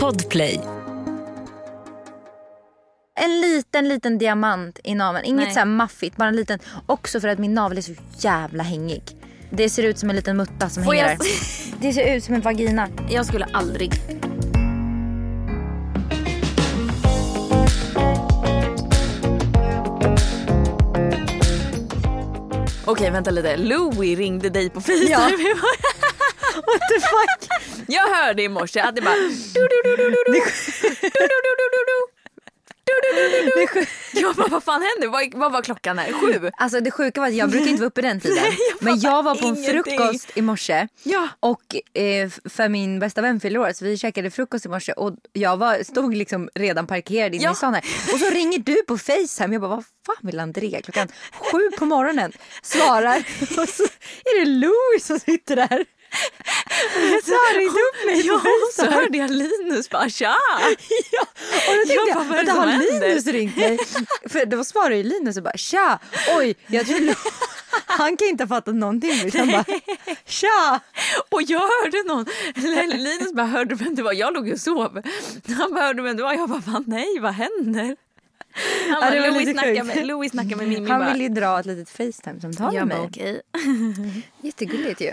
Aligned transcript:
Podplay. 0.00 0.60
En 3.20 3.40
liten, 3.40 3.88
liten 3.88 4.18
diamant 4.18 4.78
i 4.84 4.94
naveln. 4.94 5.24
Inget 5.24 5.44
Nej. 5.44 5.52
så 5.52 5.58
här 5.58 5.66
maffigt, 5.66 6.16
bara 6.16 6.28
en 6.28 6.36
liten. 6.36 6.58
Också 6.86 7.20
för 7.20 7.28
att 7.28 7.38
min 7.38 7.54
navel 7.54 7.78
är 7.78 7.82
så 7.82 7.92
jävla 8.18 8.62
hängig. 8.62 9.02
Det 9.50 9.68
ser 9.70 9.82
ut 9.82 9.98
som 9.98 10.10
en 10.10 10.16
liten 10.16 10.36
mutta 10.36 10.68
som 10.68 10.84
Får 10.84 10.92
hänger 10.92 11.08
jag- 11.08 11.18
där. 11.18 11.26
Det 11.80 11.92
ser 11.92 12.16
ut 12.16 12.24
som 12.24 12.34
en 12.34 12.40
vagina. 12.40 12.88
Jag 13.10 13.26
skulle 13.26 13.44
aldrig. 13.44 13.92
Okej 22.86 23.10
vänta 23.10 23.30
lite. 23.30 23.56
Louis 23.56 24.18
ringde 24.18 24.50
dig 24.50 24.70
på 24.70 24.80
Facetime. 24.80 25.10
Ja. 25.10 25.18
What 26.54 26.80
the 26.88 27.00
fuck? 27.00 27.48
Jag 27.88 28.02
hörde 28.02 28.42
i 28.42 28.48
morse 28.48 28.80
att 28.80 28.96
det 28.96 29.02
bara... 29.02 29.14
Du, 29.54 29.68
du, 29.68 29.82
du, 29.84 29.96
du, 29.96 30.10
du, 30.10 30.24
du. 30.26 30.40
Du, 32.86 32.92
du, 33.14 33.28
du, 33.28 33.50
du. 33.80 33.86
Jag 34.20 34.34
bara, 34.36 34.48
vad 34.48 34.64
fan 34.64 34.82
händer? 34.82 35.08
Vad, 35.08 35.34
vad 35.40 35.52
var 35.52 35.62
klockan 35.62 35.98
här? 35.98 36.12
Sju? 36.12 36.50
Alltså 36.56 36.80
det 36.80 36.90
sjuka 36.90 37.20
var 37.20 37.28
att 37.28 37.34
jag 37.34 37.50
brukar 37.50 37.66
inte 37.66 37.80
vara 37.80 37.86
uppe 37.88 38.02
den 38.02 38.20
tiden. 38.20 38.44
men 38.80 39.00
jag 39.00 39.22
var 39.22 39.34
på 39.34 39.46
en 39.46 39.56
ingenting. 39.56 39.98
frukost 39.98 40.30
i 40.34 40.42
morse. 40.42 40.88
Ja. 41.02 41.28
Och 41.40 41.98
eh, 42.00 42.28
för 42.48 42.68
min 42.68 42.98
bästa 42.98 43.22
vän 43.22 43.40
fyller 43.40 43.58
år 43.60 43.72
så 43.72 43.84
vi 43.84 43.96
käkade 43.98 44.30
frukost 44.30 44.66
i 44.66 44.68
morse 44.68 44.92
och 44.92 45.12
jag 45.32 45.56
var, 45.56 45.82
stod 45.84 46.14
liksom 46.16 46.48
redan 46.54 46.86
parkerad 46.86 47.34
inne 47.34 47.44
Ja. 47.44 47.52
i 47.52 47.54
stan 47.54 47.74
här. 47.74 47.84
Och 48.12 48.18
så 48.18 48.30
ringer 48.30 48.58
du 48.58 48.82
på 48.82 48.98
Facetime. 48.98 49.54
Jag 49.54 49.60
bara 49.62 49.68
vad 49.76 49.84
fan 50.06 50.16
vill 50.22 50.40
Andrea 50.40 50.82
klockan 50.82 51.08
sju 51.52 51.70
på 51.78 51.84
morgonen? 51.86 52.32
Svarar 52.62 53.18
och 53.40 53.68
så 53.68 53.82
är 54.24 54.40
det 54.40 54.46
Louis 54.50 55.06
som 55.06 55.18
sitter 55.18 55.56
där. 55.56 55.84
Så 57.24 57.32
har 57.32 57.58
ringt 57.58 57.72
upp 57.72 58.06
mig 58.06 58.26
Ja, 58.26 58.40
så 58.76 58.84
hörde 58.90 59.18
jag 59.18 59.30
Linus 59.30 59.90
bara 59.90 60.08
tja. 60.08 60.34
Ja, 61.12 61.26
och 61.68 61.74
då 61.76 61.86
tänkte 61.86 62.10
Jag 62.18 62.24
vänta 62.24 62.52
har? 62.52 62.66
Linus 63.00 63.26
ringt 63.26 63.56
mig? 63.56 63.78
För 64.28 64.46
då 64.46 64.64
svarade 64.64 64.96
ju 64.96 65.02
Linus 65.02 65.36
och 65.36 65.42
bara 65.42 65.56
tja, 65.56 65.98
oj, 66.36 66.54
jag 66.66 66.86
tror 66.86 67.00
Lo- 67.00 67.14
han 67.86 68.16
kan 68.16 68.28
inte 68.28 68.44
ha 68.44 68.48
fattat 68.48 68.74
någonting. 68.74 69.30
Han 69.34 69.50
bara 69.50 69.64
tja. 70.26 70.80
Och 71.30 71.42
jag 71.42 71.60
hörde 71.60 72.02
någon, 72.06 72.26
Linus 72.98 73.32
bara 73.32 73.46
hörde 73.46 73.74
vem 73.74 73.94
det 73.94 74.02
var, 74.02 74.12
jag 74.12 74.34
låg 74.34 74.48
och 74.52 74.60
sov. 74.60 75.02
Han 75.58 75.74
bara 75.74 75.84
hörde 75.86 76.02
vem 76.02 76.16
det 76.16 76.22
var, 76.22 76.32
jag 76.34 76.48
bara 76.48 76.62
fan 76.62 76.84
nej 76.86 77.18
vad 77.20 77.32
händer? 77.32 77.96
Han 78.88 79.00
bara, 79.00 79.10
Louis, 79.30 79.50
snackar 79.52 79.84
med, 79.84 80.06
Louis 80.06 80.30
snackar 80.32 80.56
med 80.56 80.68
Mimmi 80.68 80.90
Han 80.90 81.00
bara. 81.00 81.12
vill 81.12 81.20
ju 81.22 81.28
dra 81.28 81.60
ett 81.60 81.66
litet 81.66 81.90
Facetime-samtal 81.90 82.72
med 82.74 82.86
mig. 82.86 82.96
bara 82.96 83.06
okej. 83.06 83.42
Jättegulligt 84.42 85.00
ju. 85.00 85.10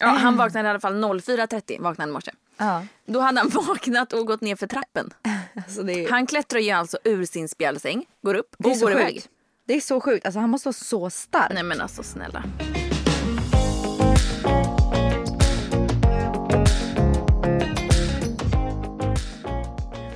Ja, 0.00 0.06
han 0.06 0.36
vaknade 0.36 0.66
i 0.68 0.70
alla 0.70 0.80
fall 0.80 0.94
04.30 1.04 1.82
vaknade 1.82 2.10
i 2.10 2.12
morse. 2.12 2.30
Ja. 2.56 2.86
Då 3.06 3.20
hade 3.20 3.40
han 3.40 3.48
vaknat 3.68 4.12
och 4.12 4.26
gått 4.26 4.40
ner 4.40 4.56
för 4.56 4.66
trappen. 4.66 5.10
Alltså 5.56 5.88
är, 5.90 6.10
Han 6.10 6.26
klättrar 6.26 6.60
ju 6.60 6.70
alltså 6.70 6.98
ur 7.04 7.24
sin 7.24 7.48
spjälsäng, 7.48 8.04
går 8.22 8.34
upp 8.34 8.54
och 8.58 8.64
går 8.64 8.74
sjukt. 8.74 8.90
iväg. 9.00 9.22
Det 9.66 9.74
är 9.74 9.80
så 9.80 10.00
sjukt. 10.00 10.26
Alltså 10.26 10.40
han 10.40 10.50
måste 10.50 10.68
vara 10.68 10.72
så 10.72 11.10
stark. 11.10 11.50
Nej 11.54 11.62
men 11.62 11.80
alltså 11.80 12.02
snälla. 12.02 12.44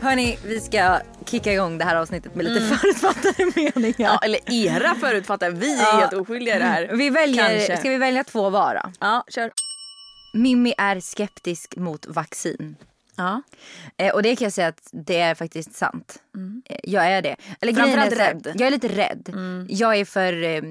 Hörni, 0.09 0.39
vi 0.45 0.61
ska 0.61 1.01
kicka 1.27 1.53
igång 1.53 1.78
det 1.78 1.84
här 1.84 1.97
avsnittet 1.97 2.34
med 2.34 2.45
lite 2.45 2.77
förutfattade 2.77 3.53
meningar. 3.56 3.95
Ja, 3.98 4.19
eller 4.23 4.41
era 4.53 4.95
förutfattade, 4.95 5.56
vi 5.56 5.75
är 5.75 5.83
Ja. 5.83 5.98
helt 6.00 6.12
oskyldiga 6.12 6.56
i 6.56 6.59
det 6.59 6.65
här. 6.65 6.91
Vi 6.95 7.11
väljer, 7.11 7.48
Kanske. 7.48 7.77
ska 7.77 7.89
vi 7.91 7.97
välja 7.97 8.25
två 8.25 8.50
var 8.50 8.75
då? 8.84 8.92
Ja, 9.00 9.25
kör. 9.28 9.50
Mimmi 10.34 10.75
är 10.78 11.00
skeptisk 11.00 11.77
mot 11.77 12.06
vaccin. 12.06 12.77
Ja. 13.17 13.42
Eh, 13.97 14.15
och 14.15 14.23
det 14.23 14.37
kan 14.37 14.45
jag 14.45 14.53
säga 14.53 14.69
att 14.69 14.89
det 14.92 15.20
är 15.20 15.34
faktiskt 15.34 15.75
sant. 15.77 16.17
Eh, 16.70 16.78
Jag 16.83 17.06
är 17.06 17.22
det. 17.22 17.37
Eller 17.61 17.72
Framförallt 17.72 18.12
är 18.12 18.17
rädd. 18.17 18.53
Jag 18.55 18.67
är 18.67 18.70
lite 18.70 18.89
rädd. 18.89 19.33
Jag 19.69 19.97
är 19.97 20.05
för 20.05 20.43
eh, 20.45 20.62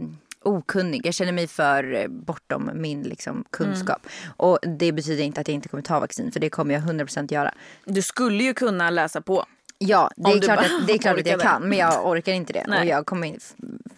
okunnig. 0.47 1.06
Jag 1.06 1.13
känner 1.13 1.31
mig 1.31 1.47
för 1.47 1.94
eh, 1.94 2.08
bortom 2.08 2.72
min 2.74 3.03
liksom, 3.03 3.44
kunskap. 3.50 4.08
Och 4.38 4.59
det 4.80 4.91
betyder 4.91 5.24
inte 5.24 5.41
att 5.41 5.47
jag 5.47 5.56
inte 5.56 5.69
kommer 5.69 5.84
ta 5.84 6.00
vaccin. 6.00 6.31
För 6.31 6.40
det 6.40 6.50
kommer 6.50 6.74
jag 6.74 6.84
100% 6.84 7.34
göra. 7.34 7.53
Du 7.85 8.02
skulle 8.02 8.44
ju 8.44 8.53
kunna 8.53 8.90
läsa 8.90 9.22
på. 9.22 9.46
Ja, 9.80 10.12
det 10.16 10.31
är 10.31 10.41
klart, 10.41 10.57
bara 10.57 10.66
att, 10.66 10.88
det 10.88 10.94
är 10.94 10.97
klart 11.07 11.19
att 11.19 11.28
jag 11.28 11.41
kan. 11.41 11.69
Men 11.69 11.78
jag 11.78 12.07
orkar 12.07 12.34
inte 12.34 12.53
det. 12.53 12.66
Nej. 12.68 12.80
Och 12.80 12.86
jag 12.86 13.06
kommer, 13.06 13.36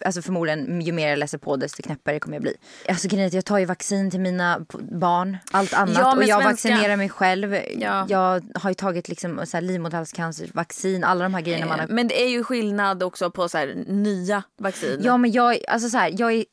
alltså 0.04 0.22
förmodligen, 0.22 0.80
ju 0.80 0.92
mer 0.92 1.08
jag 1.08 1.18
läser 1.18 1.38
på 1.38 1.56
desto 1.56 1.82
knäppare 1.82 2.20
kommer 2.20 2.36
jag 2.36 2.42
bli. 2.42 2.54
Alltså 2.88 3.08
grejen 3.08 3.30
jag 3.32 3.44
tar 3.44 3.58
ju 3.58 3.64
vaccin 3.64 4.10
till 4.10 4.20
mina 4.20 4.66
barn. 4.92 5.36
Allt 5.50 5.74
annat. 5.74 5.96
Ja, 5.98 6.16
och 6.16 6.24
jag 6.24 6.42
svenska- 6.42 6.68
vaccinerar 6.68 6.96
mig 6.96 7.08
själv. 7.08 7.54
Ja. 7.78 8.06
Jag 8.08 8.44
har 8.54 8.70
ju 8.70 8.74
tagit 8.74 9.08
liksom, 9.08 9.40
så 9.46 9.56
här, 9.56 9.62
livmoderhalscancervaccin. 9.62 11.04
Alla 11.04 11.22
de 11.22 11.34
här 11.34 11.40
grejerna 11.42 11.66
man 11.66 11.80
har 11.80 11.86
Men 11.86 12.08
det 12.08 12.22
är 12.22 12.28
ju 12.28 12.44
skillnad 12.44 13.02
också 13.02 13.30
på 13.30 13.48
så 13.48 13.58
här, 13.58 13.74
nya 13.86 14.42
vaccin. 14.58 15.00
Ja 15.02 15.16
men 15.16 15.32
jag, 15.32 15.58
alltså 15.68 15.88
så 15.88 15.98
här, 15.98 16.14
jag 16.18 16.32
är 16.32 16.44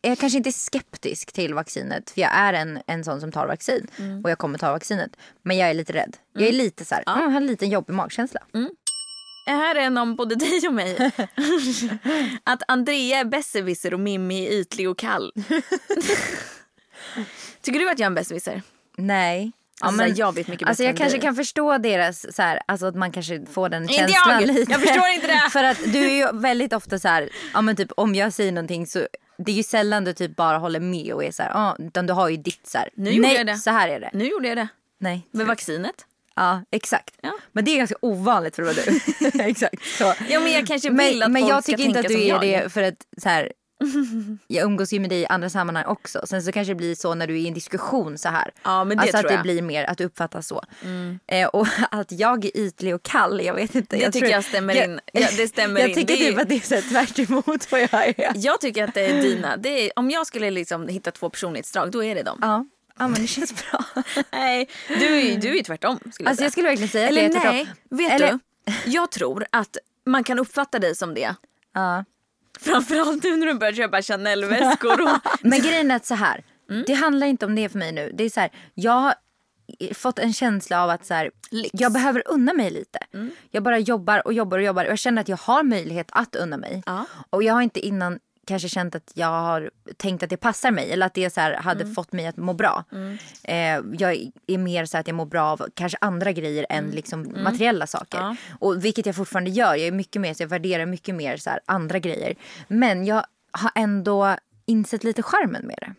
jag 0.00 0.18
kanske 0.18 0.36
inte 0.36 0.50
är 0.50 0.52
skeptisk 0.52 1.32
till 1.32 1.54
vaccinet 1.54 2.10
för 2.10 2.20
jag 2.20 2.30
är 2.34 2.52
en, 2.52 2.78
en 2.86 3.04
sån 3.04 3.20
som 3.20 3.32
tar 3.32 3.46
vaccin 3.46 3.86
Mm. 3.98 4.24
och 4.24 4.30
jag 4.30 4.38
kommer 4.38 4.58
ta 4.58 4.72
vaccinet. 4.72 5.10
Men 5.42 5.56
jag 5.56 5.70
är 5.70 5.74
lite 5.74 5.92
rädd. 5.92 6.16
Jag 6.32 6.48
är 6.48 6.52
lite 6.52 6.84
så 6.84 6.94
här, 6.94 7.04
mm, 7.06 7.22
jag 7.22 7.30
har 7.30 7.36
en 7.36 7.46
liten 7.46 7.68
jobbig 7.70 7.94
magkänsla. 7.94 8.40
Det 9.46 9.52
här 9.52 9.74
är 9.74 9.80
en 9.80 9.98
om 9.98 10.16
både 10.16 10.34
dig 10.44 10.60
och 10.68 10.74
mig. 10.74 10.96
att 12.44 12.62
Andrea 12.68 13.18
är 13.20 13.24
besserwisser 13.24 13.94
och 13.94 14.00
Mimmi 14.00 14.46
är 14.46 14.50
ytlig 14.50 14.88
och 14.90 14.98
kall. 14.98 15.32
Tycker 17.62 17.80
du 17.80 17.90
att 17.90 17.98
jag 17.98 18.06
är 18.06 18.10
en 18.10 18.14
besserwisser? 18.14 18.62
Nej. 18.96 19.52
Alltså, 19.80 19.98
så 19.98 20.04
här, 20.04 20.14
jag 20.16 20.34
vet 20.34 20.48
mycket 20.48 20.68
alltså 20.68 20.84
jag 20.84 20.96
kanske 20.96 21.16
dig. 21.18 21.22
kan 21.22 21.34
förstå 21.36 21.78
deras, 21.78 22.36
så 22.36 22.42
här, 22.42 22.60
alltså 22.66 22.86
att 22.86 22.94
man 22.94 23.12
kanske 23.12 23.46
får 23.46 23.68
den 23.68 23.82
Inte 23.82 23.94
känslan 23.94 24.40
jag! 24.40 24.46
lite. 24.46 24.72
Jag 24.72 24.80
förstår 24.80 25.08
inte 25.08 25.26
det! 25.26 25.50
För 25.52 25.64
att 25.64 25.78
du 25.92 25.98
är 26.06 26.14
ju 26.14 26.38
väldigt 26.40 26.72
ofta 26.72 26.98
så 26.98 27.08
här, 27.08 27.28
ja 27.54 27.62
men 27.62 27.76
typ 27.76 27.92
om 27.96 28.14
jag 28.14 28.32
säger 28.32 28.52
någonting 28.52 28.86
så 28.86 29.06
det 29.38 29.52
är 29.52 29.56
ju 29.56 29.62
sällan 29.62 30.04
du 30.04 30.12
typ 30.12 30.36
bara 30.36 30.58
håller 30.58 30.80
med 30.80 31.12
och 31.12 31.24
är 31.24 31.30
så 31.30 31.42
här, 31.42 31.50
ja, 31.50 31.76
utan 31.78 32.06
du 32.06 32.12
har 32.12 32.28
ju 32.28 32.36
ditt 32.36 32.66
så 32.66 32.78
här, 32.78 32.90
Nu 32.94 33.10
gjorde 33.10 33.28
nej 33.28 33.36
jag 33.36 33.46
det. 33.46 33.56
så 33.56 33.70
här 33.70 33.88
är 33.88 34.00
det. 34.00 34.10
Nu 34.12 34.24
gjorde 34.28 34.48
jag 34.48 34.56
det. 34.56 34.68
Nej. 34.98 35.28
Med 35.30 35.46
vaccinet. 35.46 36.06
Ja 36.36 36.62
exakt. 36.70 37.14
Ja. 37.22 37.32
Men 37.52 37.64
det 37.64 37.70
är 37.70 37.76
ganska 37.76 37.96
ovanligt 38.02 38.56
för 38.56 38.62
att 38.62 38.76
vara 38.76 38.86
du. 39.30 39.40
exakt. 39.44 39.84
Så. 39.98 40.14
Ja 40.28 40.40
men 40.40 40.52
jag 40.52 40.66
kanske 40.66 40.88
vill 40.90 40.96
Men, 41.18 41.22
att 41.22 41.30
men 41.30 41.42
folk 41.42 41.52
jag 41.52 41.62
ska 41.62 41.72
tycker 41.72 41.84
inte 41.84 42.00
att 42.00 42.08
du 42.08 42.22
är 42.22 42.28
jag. 42.28 42.40
det 42.40 42.72
för 42.72 42.82
att 42.82 43.06
så 43.22 43.28
här, 43.28 43.52
jag 44.46 44.64
umgås 44.64 44.92
ju 44.92 45.00
med 45.00 45.10
dig 45.10 45.20
i 45.20 45.26
andra 45.26 45.50
sammanhang 45.50 45.84
också. 45.86 46.20
Sen 46.26 46.42
så 46.42 46.52
kanske 46.52 46.70
det 46.70 46.76
blir 46.76 46.94
så 46.94 47.14
när 47.14 47.26
du 47.26 47.34
är 47.34 47.38
i 47.38 47.48
en 47.48 47.54
diskussion 47.54 48.18
så 48.18 48.28
här. 48.28 48.50
Ja, 48.62 48.84
men 48.84 48.96
det 48.96 49.02
alltså 49.02 49.16
tror 49.18 49.26
att 49.26 49.28
det 49.28 49.34
jag. 49.34 49.42
blir 49.42 49.62
mer 49.62 49.84
att 49.84 49.98
du 49.98 50.04
uppfattas 50.04 50.46
så. 50.48 50.64
Eh, 51.28 51.48
och 51.48 51.66
att 51.90 52.12
jag 52.12 52.44
är 52.44 52.56
ytlig 52.56 52.94
och 52.94 53.02
kall, 53.02 53.40
jag 53.44 53.54
vet 53.54 53.74
inte. 53.74 53.96
Det 53.96 54.02
jag 54.02 54.12
tycker 54.12 54.28
jag 54.28 54.44
stämmer 54.44 54.84
in. 54.84 55.00
Ja, 55.12 55.28
det 55.36 55.48
stämmer 55.48 55.80
jag 55.80 55.88
in. 55.88 55.94
tycker 55.94 56.16
Det 56.16 56.26
är- 56.26 56.30
typ 56.30 56.38
att 56.40 56.48
det 56.48 56.54
är 56.54 56.80
så 56.82 56.88
tvärt 56.88 57.18
emot 57.30 57.72
vad 57.72 57.80
jag 57.80 57.94
är. 57.94 58.32
Jag 58.36 58.60
tycker 58.60 58.84
att 58.84 58.94
det 58.94 59.06
är 59.06 59.22
dina. 59.22 59.56
Det 59.56 59.68
är, 59.86 59.90
om 59.98 60.10
jag 60.10 60.26
skulle 60.26 60.50
liksom 60.50 60.88
hitta 60.88 61.10
två 61.10 61.30
personlighetsdrag 61.30 61.90
då 61.90 62.04
är 62.04 62.14
det 62.14 62.22
dem. 62.22 62.38
Ja. 62.40 62.66
Ja 62.98 63.08
men 63.08 63.20
det 63.20 63.26
känns 63.26 63.54
bra. 63.70 63.84
Nej, 64.32 64.68
du 64.88 65.04
är 65.20 65.36
du 65.40 65.58
är 65.58 65.62
tvärtom. 65.62 65.98
Skulle 65.98 66.10
Alltså 66.10 66.22
jag, 66.24 66.28
jag 66.30 66.36
säga. 66.38 66.50
skulle 66.50 66.68
verkligen 66.68 66.88
säga 66.88 67.04
att 67.04 67.10
Eller 67.10 67.22
jag 67.22 67.30
är 67.30 67.40
tvärtom. 67.40 67.52
nej, 67.54 67.68
vet 68.08 68.12
Eller- 68.12 68.32
du? 68.32 68.38
Jag 68.90 69.10
tror 69.10 69.46
att 69.52 69.76
man 70.06 70.24
kan 70.24 70.38
uppfatta 70.38 70.78
dig 70.78 70.94
som 70.94 71.14
det. 71.14 71.34
Ja. 71.74 72.04
Framförallt 72.60 73.22
nu 73.24 73.36
när 73.36 73.46
du 73.46 73.54
börjar 73.54 73.72
köpa 73.72 74.02
Chanel-väskor. 74.02 75.00
Och... 75.02 75.08
Men 75.40 75.60
grejen 75.60 75.90
är 75.90 75.96
att 75.96 76.06
så 76.06 76.14
här, 76.14 76.44
det 76.86 76.94
handlar 76.94 77.26
inte 77.26 77.46
om 77.46 77.54
det 77.54 77.68
för 77.68 77.78
mig 77.78 77.92
nu. 77.92 78.12
Det 78.14 78.24
är 78.24 78.30
så 78.30 78.40
här, 78.40 78.50
jag 78.74 78.92
har 78.92 79.14
fått 79.94 80.18
en 80.18 80.32
känsla 80.32 80.82
av 80.82 80.90
att 80.90 81.06
så 81.06 81.14
här, 81.14 81.30
Lyx. 81.50 81.70
jag 81.72 81.92
behöver 81.92 82.22
unna 82.26 82.52
mig 82.52 82.70
lite. 82.70 82.98
Mm. 83.14 83.30
Jag 83.50 83.62
bara 83.62 83.78
jobbar 83.78 84.26
och 84.26 84.32
jobbar 84.32 84.58
och 84.58 84.64
jobbar 84.64 84.84
och 84.84 84.90
jag 84.90 84.98
känner 84.98 85.20
att 85.22 85.28
jag 85.28 85.36
har 85.36 85.62
möjlighet 85.62 86.08
att 86.12 86.36
unna 86.36 86.56
mig. 86.56 86.82
Ja. 86.86 87.04
Och 87.30 87.42
jag 87.42 87.54
har 87.54 87.62
inte 87.62 87.80
innan 87.80 88.18
kanske 88.46 88.68
känt 88.68 88.94
att 88.94 89.12
jag 89.14 89.26
har 89.26 89.70
tänkt 89.96 90.22
att 90.22 90.30
det 90.30 90.36
passar 90.36 90.70
mig 90.70 90.92
eller 90.92 91.06
att 91.06 91.14
det 91.14 91.30
så 91.30 91.40
här 91.40 91.54
hade 91.54 91.82
Mm. 91.82 91.94
fått 91.94 92.12
mig 92.12 92.26
att 92.26 92.36
må 92.36 92.52
bra. 92.52 92.84
Eh, 93.42 93.56
jag 93.98 94.30
är 94.46 94.58
mer 94.58 94.84
så 94.86 94.98
att 94.98 95.06
jag 95.06 95.14
mår 95.14 95.26
bra 95.26 95.42
av 95.44 95.66
kanske 95.74 95.98
andra 96.00 96.32
grejer 96.32 96.66
än 96.70 96.90
liksom 96.90 97.34
materiella 97.44 97.86
saker. 97.86 98.18
Mm. 98.18 98.36
Ja. 98.50 98.56
Och 98.60 98.84
vilket 98.84 99.06
jag 99.06 99.16
fortfarande 99.16 99.50
gör. 99.50 99.74
Jag 99.74 99.86
är 99.86 99.92
mycket 99.92 100.22
mer 100.22 100.34
så 100.34 100.42
jag 100.42 100.48
värderar 100.48 100.86
mycket 100.86 101.14
mer 101.14 101.36
så 101.36 101.50
här 101.50 101.60
andra 101.66 101.98
grejer. 101.98 102.34
Men 102.68 103.04
jag 103.06 103.24
har 103.50 103.70
ändå 103.74 104.36
insett 104.66 105.04
lite 105.04 105.22
charmen 105.22 105.66
med 105.66 105.76
det. 105.80 105.94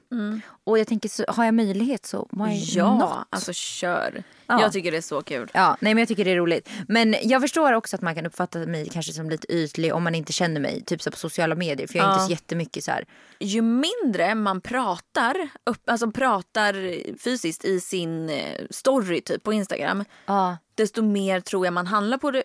Och 0.63 0.79
jag 0.79 0.87
tänker 0.87 1.09
så 1.09 1.25
har 1.27 1.45
jag 1.45 1.53
möjlighet 1.53 2.05
så 2.05 2.27
why 2.31 2.43
Mm. 2.43 2.57
Ja, 2.59 2.97
not? 2.97 3.27
alltså 3.29 3.53
kör. 3.53 4.23
Ja. 4.47 4.61
Jag 4.61 4.71
tycker 4.73 4.91
det 4.91 4.97
är 4.97 5.01
så 5.01 5.21
kul. 5.21 5.49
Ja, 5.53 5.77
nej 5.79 5.93
men 5.93 6.01
jag 6.01 6.07
tycker 6.07 6.25
det 6.25 6.31
är 6.31 6.35
roligt. 6.35 6.69
Men 6.87 7.15
jag 7.23 7.41
förstår 7.41 7.73
också 7.73 7.95
att 7.95 8.01
man 8.01 8.15
kan 8.15 8.25
uppfatta 8.25 8.59
mig 8.59 8.89
kanske 8.89 9.13
som 9.13 9.29
lite 9.29 9.53
ytlig 9.53 9.93
om 9.93 10.03
man 10.03 10.15
inte 10.15 10.33
känner 10.33 10.61
mig. 10.61 10.83
Typ 10.85 11.01
så 11.01 11.11
på 11.11 11.17
sociala 11.17 11.55
medier. 11.55 11.87
För 11.87 11.95
jag 11.97 12.05
är 12.05 12.09
Ja. 12.09 12.13
inte 12.13 12.25
så 12.25 12.31
jättemycket 12.31 12.83
så 12.83 12.91
här. 12.91 13.05
Ju 13.39 13.61
mindre 13.61 14.35
man 14.35 14.61
pratar, 14.61 15.49
upp, 15.63 15.89
alltså 15.89 16.11
pratar 16.11 16.73
fysiskt 17.17 17.65
i 17.65 17.79
sin 17.79 18.29
eh, 18.29 18.61
story 18.69 19.21
typ 19.21 19.43
på 19.43 19.53
Instagram, 19.53 20.03
Ja, 20.25 20.57
desto 20.75 21.01
mer 21.01 21.39
tror 21.39 21.65
jag 21.65 21.73
man 21.73 21.87
handlar 21.87 22.17
på 22.17 22.31
det, 22.31 22.43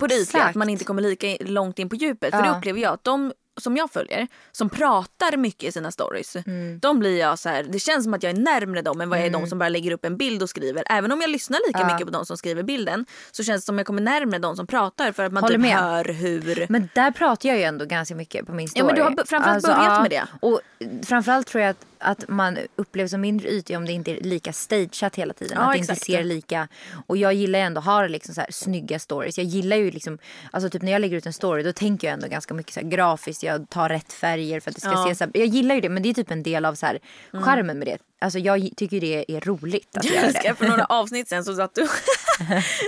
på 0.00 0.06
det 0.06 0.14
ytliga. 0.14 0.44
Att 0.44 0.54
man 0.54 0.68
inte 0.68 0.84
kommer 0.84 1.02
lika 1.02 1.36
långt 1.40 1.78
in 1.78 1.88
på 1.88 1.96
djupet. 1.96 2.30
För 2.34 2.42
det 2.42 2.50
upplever 2.58 2.80
jag 2.80 2.94
att 2.94 3.04
de 3.04 3.32
som 3.60 3.76
jag 3.76 3.90
följer 3.90 4.26
som 4.52 4.70
pratar 4.70 5.36
mycket 5.36 5.68
i 5.68 5.72
sina 5.72 5.90
stories. 5.90 6.36
Mm. 6.36 6.78
De 6.78 6.98
blir 6.98 7.18
jag 7.18 7.38
så 7.38 7.48
här, 7.48 7.62
det 7.62 7.78
känns 7.78 8.04
som 8.04 8.14
att 8.14 8.22
jag 8.22 8.32
är 8.32 8.36
närmre 8.36 8.82
dem 8.82 9.00
än 9.00 9.10
vad 9.10 9.18
jag 9.18 9.26
är 9.26 9.30
de 9.30 9.46
som 9.46 9.58
bara 9.58 9.68
lägger 9.68 9.90
upp 9.90 10.04
en 10.04 10.16
bild 10.16 10.42
och 10.42 10.50
skriver. 10.50 10.82
Även 10.90 11.12
om 11.12 11.20
jag 11.20 11.30
lyssnar 11.30 11.60
lika 11.66 11.86
mycket 11.86 12.06
på 12.06 12.12
de 12.12 12.26
som 12.26 12.36
skriver 12.36 12.62
bilden 12.62 13.06
så 13.30 13.44
känns 13.44 13.62
det 13.62 13.66
som 13.66 13.74
att 13.74 13.78
jag 13.78 13.86
kommer 13.86 14.02
närmre 14.02 14.38
de 14.38 14.56
som 14.56 14.66
pratar 14.66 15.12
för 15.12 15.24
att 15.24 15.32
man 15.32 15.42
Håller 15.42 15.54
typ 15.54 15.62
med. 15.62 15.76
hör 15.76 16.04
hur... 16.04 16.66
Men 16.68 16.88
där 16.94 17.10
pratar 17.10 17.48
jag 17.48 17.58
ju 17.58 17.64
ändå 17.64 17.84
ganska 17.84 18.14
mycket 18.14 18.46
på 18.46 18.52
min 18.52 18.68
story. 18.68 18.80
Ja, 18.80 18.86
men 18.86 18.94
du 18.94 19.02
har 19.02 19.26
framförallt 19.26 19.64
börjat 19.64 20.02
med 20.02 20.10
det. 20.10 20.26
Och 20.40 20.60
framförallt 21.06 21.46
tror 21.46 21.62
jag 21.62 21.70
att, 21.70 21.86
att 22.00 22.28
man 22.28 22.58
upplevs 22.76 23.10
som 23.10 23.20
mindre 23.20 23.48
ytlig 23.48 23.78
om 23.78 23.84
det 23.86 23.92
inte 23.92 24.10
är 24.10 24.20
lika 24.20 24.52
stageat 24.52 25.16
hela 25.16 25.34
tiden. 25.34 25.56
Ja, 25.60 25.66
att 25.66 25.72
det 25.72 25.78
inte 25.78 25.96
ser 25.96 26.24
lika... 26.24 26.68
Och 27.06 27.16
jag 27.16 27.34
gillar 27.34 27.58
ändå 27.58 27.78
att 27.78 27.84
ha 27.84 28.06
liksom 28.06 28.34
så 28.34 28.40
här 28.40 28.50
snygga 28.52 28.98
stories. 28.98 29.38
Jag 29.38 29.46
gillar 29.46 29.76
ju 29.76 29.90
liksom... 29.90 30.18
Alltså 30.50 30.70
typ 30.70 30.82
när 30.82 30.92
jag 30.92 31.00
lägger 31.00 31.16
ut 31.16 31.26
en 31.26 31.32
story 31.32 31.62
då 31.62 31.72
tänker 31.72 32.06
jag 32.06 32.14
ändå 32.14 32.28
ganska 32.28 32.54
mycket 32.54 32.72
så 32.72 32.80
här 32.80 32.88
grafiskt. 32.88 33.42
Jag 33.42 33.70
tar 33.70 33.88
rätt 33.88 34.12
färger 34.12 34.60
för 34.60 34.70
att 34.70 34.74
det 34.74 34.80
ska 34.80 34.90
Ja. 34.90 35.02
Mm. 35.02 35.08
se 35.08 35.18
så 35.18 35.24
här, 35.24 35.30
Jag 35.34 35.46
gillar 35.46 35.74
ju 35.74 35.80
det 35.80 35.88
men 35.88 36.02
det 36.02 36.08
är 36.08 36.14
typ 36.14 36.30
en 36.30 36.42
del 36.42 36.64
av 36.64 36.74
så 36.74 36.86
här 36.86 36.98
charmen 37.32 37.78
med 37.78 37.86
det. 37.88 37.98
Alltså 38.20 38.38
jag 38.38 38.68
tycker 38.76 39.00
det 39.00 39.24
är 39.36 39.40
roligt 39.40 39.96
att 39.96 40.04
göra 40.04 40.26
Jag 40.26 40.42
det. 40.42 40.54
för 40.54 40.68
några 40.68 40.84
avsnitt 40.88 41.28
sen 41.28 41.44
så 41.44 41.54
satt 41.54 41.74
du 41.74 41.82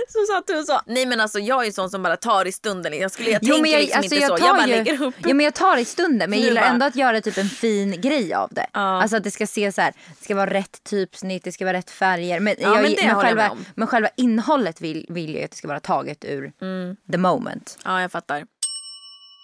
så 0.09 0.25
satt 0.33 0.47
du 0.47 0.59
och 0.59 0.65
sa 0.65 0.81
nej 0.85 1.05
men 1.05 1.19
alltså 1.21 1.39
jag 1.39 1.67
är 1.67 1.71
sån 1.71 1.89
som 1.89 2.03
bara 2.03 2.17
tar 2.17 2.45
i 2.47 2.51
stunden. 2.51 2.93
Jag, 2.99 3.11
skulle, 3.11 3.29
jag 3.31 3.41
tänker 3.41 3.79
liksom 3.79 4.03
inte 4.03 4.15
så. 4.15 4.21
Jag 4.39 4.39
bara 4.39 4.65
lägger 4.65 5.01
upp. 5.03 5.15
Ja 5.17 5.33
men 5.33 5.43
jag 5.43 5.53
tar 5.53 5.77
i 5.77 5.85
stunden 5.85 6.29
men 6.29 6.39
jag 6.39 6.47
gillar 6.47 6.61
ändå 6.61 6.85
att 6.85 6.95
göra 6.95 7.21
typ 7.21 7.37
en 7.37 7.49
fin 7.49 8.01
grej 8.01 8.33
av 8.33 8.49
det. 8.51 8.65
Ja. 8.73 8.79
Alltså 9.01 9.17
att 9.17 9.23
det 9.23 9.31
ska 9.31 9.47
se 9.47 9.71
så 9.71 9.81
här, 9.81 9.93
det 10.19 10.23
ska 10.23 10.35
vara 10.35 10.49
rätt 10.53 10.83
typsnitt, 10.83 11.43
det 11.43 11.51
ska 11.51 11.65
vara 11.65 11.77
rätt 11.77 11.89
färger. 11.89 12.39
Men, 12.39 12.55
Ja, 12.59 12.81
men 12.81 12.95
jag 12.97 13.21
själva, 13.21 13.41
med 13.43 13.51
om. 13.51 13.65
men 13.75 13.87
själva 13.87 14.09
innehållet 14.17 14.81
vill, 14.81 15.05
vill 15.09 15.35
jag 15.35 15.43
att 15.43 15.51
det 15.51 15.57
ska 15.57 15.67
vara 15.67 15.79
taget 15.79 16.25
ur 16.25 16.51
Mm. 16.61 16.95
the 17.11 17.17
moment. 17.17 17.77
Ja, 17.85 18.01
jag 18.01 18.11
fattar. 18.11 18.45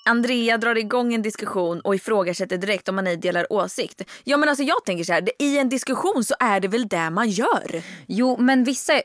Andrea 0.08 0.58
drar 0.58 0.78
igång 0.78 1.14
en 1.14 1.22
diskussion 1.22 1.80
och 1.80 1.96
ifrågasätter 1.96 2.58
direkt 2.58 2.90
om 2.90 2.96
man 2.96 3.08
ej 3.08 3.18
delar 3.18 3.54
åsikt. 3.54 4.02
Ja 4.24 4.38
men 4.38 4.50
alltså 4.50 4.64
jag 4.64 4.86
tänker 4.86 5.04
så 5.04 5.14
här, 5.14 5.30
i 5.40 5.58
en 5.58 5.70
diskussion 5.70 6.24
så 6.24 6.36
är 6.40 6.60
det 6.60 6.68
väl 6.68 6.88
det 6.88 7.10
man 7.10 7.30
gör? 7.30 7.84
Jo 8.08 8.38
men 8.40 8.64
vissa, 8.64 9.02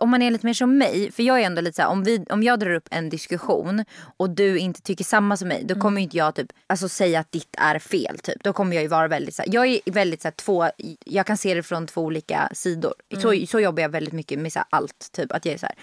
om 0.00 0.10
man 0.10 0.22
är 0.22 0.30
lite 0.30 0.46
mer 0.46 0.54
som 0.54 0.78
mig, 0.78 1.12
för 1.12 1.22
jag 1.22 1.40
är 1.40 1.46
ändå 1.46 1.60
lite 1.60 1.76
så 1.76 1.82
här, 1.82 1.88
om, 1.88 2.04
vi, 2.04 2.24
om 2.30 2.42
jag 2.42 2.60
drar 2.60 2.74
upp 2.74 2.88
en 2.90 3.08
diskussion 3.08 3.84
och 4.16 4.30
du 4.30 4.58
inte 4.58 4.82
tycker 4.82 5.04
samma 5.04 5.36
som 5.36 5.48
mig, 5.48 5.64
då 5.64 5.74
kommer 5.74 6.00
ju 6.00 6.02
inte 6.04 6.16
jag 6.16 6.34
typ 6.34 6.52
alltså, 6.66 6.88
säga 6.88 7.20
att 7.20 7.32
ditt 7.32 7.56
är 7.58 7.78
fel 7.78 8.18
typ. 8.18 8.42
Då 8.44 8.52
kommer 8.52 8.76
jag 8.76 8.82
ju 8.82 8.88
vara 8.88 9.08
väldigt 9.08 9.34
så 9.34 9.42
här, 9.42 9.54
jag 9.54 9.66
är 9.66 9.80
väldigt 9.92 10.22
så 10.22 10.28
här, 10.28 10.32
två, 10.32 10.66
jag 11.04 11.26
kan 11.26 11.36
se 11.36 11.54
det 11.54 11.62
från 11.62 11.86
två 11.86 12.00
olika 12.00 12.48
sidor. 12.52 12.94
Så, 13.18 13.46
så 13.48 13.60
jobbar 13.60 13.82
jag 13.82 13.88
väldigt 13.88 14.14
mycket 14.14 14.38
med 14.38 14.52
så 14.52 14.58
här, 14.58 14.66
allt 14.70 15.12
typ. 15.12 15.32
Att 15.32 15.44
jag 15.44 15.54
är 15.54 15.58
så 15.58 15.66
här, 15.66 15.74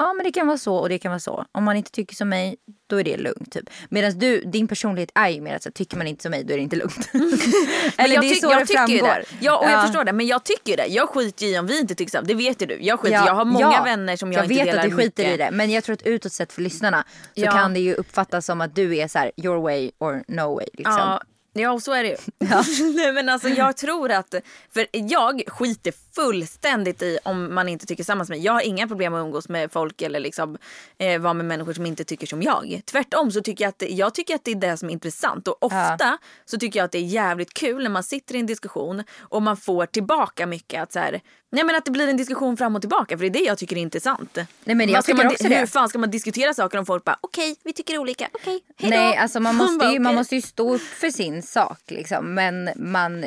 ja 0.00 0.12
men 0.12 0.24
det 0.24 0.32
kan 0.32 0.46
vara 0.46 0.58
så 0.58 0.76
och 0.76 0.88
det 0.88 0.98
kan 0.98 1.10
vara 1.10 1.18
så. 1.20 1.44
Om 1.52 1.64
man 1.64 1.76
inte 1.76 1.90
tycker 1.90 2.14
som 2.16 2.28
mig, 2.28 2.56
då 2.90 3.00
är 3.00 3.04
det 3.04 3.16
lugnt 3.16 3.52
typ. 3.52 3.70
Medan 3.88 4.18
du, 4.18 4.40
din 4.40 4.68
personlighet 4.68 5.10
är 5.14 5.28
ju 5.28 5.40
mer 5.40 5.56
att 5.56 5.62
så 5.62 5.70
tycker 5.70 5.96
man 5.96 6.06
inte 6.06 6.22
som 6.22 6.30
mig, 6.30 6.44
då 6.44 6.52
är 6.52 6.56
det 6.56 6.62
inte 6.62 6.76
lugnt. 6.76 7.08
Eller 7.96 8.14
jag 8.14 8.24
det 8.24 8.30
är 8.30 8.34
så 8.34 8.50
jag 8.50 8.60
det 8.60 8.66
framgår. 8.66 9.06
det. 9.06 9.24
Ja 9.40 9.58
och 9.58 9.70
jag 9.70 9.82
förstår 9.82 10.04
det 10.04 10.12
men 10.12 10.26
jag 10.26 10.44
tycker 10.44 10.76
det. 10.76 10.86
Jag 10.86 11.08
skiter 11.08 11.46
i 11.46 11.58
om 11.58 11.66
vi 11.66 11.80
inte 11.80 11.94
tycker 11.94 12.10
samma. 12.10 12.26
Det 12.26 12.34
vet 12.34 12.62
ju 12.62 12.66
du. 12.66 12.78
Jag 12.80 13.00
skiter 13.00 13.14
Ja, 13.16 13.26
Jag 13.26 13.34
har 13.34 13.44
många 13.44 13.72
ja. 13.76 13.82
vänner 13.84 14.16
som 14.16 14.32
jag, 14.32 14.38
jag 14.44 14.44
inte 14.52 14.54
vet 14.64 14.66
delar 14.72 14.84
att 14.84 14.90
du 14.90 14.96
skiter 14.96 15.22
mycket. 15.22 15.34
i 15.34 15.36
det. 15.36 15.50
Men 15.50 15.70
jag 15.70 15.84
tror 15.84 15.94
att 15.94 16.02
utåt 16.02 16.32
sett 16.32 16.52
för 16.52 16.62
lyssnarna 16.62 17.04
så 17.34 17.40
Ja. 17.40 17.52
kan 17.52 17.74
det 17.74 17.80
ju 17.80 17.94
uppfattas 17.94 18.46
som 18.46 18.60
att 18.60 18.74
du 18.74 18.96
är 18.96 19.08
så 19.08 19.18
här 19.18 19.32
your 19.36 19.56
way 19.62 19.90
or 19.98 20.24
no 20.28 20.54
way. 20.54 20.66
Liksom. 20.72 20.94
Ja, 20.98 21.22
ja 21.52 21.70
och 21.72 21.82
så 21.82 21.92
är 21.92 22.02
det 22.02 22.08
ju. 22.08 22.16
Nej, 22.94 23.12
men 23.12 23.28
alltså, 23.28 23.48
jag 23.48 23.76
tror 23.76 24.10
att, 24.10 24.34
för 24.74 24.86
jag 24.92 25.42
skiter 25.46 25.92
fullständigt 26.14 27.02
i 27.02 27.18
om 27.24 27.54
man 27.54 27.68
inte 27.68 27.86
tycker 27.86 28.04
samma 28.04 28.24
som 28.24 28.32
mig. 28.32 28.44
Jag 28.44 28.52
har 28.52 28.60
inga 28.60 28.88
problem 28.88 29.14
att 29.14 29.24
umgås 29.24 29.48
med 29.48 29.72
folk 29.72 30.02
eller 30.02 30.20
liksom, 30.20 30.58
eh, 30.98 31.20
vara 31.20 31.34
med 31.34 31.46
människor 31.46 31.72
som 31.72 31.86
inte 31.86 32.04
tycker 32.04 32.26
som 32.26 32.42
jag. 32.42 32.80
Tvärtom 32.84 33.30
så 33.32 33.40
tycker 33.40 33.64
jag 33.64 33.68
att, 33.68 33.78
det- 33.78 33.88
jag 33.88 34.14
tycker 34.14 34.34
att 34.34 34.44
det 34.44 34.50
är 34.50 34.54
det 34.54 34.76
som 34.76 34.88
är 34.88 34.92
intressant 34.92 35.48
och 35.48 35.62
ofta 35.62 36.18
så 36.44 36.58
tycker 36.58 36.78
jag 36.80 36.84
att 36.84 36.92
det 36.92 36.98
är 36.98 37.02
jävligt 37.02 37.54
kul 37.54 37.82
när 37.82 37.90
man 37.90 38.02
sitter 38.02 38.34
i 38.34 38.38
en 38.38 38.46
diskussion 38.46 39.02
och 39.18 39.42
man 39.42 39.56
får 39.56 39.86
tillbaka 39.86 40.46
mycket 40.46 40.82
att 40.82 40.92
så 40.92 40.98
här, 40.98 41.20
Nej 41.52 41.64
men 41.64 41.76
att 41.76 41.84
det 41.84 41.90
blir 41.90 42.08
en 42.08 42.16
diskussion 42.16 42.56
fram 42.56 42.76
och 42.76 42.82
tillbaka 42.82 43.18
för 43.18 43.22
det 43.24 43.28
är 43.28 43.42
det 43.42 43.46
jag 43.46 43.58
tycker 43.58 43.76
är 43.76 43.80
intressant. 43.80 44.36
Nej, 44.64 44.76
men 44.76 44.88
jag 44.88 45.16
man, 45.16 45.26
också 45.26 45.48
det. 45.48 45.56
Hur 45.56 45.66
fan 45.66 45.88
ska 45.88 45.98
man 45.98 46.10
diskutera 46.10 46.54
saker 46.54 46.78
om 46.78 46.86
folk 46.86 47.04
bara 47.04 47.18
okej 47.20 47.56
vi 47.64 47.72
tycker 47.72 47.98
olika, 47.98 48.28
okej 48.32 48.60
hejdå. 48.76 48.96
Nej, 48.96 49.16
alltså 49.16 49.40
man 49.40 49.56
måste, 49.56 49.78
bara, 49.78 49.92
ju, 49.92 49.98
man 49.98 50.14
måste 50.14 50.34
ju 50.34 50.42
stå 50.42 50.74
upp 50.74 50.80
för 50.82 51.10
sin 51.10 51.42
sak. 51.42 51.80
Liksom. 51.86 52.34
Men 52.34 52.70
man, 52.76 53.24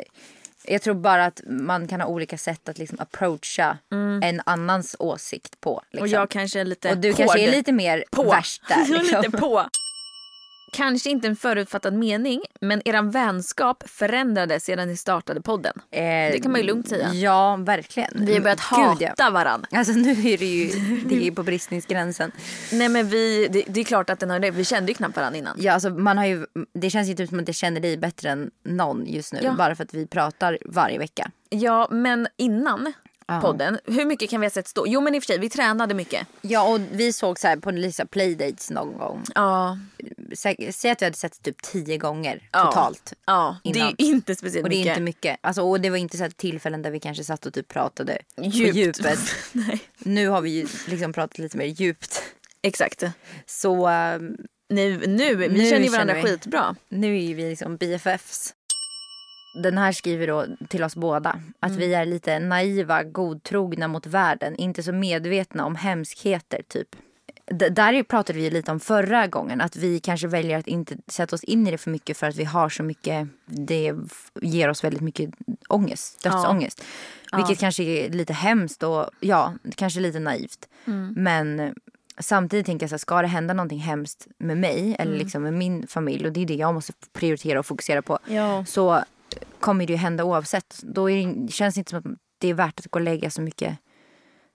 jag 0.65 0.81
tror 0.81 0.93
bara 0.93 1.25
att 1.25 1.41
man 1.45 1.87
kan 1.87 2.01
ha 2.01 2.07
olika 2.07 2.37
sätt 2.37 2.69
att 2.69 2.77
liksom 2.77 2.99
approacha 2.99 3.77
en 4.21 4.41
annans 4.45 4.95
åsikt 4.99 5.61
på. 5.61 5.81
Liksom. 5.91 5.97
Mm. 5.97 6.03
Och 6.03 6.21
jag 6.21 6.29
kanske 6.29 6.59
är 6.59 6.65
lite 6.65 6.89
och 6.91 6.97
du 6.97 7.07
hård. 7.07 7.17
kanske 7.17 7.39
är 7.39 7.51
lite 7.51 7.71
mer 7.71 8.03
på. 8.11 8.23
värst 8.23 8.61
där. 8.67 8.85
Liksom. 8.99 9.21
lite 9.21 9.37
på. 9.37 9.65
Kanske 10.73 11.09
inte 11.09 11.27
en 11.27 11.35
förutfattad 11.35 11.93
mening, 11.93 12.41
men 12.61 12.81
eran 12.85 13.11
vänskap 13.11 13.83
förändrades 13.89 14.63
sedan 14.65 14.87
ni 14.87 14.97
startade 14.97 15.41
podden. 15.41 15.73
Eh, 15.91 16.01
Det 16.01 16.39
kan 16.43 16.51
man 16.51 16.61
ju 16.61 16.67
lugnt 16.67 16.89
säga. 16.89 17.13
Ja, 17.13 17.55
verkligen. 17.55 18.25
Vi 18.25 18.33
har 18.33 18.41
börjat 18.41 18.59
Gud, 18.59 18.79
hata 18.79 19.03
ja. 19.71 19.77
Alltså 19.79 19.93
nu 19.93 20.11
är 20.11 20.37
det 20.37 20.45
ju, 20.45 20.67
det 21.05 21.15
är 21.15 21.19
ju 21.21 21.31
på 21.31 21.43
bristningsgränsen. 21.43 22.31
Nej 22.71 22.89
men 22.89 23.07
vi, 23.09 23.47
det, 23.47 23.63
det 23.67 23.79
är 23.79 23.83
klart 23.83 24.09
att 24.09 24.19
den 24.19 24.29
har 24.29 24.39
det. 24.39 24.51
Vi 24.51 24.65
kände 24.65 24.91
ju 24.91 24.95
knappt 24.95 25.15
varandra 25.15 25.37
innan. 25.37 25.55
Ja, 25.59 25.73
alltså 25.73 25.89
man 25.89 26.17
har 26.17 26.25
ju, 26.25 26.45
det 26.73 26.89
känns 26.89 27.09
ju 27.09 27.13
typ 27.13 27.29
som 27.29 27.39
att 27.39 27.47
jag 27.47 27.55
känner 27.55 27.81
dig 27.81 27.97
bättre 27.97 28.29
än 28.29 28.51
någon 28.63 29.05
just 29.07 29.33
nu. 29.33 29.39
Ja. 29.43 29.53
Bara 29.57 29.75
för 29.75 29.83
att 29.83 29.93
vi 29.93 30.07
pratar 30.07 30.57
varje 30.65 30.97
vecka. 30.97 31.31
Ja 31.49 31.87
men 31.91 32.27
innan 32.37 32.93
Ja. 33.27 33.41
podden, 33.41 33.79
hur 33.85 34.05
mycket 34.05 34.29
kan 34.29 34.41
vi 34.41 34.45
ha 34.45 34.51
sett 34.51 34.67
stå? 34.67 34.87
Jo 34.87 35.01
men 35.01 35.15
i 35.15 35.19
och 35.19 35.23
för 35.23 35.27
sig, 35.27 35.39
vi 35.39 35.49
tränade 35.49 35.93
mycket. 35.93 36.27
Ja, 36.41 36.67
och 36.73 36.79
vi 36.91 37.13
såg 37.13 37.39
så 37.39 37.47
här 37.47 37.57
på 37.57 37.71
Lisa 37.71 38.05
playdates 38.05 38.69
någon 38.71 38.97
gång. 38.97 39.23
Ja, 39.35 39.77
Sä- 40.31 40.71
Säg 40.71 40.91
att 40.91 41.01
vi 41.01 41.05
hade 41.05 41.17
sett 41.17 41.43
typ 41.43 41.61
tio 41.61 41.97
gånger 41.97 42.49
Ja. 42.51 42.65
totalt. 42.65 43.13
ja 43.25 43.57
det 43.63 43.69
är 43.69 43.75
Innan. 43.75 43.95
inte 43.97 44.35
speciellt 44.35 44.63
Och 44.63 44.69
det 44.69 44.75
är 44.75 44.79
mycket. 44.79 44.91
inte 44.91 45.01
mycket. 45.01 45.37
Alltså, 45.41 45.61
och 45.61 45.81
det 45.81 45.89
var 45.89 45.97
inte 45.97 46.17
så 46.17 46.29
tillfällen 46.35 46.81
där 46.81 46.91
vi 46.91 46.99
kanske 46.99 47.23
satt 47.23 47.45
och 47.45 47.53
typ 47.53 47.67
pratade 47.67 48.17
Djupt. 48.41 48.71
på 48.71 48.77
djupet. 48.77 49.19
Nej. 49.51 49.79
Nu 49.97 50.27
har 50.27 50.41
vi 50.41 50.49
ju 50.49 50.67
liksom 50.87 51.13
pratat 51.13 51.37
lite 51.37 51.57
mer 51.57 51.65
djupt. 51.65 52.23
Exakt. 52.61 53.03
Så 53.45 53.87
ehm, 53.87 54.37
Nu, 54.69 55.07
nu, 55.07 55.35
vi 55.35 55.47
Nu 55.47 55.69
känner 55.69 55.83
ju 55.85 55.89
varandra 55.89 56.13
känner 56.13 56.27
vi. 56.27 56.31
skitbra. 56.37 56.75
nu 56.89 57.23
är 57.23 57.35
vi 57.35 57.49
liksom 57.49 57.77
BFFs. 57.77 58.53
Den 59.53 59.77
här 59.77 59.91
skriver 59.91 60.27
då 60.27 60.45
till 60.67 60.83
oss 60.83 60.95
båda 60.95 61.29
att 61.59 61.69
Mm. 61.71 61.79
vi 61.79 61.93
är 61.93 62.05
lite 62.05 62.39
naiva, 62.39 63.03
godtrogna 63.03 63.87
mot 63.87 64.05
världen, 64.05 64.55
inte 64.55 64.83
så 64.83 64.91
medvetna 64.93 65.65
om 65.65 65.75
hemskheter 65.75 66.61
typ. 66.67 66.87
D- 67.45 67.69
där 67.69 68.03
pratade 68.03 68.39
vi 68.39 68.49
lite 68.49 68.71
om 68.71 68.79
förra 68.79 69.27
gången, 69.27 69.61
att 69.61 69.75
vi 69.75 69.99
kanske 69.99 70.27
väljer 70.27 70.57
att 70.59 70.67
inte 70.67 70.95
sätta 71.07 71.35
oss 71.35 71.43
in 71.43 71.67
i 71.67 71.71
det 71.71 71.77
för 71.77 71.91
mycket 71.91 72.17
för 72.17 72.27
att 72.27 72.35
vi 72.35 72.43
har 72.43 72.69
så 72.69 72.83
mycket, 72.83 73.27
det 73.45 73.93
ger 74.41 74.69
oss 74.69 74.83
väldigt 74.83 75.01
mycket 75.01 75.29
ångest, 75.69 76.23
dödsångest. 76.23 76.83
Vilket 77.37 77.59
kanske 77.59 77.83
är 77.83 78.09
lite 78.09 78.33
hemskt 78.33 78.83
och 78.83 79.09
ja, 79.19 79.53
kanske 79.75 79.99
lite 79.99 80.19
naivt. 80.19 80.67
Mm. 80.85 81.13
Men 81.17 81.75
samtidigt 82.19 82.65
tänker 82.65 82.83
jag 82.83 82.89
så 82.89 82.93
här, 82.93 82.97
ska 82.99 83.21
det 83.21 83.27
hända 83.27 83.53
någonting 83.53 83.79
hemskt 83.79 84.27
med 84.37 84.57
mig 84.57 84.95
eller 84.99 85.17
liksom 85.17 85.43
med 85.43 85.53
min 85.53 85.87
familj 85.87 86.25
och 86.27 86.31
det 86.33 86.41
är 86.41 86.45
det 86.45 86.55
jag 86.55 86.73
måste 86.73 86.93
prioritera 87.13 87.59
och 87.59 87.65
fokusera 87.65 88.01
på. 88.01 88.19
Ja. 88.27 88.65
Så 88.65 89.03
kommer 89.63 89.85
det 89.85 89.93
ju 89.93 89.97
hända 89.97 90.23
oavsett. 90.23 90.79
Då 90.83 91.07
det, 91.07 91.51
känns 91.51 91.75
det 91.75 91.79
inte 91.79 91.89
som 91.89 91.99
att 91.99 92.05
det 92.37 92.47
är 92.47 92.53
värt 92.53 92.79
att 92.79 92.87
gå 92.87 92.99
och 92.99 93.03
lägga 93.03 93.29
så 93.29 93.41
mycket 93.41 93.77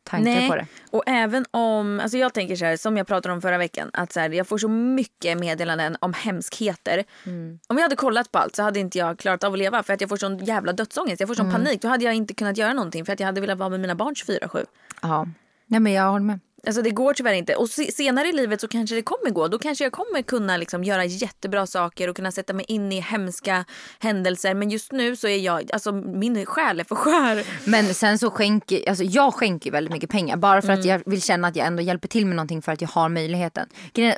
tankar 0.03 0.25
Nej, 0.25 0.49
på 0.49 0.57
det. 0.57 0.67
och 0.91 1.03
även 1.07 1.45
om, 1.51 2.01
alltså 2.01 2.19
jag 2.19 2.35
tänker 2.35 2.57
så 2.57 2.65
här, 2.65 2.77
som 2.77 2.97
jag 2.97 3.07
pratade 3.07 3.35
om 3.35 3.43
förra 3.43 3.59
veckan, 3.59 3.91
att 3.93 4.13
så 4.13 4.21
här, 4.21 4.31
jag 4.31 4.47
får 4.47 4.59
så 4.59 4.69
mycket 4.69 5.39
meddelanden 5.39 5.97
om 6.01 6.13
hemskheter. 6.13 7.05
Mm. 7.27 7.59
Om 7.69 7.77
jag 7.77 7.83
hade 7.83 7.97
kollat 7.97 8.33
på 8.33 8.39
allt 8.39 8.57
så 8.57 8.63
hade 8.63 8.81
inte 8.81 8.99
jag 8.99 9.19
klarat 9.19 9.45
av 9.45 9.53
att 9.53 9.59
leva 9.59 9.83
för 9.83 9.93
att 9.93 10.01
jag 10.01 10.11
får 10.11 10.17
sån 10.17 10.39
jävla 10.39 10.73
dödsångest, 10.73 11.21
jag 11.21 11.29
får 11.29 11.35
sån 11.35 11.47
Mm. 11.49 11.65
panik. 11.65 11.83
Då 11.83 11.89
hade 11.89 12.05
jag 12.05 12.15
inte 12.15 12.35
kunnat 12.35 12.57
göra 12.57 12.73
någonting 12.73 13.05
för 13.05 13.13
att 13.13 13.21
jag 13.21 13.27
hade 13.27 13.41
velat 13.41 13.59
vara 13.59 13.69
med 13.69 13.81
mina 13.81 13.95
barn 13.95 14.15
24-7. 14.15 14.65
Ja. 15.03 15.27
Nej 15.67 15.81
men 15.81 15.93
jag 15.93 16.11
håller 16.11 16.25
med. 16.25 16.41
Alltså 16.69 16.83
det 16.83 16.91
går 16.91 17.15
tyvärr 17.15 17.33
inte. 17.33 17.55
Och 17.57 17.69
se- 17.69 17.93
senare 17.93 18.29
i 18.29 18.33
livet 18.33 18.61
så 18.61 18.69
kanske 18.69 18.95
det 18.97 19.03
kommer 19.03 19.31
gå. 19.31 19.49
Då 19.49 19.59
kanske 19.59 19.85
jag 19.85 19.93
kommer 19.93 20.23
kunna 20.23 20.57
liksom 20.57 20.85
göra 20.85 21.05
jättebra 21.05 21.67
saker 21.67 22.09
och 22.11 22.17
kunna 22.17 22.33
sätta 22.33 22.53
mig 22.53 22.65
in 22.69 22.93
i 22.93 23.01
hemska 23.01 23.65
händelser. 23.99 24.55
Men 24.55 24.71
just 24.71 24.93
nu 24.93 25.17
så 25.17 25.29
är 25.29 25.37
jag, 25.39 25.71
alltså 25.73 25.93
min 25.93 26.47
själ 26.47 26.81
är 26.81 26.85
för 26.85 26.95
skör. 26.95 27.45
Men 27.71 27.95
sen 27.95 28.19
så 28.19 28.31
skänker, 28.31 28.89
alltså 28.89 29.05
jag 29.05 29.35
skänker 29.35 29.71
väldigt 29.71 29.93
mycket 29.93 30.11
pengar 30.11 30.37
bara 30.37 30.63
för 30.63 30.73
att 30.73 30.79
Mm. 30.79 30.89
jag 30.91 31.03
vill 31.07 31.23
känna 31.23 31.49
att 31.49 31.57
jag 31.57 31.67
ändå 31.67 31.83
hjälper 31.83 32.09
till 32.09 32.27
med 32.27 32.37
någonting 32.37 32.63
för 32.63 32.73
att 32.73 32.81
jag 32.81 32.89
har 32.89 33.09
möjligheten. 33.09 33.69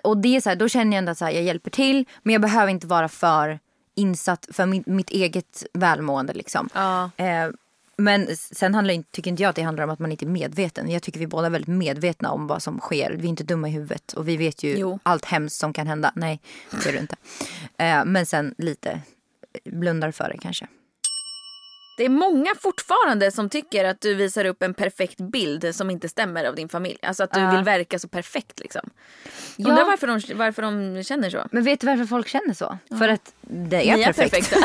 Och 0.04 0.16
det 0.16 0.36
är 0.36 0.40
så 0.40 0.48
här, 0.48 0.56
då 0.56 0.68
känner 0.68 0.92
jag 0.92 0.98
ändå 0.98 1.12
att 1.12 1.20
här, 1.20 1.30
jag 1.30 1.42
hjälper 1.42 1.70
till 1.70 2.04
men 2.22 2.32
jag 2.32 2.42
behöver 2.42 2.70
inte 2.72 2.86
vara 2.86 3.08
för 3.08 3.58
insatt 3.94 4.48
för 4.52 4.66
mitt, 4.66 4.86
mitt 4.86 5.10
eget 5.10 5.64
välmående 5.72 6.32
liksom. 6.32 6.68
Ja. 6.74 7.10
Eh, 7.16 7.48
men 8.00 8.36
sen 8.36 8.74
handlar, 8.74 8.94
inte- 8.94 9.10
tycker 9.10 9.30
inte 9.30 9.42
jag 9.42 9.50
att 9.50 9.56
det 9.56 9.62
handlar 9.62 9.84
om 9.84 9.90
att 9.90 9.98
man 9.98 10.12
inte 10.12 10.24
är 10.24 10.28
medveten. 10.28 10.90
Jag 10.90 11.02
tycker 11.02 11.20
vi 11.20 11.26
båda 11.26 11.46
är 11.46 11.50
väldigt 11.50 11.68
medvetna 11.74 12.30
om 12.30 12.46
vad 12.46 12.62
som 12.62 12.78
sker. 12.80 13.10
Vi 13.18 13.24
är 13.24 13.28
inte 13.28 13.44
dumma 13.44 13.68
i 13.68 13.72
huvudet 13.72 14.12
och 14.12 14.28
vi 14.28 14.36
vet 14.36 14.62
ju 14.62 14.76
Jo. 14.78 14.98
allt 15.02 15.24
hemskt 15.24 15.56
som 15.60 15.72
kan 15.72 15.86
hända. 15.86 16.12
Nej, 16.16 16.40
det 16.70 16.88
är 16.88 16.92
du 16.92 16.98
inte. 16.98 17.16
Eh, 17.78 18.04
men 18.04 18.26
sen 18.26 18.54
lite 18.58 19.00
blundar 19.64 20.10
för 20.10 20.28
det 20.28 20.38
kanske. 20.38 20.66
Det 21.96 22.04
är 22.04 22.08
många 22.08 22.54
fortfarande 22.60 23.30
som 23.30 23.48
tycker 23.48 23.84
att 23.84 24.00
du 24.00 24.14
visar 24.14 24.44
upp 24.44 24.62
en 24.62 24.74
perfekt 24.74 25.16
bild 25.20 25.74
som 25.74 25.90
inte 25.90 26.08
stämmer 26.08 26.44
av 26.44 26.54
din 26.54 26.68
familj. 26.68 26.98
Alltså 27.02 27.22
att 27.24 27.32
du 27.32 27.40
Ja. 27.40 27.50
vill 27.50 27.64
verka 27.64 27.98
så 27.98 28.08
perfekt 28.08 28.60
liksom. 28.60 28.90
Ja. 29.56 29.68
Undrar 29.68 29.84
varför 29.84 30.06
de, 30.06 30.20
varför 30.38 30.62
de 30.62 31.02
känner 31.04 31.30
så. 31.30 31.46
Men 31.52 31.64
vet 31.64 31.80
du 31.80 31.86
varför 31.86 32.04
folk 32.04 32.28
känner 32.28 32.54
så? 32.54 32.78
För 32.98 33.08
att 33.08 33.32
det 33.40 33.90
är 33.90 33.96
Ni 33.96 34.02
är 34.02 34.12
perfekt. 34.12 34.50
perfekta. 34.50 34.56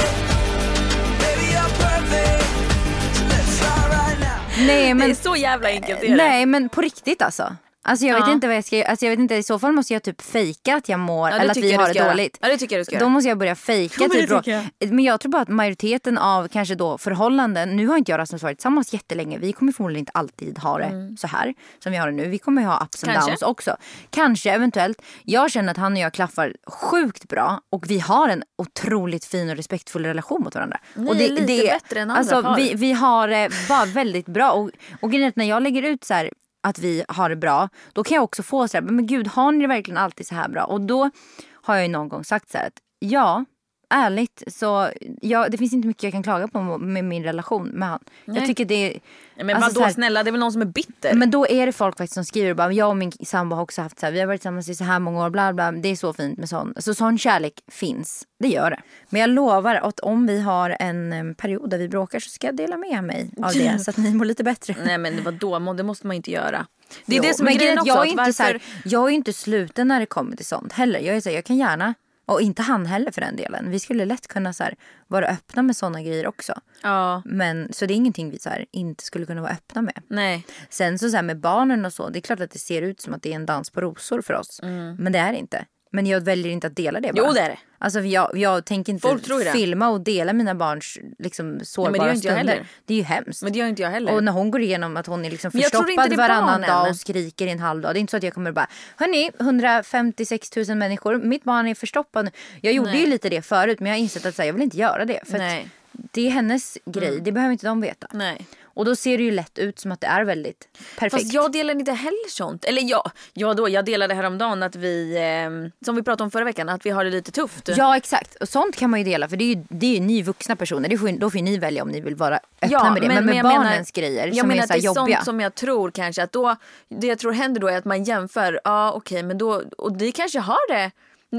Nej 4.67 4.87
Det 4.87 4.93
men, 4.93 5.09
är 5.09 5.13
så 5.15 5.35
jävla 5.35 5.67
enkelt. 5.69 6.03
är 6.03 6.09
det. 6.09 6.15
nej 6.15 6.45
men 6.45 6.69
på 6.69 6.81
riktigt 6.81 7.21
alltså. 7.21 7.55
Alltså 7.83 8.05
jag 8.05 8.15
vet 8.15 8.27
Ja. 8.27 8.33
inte 8.33 8.47
vad 8.47 8.55
jag 8.55 8.63
ska 8.65 8.83
alltså 8.83 9.05
jag 9.05 9.09
vet 9.11 9.19
inte, 9.19 9.35
i 9.35 9.43
så 9.43 9.59
fall 9.59 9.71
måste 9.71 9.93
jag 9.93 10.03
typ 10.03 10.21
fejka 10.21 10.75
att 10.75 10.89
jag 10.89 10.99
mår 10.99 11.29
Ja, 11.29 11.35
det 11.35 11.41
eller 11.41 11.51
att 11.51 11.57
vi 11.57 11.71
jag 11.71 11.79
har 11.79 11.87
det 11.87 11.93
göra. 11.93 12.09
dåligt. 12.09 12.37
Ja, 12.41 12.47
det 12.47 12.57
tycker 12.57 12.75
jag 12.75 12.81
du 12.81 12.85
ska 12.85 12.95
Då 12.95 12.99
göra. 12.99 13.09
måste 13.09 13.29
jag 13.29 13.37
börja 13.37 13.55
fejka 13.55 13.95
Ja, 13.99 14.07
men 14.07 14.17
det 14.17 14.21
typ. 14.21 14.29
då. 14.29 14.37
tycker 14.41 14.93
Men 14.95 15.03
jag 15.05 15.19
tror 15.19 15.31
bara 15.31 15.41
att 15.41 15.47
majoriteten 15.47 16.17
av 16.17 16.47
kanske 16.47 16.75
då 16.75 16.97
förhållanden, 16.97 17.75
nu 17.75 17.87
har 17.87 17.97
inte 17.97 18.11
jag 18.11 18.15
och 18.15 18.19
Rasmus 18.19 18.43
varit 18.43 18.57
tillsammans 18.57 18.93
jättelänge. 18.93 19.37
Vi 19.37 19.53
kommer 19.53 19.71
förmodligen 19.71 19.99
inte 20.01 20.11
alltid 20.13 20.57
ha 20.59 20.77
det 20.77 21.15
så 21.19 21.27
här 21.27 21.53
som 21.83 21.91
vi 21.91 21.97
har 21.97 22.07
det 22.07 22.13
nu. 22.17 22.27
Vi 22.29 22.37
kommer 22.37 22.61
ha 22.63 22.83
ups 22.83 23.03
and 23.03 23.11
Mm. 23.13 23.25
Downs 23.25 23.41
också. 23.41 23.77
Kanske 24.09 24.51
eventuellt. 24.51 25.01
Jag 25.23 25.51
känner 25.51 25.71
att 25.71 25.77
han 25.77 25.93
och 25.93 25.99
jag 25.99 26.13
klaffar 26.13 26.53
sjukt 26.67 27.27
bra 27.27 27.61
och 27.69 27.89
vi 27.89 27.99
har 27.99 28.29
en 28.29 28.43
otroligt 28.57 29.25
fin 29.25 29.49
och 29.49 29.55
respektfull 29.55 30.05
relation 30.05 30.43
mot 30.43 30.55
varandra. 30.55 30.77
Ni 30.95 31.09
och 31.09 31.15
är 31.15 31.29
lite 31.29 31.45
bättre 31.73 31.99
än 31.99 32.09
andra 32.11 32.19
alltså, 32.19 32.41
par. 32.43 32.55
vi, 32.55 32.73
vi 32.73 32.93
har 32.93 33.27
det 33.27 33.49
bara 33.69 33.85
väldigt 33.85 34.25
bra. 34.25 34.51
Och, 34.51 34.69
och 35.01 35.11
grejen 35.11 35.31
när 35.35 35.45
jag 35.45 35.63
lägger 35.63 35.83
ut 35.83 36.03
så 36.03 36.13
här 36.13 36.29
att 36.61 36.79
vi 36.79 37.03
har 37.07 37.29
det 37.29 37.35
bra, 37.35 37.69
då 37.93 38.03
kan 38.03 38.15
jag 38.15 38.23
också 38.23 38.43
få 38.43 38.67
så 38.67 38.77
här, 38.77 38.81
men 38.81 39.07
gud 39.07 39.27
har 39.27 39.51
ni 39.51 39.61
det 39.61 39.67
verkligen 39.67 39.97
alltid 39.97 40.27
så 40.27 40.35
här 40.35 40.49
bra? 40.49 40.63
Och 40.63 40.81
då 40.81 41.09
har 41.53 41.75
jag 41.75 41.83
ju 41.85 41.91
någon 41.91 42.09
gång 42.09 42.23
sagt 42.23 42.51
så 42.51 42.57
här 42.57 42.67
att 42.67 42.79
ja, 42.99 43.45
ärligt 43.91 44.43
så 44.47 44.89
ja, 45.21 45.49
det 45.49 45.57
finns 45.57 45.73
inte 45.73 45.87
mycket 45.87 46.03
jag 46.03 46.11
kan 46.11 46.23
klaga 46.23 46.47
på 46.47 46.77
med 46.77 47.05
min 47.05 47.23
relation 47.23 47.67
med 47.67 47.89
han. 47.89 47.99
Nej. 48.25 48.37
Jag 48.37 48.47
tycker 48.47 48.65
det 48.65 48.75
är 48.95 48.99
Men 49.43 49.55
alltså, 49.55 49.71
vadå 49.71 49.85
här- 49.85 49.93
snälla, 49.93 50.23
det 50.23 50.29
är 50.29 50.31
väl 50.31 50.39
någon 50.39 50.51
som 50.51 50.61
är 50.61 50.65
bitter? 50.65 51.13
men 51.13 51.31
då 51.31 51.47
är 51.47 51.65
det 51.65 51.71
folk 51.71 51.97
faktiskt 51.97 52.13
som 52.13 52.25
skriver 52.25 52.53
bara 52.53 52.73
jag 52.73 52.89
och 52.89 52.97
min 52.97 53.11
sambo 53.11 53.55
har 53.55 53.63
också 53.63 53.81
haft 53.81 53.99
så 53.99 54.05
här, 54.05 54.13
vi 54.13 54.19
har 54.19 54.27
varit 54.27 54.41
tillsammans 54.41 54.69
i 54.69 54.75
så 54.75 54.83
här 54.83 54.99
många 54.99 55.25
år, 55.25 55.29
bla 55.29 55.53
bla. 55.53 55.71
Det 55.71 55.89
är 55.89 55.95
så 55.95 56.13
fint 56.13 56.37
med 56.37 56.49
sån. 56.49 56.73
Så 56.77 56.93
sån 56.93 57.17
kärlek 57.17 57.53
finns. 57.67 58.23
Det 58.39 58.47
gör 58.47 58.69
det. 58.69 58.81
Men 59.09 59.21
jag 59.21 59.29
lovar 59.29 59.75
att 59.75 59.99
om 59.99 60.27
vi 60.27 60.41
har 60.41 60.75
en 60.79 61.35
period 61.35 61.69
där 61.69 61.77
vi 61.77 61.89
bråkar 61.89 62.19
så 62.19 62.29
ska 62.29 62.47
jag 62.47 62.55
dela 62.55 62.77
med 62.77 63.03
mig 63.03 63.29
av 63.43 63.53
det 63.53 63.79
så 63.79 63.89
att 63.91 63.97
ni 63.97 64.13
mår 64.13 64.25
lite 64.25 64.43
bättre. 64.43 64.75
Nej 64.85 64.97
men 64.97 65.23
vadå, 65.23 65.73
det 65.73 65.83
måste 65.83 66.07
man 66.07 66.15
inte 66.15 66.31
göra. 66.31 66.65
Det 67.05 67.15
är 67.15 67.17
Jo, 67.17 67.23
det 67.27 67.33
som 67.33 67.47
är 67.47 67.53
grejen 67.53 67.79
också. 67.79 67.87
Jag 67.87 67.99
är, 68.05 68.05
inte 68.05 68.17
varför... 68.17 68.31
så 68.31 68.43
här, 68.43 68.61
jag 68.85 69.09
är 69.09 69.13
inte 69.13 69.33
sluten 69.33 69.87
när 69.87 69.99
det 69.99 70.05
kommer 70.05 70.35
till 70.35 70.45
sånt 70.45 70.73
heller. 70.73 70.99
Jag 70.99 71.15
är 71.15 71.21
så 71.21 71.29
här, 71.29 71.35
jag 71.35 71.45
kan 71.45 71.57
gärna, 71.57 71.93
och 72.25 72.41
inte 72.41 72.61
han 72.61 72.85
heller 72.85 73.11
för 73.11 73.21
den 73.21 73.35
delen. 73.35 73.69
Vi 73.71 73.79
skulle 73.79 74.05
lätt 74.05 74.27
kunna 74.27 74.53
så 74.53 74.63
här, 74.63 74.75
vara 75.07 75.27
öppna 75.27 75.61
med 75.61 75.75
såna 75.75 76.01
grejer 76.01 76.27
också. 76.27 76.53
Ja, 76.83 77.21
Men, 77.25 77.73
så 77.73 77.85
det 77.85 77.93
är 77.93 77.95
ingenting 77.95 78.29
vi 78.29 78.39
så 78.39 78.49
här, 78.49 78.65
inte 78.71 79.03
skulle 79.03 79.25
kunna 79.25 79.41
vara 79.41 79.51
öppna 79.51 79.81
med. 79.81 80.01
nej. 80.07 80.45
Sen 80.69 80.99
så, 80.99 81.09
så 81.09 81.15
här, 81.15 81.23
med 81.23 81.39
barnen 81.39 81.85
och 81.85 81.93
så, 81.93 82.09
det 82.09 82.19
är 82.19 82.21
klart 82.21 82.39
att 82.39 82.51
det 82.51 82.59
ser 82.59 82.81
ut 82.81 83.01
som 83.01 83.13
att 83.13 83.21
det 83.21 83.31
är 83.31 83.35
en 83.35 83.45
dans 83.45 83.69
på 83.69 83.81
rosor 83.81 84.21
för 84.21 84.33
oss. 84.33 84.59
Men 84.97 85.11
det 85.13 85.19
är 85.19 85.31
det 85.31 85.37
inte. 85.37 85.65
Men 85.91 86.05
jag 86.05 86.21
väljer 86.21 86.51
inte 86.51 86.67
att 86.67 86.75
dela 86.75 86.99
det 86.99 87.13
bara. 87.13 87.27
Jo, 87.27 87.33
det 87.33 87.39
är 87.39 87.49
det. 87.49 87.57
Alltså 87.77 87.99
jag, 87.99 88.37
jag 88.37 88.65
tänker 88.65 88.93
inte 88.93 89.17
det. 89.27 89.51
filma 89.51 89.89
och 89.89 90.01
dela 90.01 90.33
mina 90.33 90.55
barns 90.55 90.97
liksom, 91.19 91.59
sårbara 91.63 91.91
det 91.91 92.13
inte 92.13 92.27
jag 92.27 92.35
stunder. 92.35 92.53
heller. 92.53 92.67
Det 92.85 92.93
är 92.93 92.97
ju 92.97 93.03
hemskt. 93.03 93.43
Men 93.43 93.53
det 93.53 93.59
gör 93.59 93.67
inte 93.67 93.81
jag 93.81 93.89
heller. 93.89 94.13
Och 94.13 94.23
när 94.23 94.31
hon 94.31 94.51
går 94.51 94.61
igenom 94.61 94.97
att 94.97 95.07
hon 95.07 95.25
är 95.25 95.31
liksom 95.31 95.51
förstoppad 95.51 96.09
det 96.09 96.15
varannan 96.15 96.61
dag 96.61 96.89
och 96.89 96.95
skriker 96.95 97.47
i 97.47 97.49
en 97.49 97.59
halv 97.59 97.81
dag. 97.81 97.95
Det 97.95 97.99
är 97.99 98.01
inte 98.01 98.11
så 98.11 98.17
att 98.17 98.23
jag 98.23 98.33
kommer 98.33 98.51
bara, 98.51 98.67
hörni 98.95 99.31
156 99.39 100.55
000 100.55 100.77
människor, 100.77 101.17
mitt 101.17 101.43
barn 101.43 101.67
är 101.67 101.75
förstoppad. 101.75 102.29
Jag 102.61 102.73
gjorde 102.73 102.91
Nej. 102.91 103.01
ju 103.01 103.07
lite 103.07 103.29
det 103.29 103.41
förut 103.41 103.79
men 103.79 103.89
jag 103.89 103.97
har 103.97 104.01
insett 104.01 104.25
att 104.25 104.37
här, 104.37 104.45
jag 104.45 104.53
vill 104.53 104.63
inte 104.63 104.77
göra 104.77 105.05
det. 105.05 105.19
För 105.25 105.37
Nej. 105.37 105.69
Det 105.91 106.27
är 106.27 106.31
hennes 106.31 106.77
grej, 106.85 107.19
det 107.21 107.31
behöver 107.31 107.51
inte 107.51 107.67
de 107.67 107.81
veta. 107.81 108.07
Nej. 108.11 108.47
Och 108.73 108.85
då 108.85 108.95
ser 108.95 109.17
det 109.17 109.23
ju 109.23 109.31
lätt 109.31 109.59
ut 109.59 109.79
som 109.79 109.91
att 109.91 110.01
det 110.01 110.07
är 110.07 110.23
väldigt 110.23 110.67
perfekt. 110.97 111.23
Fast 111.23 111.33
jag 111.33 111.51
delar 111.51 111.73
inte 111.73 111.91
heller 111.91 112.29
sånt. 112.29 112.65
Eller 112.65 112.81
ja, 112.85 113.11
ja 113.33 113.53
då, 113.53 113.69
jag 113.69 113.85
delade 113.85 114.13
häromdagen 114.13 114.63
att 114.63 114.75
vi, 114.75 115.15
eh, 115.17 115.85
som 115.85 115.95
vi 115.95 116.03
pratade 116.03 116.23
om 116.23 116.31
förra 116.31 116.43
veckan, 116.43 116.69
att 116.69 116.85
vi 116.85 116.89
har 116.89 117.03
det 117.03 117.09
lite 117.09 117.31
tufft. 117.31 117.69
Ja 117.77 117.97
exakt, 117.97 118.35
och 118.35 118.49
sånt 118.49 118.75
kan 118.75 118.89
man 118.89 118.99
ju 118.99 119.03
dela 119.05 119.27
för 119.29 119.37
det 119.37 119.43
är 119.43 119.55
ju, 119.55 119.63
det 119.69 119.85
är 119.85 119.93
ju 119.93 119.99
ni 119.99 120.21
vuxna 120.21 120.55
personer. 120.55 120.89
Det 120.89 120.97
får, 120.97 121.19
då 121.19 121.29
får 121.29 121.39
ni 121.39 121.57
välja 121.57 121.83
om 121.83 121.89
ni 121.89 122.01
vill 122.01 122.15
vara 122.15 122.39
öppna 122.61 122.91
med 122.91 123.01
det. 123.01 123.07
Men, 123.07 123.25
med 123.25 123.35
jag 123.35 123.43
barnens 123.43 123.95
menar, 123.95 124.07
grejer 124.07 124.27
jag 124.27 124.35
som 124.37 124.47
menar 124.47 124.63
är 124.63 124.67
så 124.67 124.73
här 124.73 124.77
att 124.79 124.83
det 124.83 124.87
är 124.87 124.95
jobbiga. 124.95 125.17
sånt 125.17 125.25
som 125.25 125.39
jag 125.39 125.55
tror 125.55 125.91
kanske 125.91 126.23
att 126.23 126.31
då, 126.31 126.55
det 126.89 127.07
jag 127.07 127.19
tror 127.19 127.31
händer 127.31 127.61
då 127.61 127.67
är 127.67 127.77
att 127.77 127.85
man 127.85 128.03
jämför, 128.03 128.59
ja 128.63 128.91
okej 128.91 129.23
men 129.23 129.37
då, 129.37 129.63
och 129.77 129.91
ni 129.91 130.11
kanske 130.11 130.39
har 130.39 130.73
det, 130.73 130.91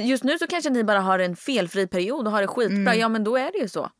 just 0.05 0.25
nu 0.25 0.39
så 0.39 0.47
kanske 0.47 0.71
ni 0.71 0.85
bara 0.85 1.01
har 1.01 1.19
en 1.19 1.37
felfri 1.37 1.87
period 1.87 2.27
och 2.27 2.33
har 2.33 2.41
det 2.41 2.49
skitbra, 2.49 2.77
Mm. 2.77 2.99
ja 2.99 3.09
men 3.09 3.25
då 3.25 3.37
är 3.37 3.53
det 3.53 3.59
ju 3.59 3.69
så. 3.69 3.91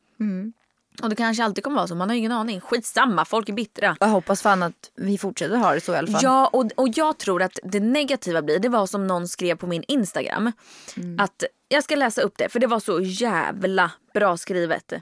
Och 1.01 1.09
det 1.09 1.15
kanske 1.15 1.43
alltid 1.43 1.63
kommer 1.63 1.77
vara 1.77 1.87
så, 1.87 1.95
man 1.95 2.09
har 2.09 2.15
ingen 2.15 2.31
aning. 2.31 2.59
Skitsamma, 2.59 3.25
folk 3.25 3.49
är 3.49 3.53
bittra. 3.53 3.97
Jag 3.99 4.07
hoppas 4.07 4.41
fan 4.41 4.63
att 4.63 4.91
vi 4.95 5.17
fortsätter 5.17 5.55
ha 5.55 5.73
det 5.73 5.81
så 5.81 5.93
i 5.93 5.97
alla 5.97 6.07
fall. 6.07 6.21
Ja, 6.23 6.49
och, 6.53 6.65
och 6.75 6.87
jag 6.95 7.17
tror 7.17 7.41
att 7.41 7.59
det 7.63 7.79
negativa 7.79 8.41
blir, 8.41 8.59
det 8.59 8.69
var 8.69 8.85
som 8.85 9.07
någon 9.07 9.27
skrev 9.27 9.55
på 9.55 9.67
min 9.67 9.83
Instagram. 9.87 10.51
Mm. 10.97 11.19
Att 11.19 11.43
Jag 11.67 11.83
ska 11.83 11.95
läsa 11.95 12.21
upp 12.21 12.33
det 12.37 12.49
för 12.49 12.59
det 12.59 12.67
var 12.67 12.79
så 12.79 12.99
jävla 13.01 13.91
bra 14.13 14.37
skrivet. 14.37 14.93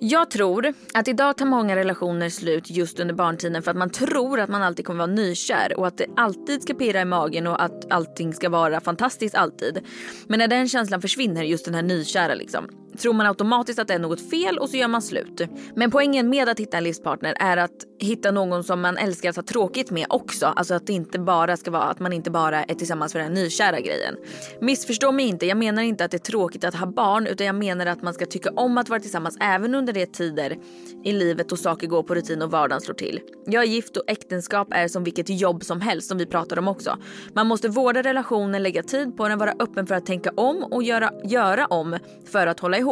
Jag 0.00 0.30
tror 0.30 0.74
att 0.94 1.08
idag 1.08 1.36
tar 1.36 1.46
många 1.46 1.76
relationer 1.76 2.28
slut 2.28 2.70
just 2.70 3.00
under 3.00 3.14
barntiden 3.14 3.62
för 3.62 3.70
att 3.70 3.76
man 3.76 3.90
tror 3.90 4.40
att 4.40 4.50
man 4.50 4.62
alltid 4.62 4.86
kommer 4.86 4.98
vara 4.98 5.14
nykär 5.14 5.78
och 5.78 5.86
att 5.86 5.98
det 5.98 6.06
alltid 6.16 6.62
ska 6.62 6.74
pirra 6.74 7.00
i 7.00 7.04
magen 7.04 7.46
och 7.46 7.62
att 7.62 7.92
allting 7.92 8.34
ska 8.34 8.48
vara 8.48 8.80
fantastiskt 8.80 9.34
alltid. 9.34 9.80
Men 10.28 10.38
när 10.38 10.48
den 10.48 10.68
känslan 10.68 11.00
försvinner, 11.00 11.42
just 11.42 11.64
den 11.64 11.74
här 11.74 11.82
nykära 11.82 12.34
liksom, 12.34 12.68
tror 12.98 13.12
man 13.12 13.26
automatiskt 13.26 13.78
att 13.78 13.88
det 13.88 13.94
är 13.94 13.98
något 13.98 14.30
fel 14.30 14.58
och 14.58 14.70
så 14.70 14.76
gör 14.76 14.88
man 14.88 15.02
slut. 15.02 15.40
Men 15.76 15.90
poängen 15.90 16.28
med 16.28 16.48
att 16.48 16.60
hitta 16.60 16.76
en 16.76 16.84
livspartner 16.84 17.36
är 17.40 17.56
att 17.56 17.84
hitta 17.98 18.30
någon 18.30 18.64
som 18.64 18.80
man 18.80 18.96
älskar 18.96 19.30
att 19.30 19.36
ha 19.36 19.42
tråkigt 19.42 19.90
med 19.90 20.06
också. 20.08 20.46
Alltså 20.46 20.74
att 20.74 20.86
det 20.86 20.92
inte 20.92 21.18
bara 21.18 21.56
ska 21.56 21.70
vara 21.70 21.82
att 21.82 22.00
man 22.00 22.12
inte 22.12 22.30
bara 22.30 22.64
är 22.64 22.74
tillsammans 22.74 23.12
för 23.12 23.18
den 23.18 23.34
nykära 23.34 23.80
grejen. 23.80 24.16
Missförstå 24.60 25.12
mig 25.12 25.26
inte, 25.26 25.46
jag 25.46 25.58
menar 25.58 25.82
inte 25.82 26.04
att 26.04 26.10
det 26.10 26.16
är 26.16 26.30
tråkigt 26.30 26.64
att 26.64 26.74
ha 26.74 26.86
barn 26.86 27.26
utan 27.26 27.46
jag 27.46 27.54
menar 27.54 27.86
att 27.86 28.02
man 28.02 28.14
ska 28.14 28.26
tycka 28.26 28.50
om 28.50 28.78
att 28.78 28.88
vara 28.88 29.00
tillsammans 29.00 29.36
även 29.40 29.74
under 29.74 29.92
de 29.92 30.06
tider 30.06 30.56
i 31.04 31.12
livet 31.12 31.48
då 31.48 31.56
saker 31.56 31.86
går 31.86 32.02
på 32.02 32.14
rutin 32.14 32.42
och 32.42 32.50
vardagen 32.50 32.80
slår 32.80 32.94
till. 32.94 33.20
Jag 33.46 33.62
är 33.62 33.68
gift 33.68 33.96
och 33.96 34.04
äktenskap 34.06 34.68
är 34.70 34.88
som 34.88 35.04
vilket 35.04 35.28
jobb 35.28 35.64
som 35.64 35.80
helst 35.80 36.08
som 36.08 36.18
vi 36.18 36.26
pratar 36.26 36.58
om 36.58 36.68
också. 36.68 36.98
Man 37.32 37.46
måste 37.46 37.68
vårda 37.68 38.02
relationen, 38.02 38.62
lägga 38.62 38.82
tid 38.82 39.16
på 39.16 39.28
den, 39.28 39.38
vara 39.38 39.54
öppen 39.58 39.86
för 39.86 39.94
att 39.94 40.06
tänka 40.06 40.30
om 40.36 40.64
och 40.64 40.82
göra, 40.82 41.10
göra 41.24 41.66
om 41.66 41.98
för 42.26 42.46
att 42.46 42.60
hålla 42.60 42.78
ihop. 42.78 42.83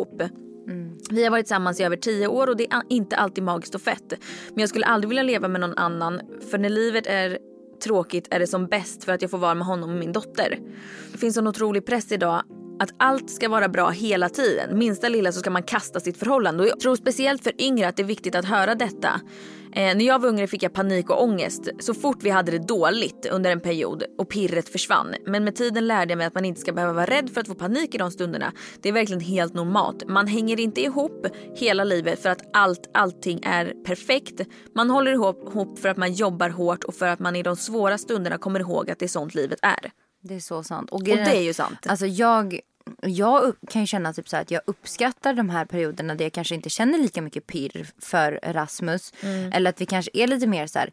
Vi 1.10 1.24
har 1.24 1.30
varit 1.30 1.46
tillsammans 1.46 1.80
i 1.80 1.82
över 1.82 1.96
tio 1.96 2.26
år 2.26 2.46
och 2.46 2.56
det 2.56 2.72
är 2.72 2.82
inte 2.88 3.16
alltid 3.16 3.44
magiskt 3.44 3.74
och 3.74 3.80
fett. 3.80 4.12
Men 4.48 4.58
jag 4.58 4.68
skulle 4.68 4.86
aldrig 4.86 5.08
vilja 5.08 5.22
leva 5.22 5.48
med 5.48 5.60
någon 5.60 5.78
annan 5.78 6.20
för 6.50 6.58
när 6.58 6.68
livet 6.68 7.06
är 7.06 7.38
tråkigt 7.84 8.28
är 8.30 8.38
det 8.38 8.46
som 8.46 8.66
bäst 8.66 9.04
för 9.04 9.12
att 9.12 9.22
jag 9.22 9.30
får 9.30 9.38
vara 9.38 9.54
med 9.54 9.66
honom 9.66 9.90
och 9.90 9.96
min 9.96 10.12
dotter. 10.12 10.58
Det 11.12 11.18
finns 11.18 11.36
en 11.36 11.46
otrolig 11.46 11.86
press 11.86 12.12
idag 12.12 12.42
att 12.78 12.90
allt 12.96 13.30
ska 13.30 13.48
vara 13.48 13.68
bra 13.68 13.90
hela 13.90 14.28
tiden. 14.28 14.78
Minsta 14.78 15.08
lilla 15.08 15.32
så 15.32 15.40
ska 15.40 15.50
man 15.50 15.62
kasta 15.62 16.00
sitt 16.00 16.16
förhållande. 16.16 16.62
Och 16.62 16.68
jag 16.68 16.80
tror 16.80 16.96
speciellt 16.96 17.42
för 17.42 17.60
yngre 17.60 17.88
att 17.88 17.96
det 17.96 18.02
är 18.02 18.06
viktigt 18.06 18.34
att 18.34 18.44
höra 18.44 18.74
detta. 18.74 19.20
Eh, 19.74 19.96
när 19.96 20.04
jag 20.04 20.18
var 20.18 20.28
yngre 20.28 20.46
fick 20.46 20.62
jag 20.62 20.72
panik 20.72 21.10
och 21.10 21.22
ångest 21.22 21.68
så 21.78 21.94
fort 21.94 22.22
vi 22.22 22.30
hade 22.30 22.52
det 22.52 22.58
dåligt 22.58 23.26
under 23.30 23.50
en 23.50 23.60
period 23.60 24.04
och 24.18 24.28
pirret 24.28 24.68
försvann. 24.68 25.14
Men 25.26 25.44
med 25.44 25.56
tiden 25.56 25.86
lärde 25.86 26.12
jag 26.12 26.18
mig 26.18 26.26
att 26.26 26.34
man 26.34 26.44
inte 26.44 26.60
ska 26.60 26.72
behöva 26.72 26.92
vara 26.92 27.06
rädd 27.06 27.30
för 27.30 27.40
att 27.40 27.46
få 27.46 27.54
panik 27.54 27.94
i 27.94 27.98
de 27.98 28.10
stunderna. 28.10 28.52
Det 28.82 28.88
är 28.88 28.92
verkligen 28.92 29.20
helt 29.20 29.54
normalt. 29.54 30.08
Man 30.08 30.26
hänger 30.26 30.60
inte 30.60 30.80
ihop 30.80 31.26
hela 31.54 31.84
livet 31.84 32.22
för 32.22 32.28
att 32.28 32.40
allt, 32.52 32.90
allting 32.94 33.40
är 33.42 33.84
perfekt. 33.84 34.40
Man 34.74 34.90
håller 34.90 35.12
ihop, 35.12 35.78
för 35.78 35.88
att 35.88 35.96
man 35.96 36.12
jobbar 36.12 36.48
hårt 36.48 36.84
och 36.84 36.94
för 36.94 37.06
att 37.06 37.18
man 37.18 37.36
i 37.36 37.42
de 37.42 37.56
svåra 37.56 37.98
stunderna 37.98 38.38
kommer 38.38 38.60
ihåg 38.60 38.90
att 38.90 38.98
det 38.98 39.06
är 39.06 39.08
sånt 39.08 39.34
livet 39.34 39.58
är. 39.62 39.92
Det 40.24 40.34
är 40.34 40.40
så 40.40 40.62
sant. 40.62 40.90
Och 40.90 41.04
det 41.04 41.12
är 41.12 41.40
ju 41.40 41.52
sant. 41.52 41.86
Alltså 41.86 42.06
jag, 42.06 42.60
jag 43.02 43.54
kan 43.70 43.80
ju 43.82 43.86
känna 43.86 44.12
typ 44.12 44.28
så 44.28 44.36
att 44.36 44.50
jag 44.50 44.62
uppskattar 44.66 45.34
de 45.34 45.50
här 45.50 45.64
perioderna 45.64 46.14
där 46.14 46.24
jag 46.24 46.32
kanske 46.32 46.54
inte 46.54 46.70
känner 46.70 46.98
lika 46.98 47.22
mycket 47.22 47.46
pirr 47.46 47.86
för 47.98 48.40
Rasmus. 48.42 49.12
Mm. 49.20 49.52
Eller 49.52 49.70
att 49.70 49.80
vi 49.80 49.86
kanske 49.86 50.10
är 50.14 50.26
lite 50.26 50.46
mer 50.46 50.66
så 50.66 50.78
här, 50.78 50.90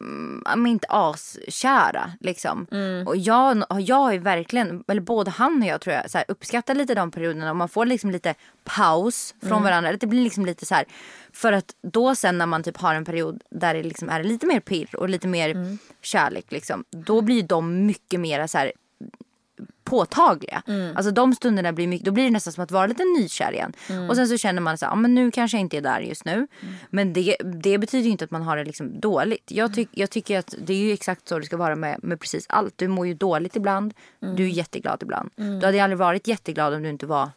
mm, 0.00 0.42
men 0.62 0.66
inte 0.66 0.86
askära 0.90 2.12
liksom. 2.20 2.66
Mm. 2.70 3.06
Och 3.06 3.16
jag, 3.16 3.64
jag 3.80 4.12
ju 4.12 4.18
verkligen, 4.18 4.84
eller 4.88 5.00
både 5.00 5.30
han 5.30 5.62
och 5.62 5.68
jag 5.68 5.80
tror 5.80 5.94
jag, 5.96 6.10
så 6.10 6.18
här, 6.18 6.24
uppskattar 6.28 6.74
lite 6.74 6.94
de 6.94 7.10
perioderna 7.10 7.50
och 7.50 7.56
man 7.56 7.68
får 7.68 7.86
liksom 7.86 8.10
lite 8.10 8.34
paus 8.64 9.34
från 9.40 9.50
Mm. 9.52 9.62
varandra. 9.62 9.92
Det 9.92 10.06
blir 10.06 10.24
liksom 10.24 10.46
lite 10.46 10.66
så 10.66 10.74
här, 10.74 10.84
för 11.32 11.52
att 11.52 11.74
då 11.82 12.14
sen 12.14 12.38
när 12.38 12.46
man 12.46 12.62
typ 12.62 12.76
har 12.76 12.94
en 12.94 13.04
period 13.04 13.42
där 13.50 13.74
det 13.74 13.82
liksom 13.82 14.08
är 14.08 14.24
lite 14.24 14.46
mer 14.46 14.60
pirr 14.60 14.96
och 14.96 15.08
lite 15.08 15.28
mer 15.28 15.50
Mm. 15.50 15.78
kärlek 16.02 16.52
liksom. 16.52 16.84
Då 16.90 17.20
blir 17.20 17.42
de 17.42 17.86
mycket 17.86 18.20
mer 18.20 18.46
så 18.46 18.58
här 18.58 18.72
påtagliga. 19.90 20.62
Mm. 20.66 20.96
Alltså 20.96 21.10
de 21.12 21.34
stunderna 21.34 21.72
blir 21.72 21.86
mycket, 21.86 22.04
då 22.04 22.12
blir 22.12 22.24
det 22.24 22.30
nästan 22.30 22.52
som 22.52 22.64
att 22.64 22.70
vara 22.70 22.86
lite 22.86 23.04
nykär 23.04 23.52
igen. 23.52 23.72
Mm. 23.88 24.10
Och 24.10 24.16
sen 24.16 24.28
så 24.28 24.36
känner 24.38 24.60
man 24.60 24.78
så 24.78 24.86
här, 24.86 24.92
ja 24.92 24.96
men 24.96 25.14
nu 25.14 25.30
kanske 25.30 25.56
jag 25.56 25.60
inte 25.60 25.76
är 25.76 25.80
där 25.80 26.00
just 26.00 26.24
nu. 26.24 26.46
Men 26.90 27.12
det, 27.12 27.36
det 27.62 27.78
betyder 27.78 28.04
ju 28.04 28.10
inte 28.10 28.24
att 28.24 28.30
man 28.30 28.42
har 28.42 28.56
det 28.56 28.64
liksom 28.64 29.00
dåligt. 29.00 29.44
Jag, 29.52 29.74
tyck, 29.74 29.88
jag 29.92 30.10
tycker 30.10 30.38
att 30.38 30.54
det 30.64 30.72
är 30.72 30.78
ju 30.78 30.92
exakt 30.92 31.28
så 31.28 31.38
det 31.38 31.44
ska 31.46 31.56
vara 31.56 31.76
med, 31.76 32.00
med 32.02 32.20
precis 32.20 32.46
allt. 32.48 32.74
Du 32.78 32.88
mår 32.88 33.06
ju 33.06 33.14
dåligt 33.14 33.56
ibland, 33.56 33.94
Mm. 34.22 34.36
du 34.36 34.44
är 34.44 34.48
jätteglad 34.48 35.02
ibland. 35.02 35.30
Du 35.36 35.66
hade 35.66 35.72
ju 35.72 35.78
aldrig 35.80 35.98
varit 35.98 36.26
jätteglad 36.26 36.74
om 36.74 36.82
du 36.82 36.88
inte 36.88 37.06
var 37.06 37.30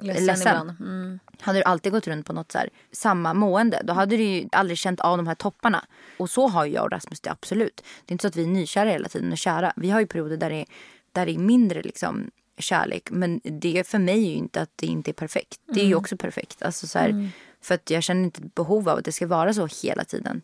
ledsen, 0.00 0.26
ledsen. 0.26 0.76
Mm. 0.80 1.18
hade 1.40 1.58
du 1.58 1.62
alltid 1.62 1.92
gått 1.92 2.06
runt 2.06 2.26
på 2.26 2.32
något 2.32 2.52
så 2.52 2.58
här, 2.58 2.68
samma 2.92 3.34
mående 3.34 3.80
då 3.84 3.92
hade 3.92 4.16
du 4.16 4.22
ju 4.22 4.48
aldrig 4.52 4.78
känt 4.78 5.00
av 5.00 5.16
de 5.16 5.26
här 5.26 5.34
topparna. 5.34 5.84
Och 6.18 6.30
så 6.30 6.48
har 6.48 6.66
jag 6.66 6.84
och 6.84 6.90
Rasmus 6.90 7.20
det 7.20 7.30
absolut. 7.30 7.76
Det 8.04 8.10
är 8.10 8.14
inte 8.14 8.22
så 8.22 8.28
att 8.28 8.36
vi 8.36 8.42
är 8.42 8.46
nykära 8.48 8.90
hela 8.90 9.08
tiden 9.08 9.32
och 9.32 9.38
kära. 9.38 9.72
Vi 9.76 9.90
har 9.90 10.00
ju 10.00 10.06
perioder 10.06 10.36
där 10.36 10.50
det 10.50 10.56
är, 10.56 10.66
där 11.14 11.26
det 11.26 11.32
är 11.32 11.38
mindre 11.38 11.82
liksom 11.82 12.30
kärlek. 12.58 13.08
Men 13.10 13.40
det 13.44 13.86
för 13.86 13.98
mig 13.98 14.14
är 14.26 14.30
ju 14.30 14.36
inte 14.36 14.60
att 14.62 14.70
det 14.76 14.86
inte 14.86 15.10
är 15.10 15.12
perfekt. 15.12 15.60
Det 15.66 15.80
är 15.80 15.84
ju 15.84 15.94
också 15.94 16.16
perfekt. 16.16 16.62
Alltså 16.62 16.86
så 16.86 16.98
här, 16.98 17.28
För 17.62 17.74
att 17.74 17.90
jag 17.90 18.02
känner 18.02 18.22
inte 18.24 18.40
behov 18.40 18.88
av 18.88 18.98
att 18.98 19.04
det 19.04 19.12
ska 19.12 19.26
vara 19.26 19.54
så 19.54 19.68
hela 19.82 20.04
tiden. 20.04 20.42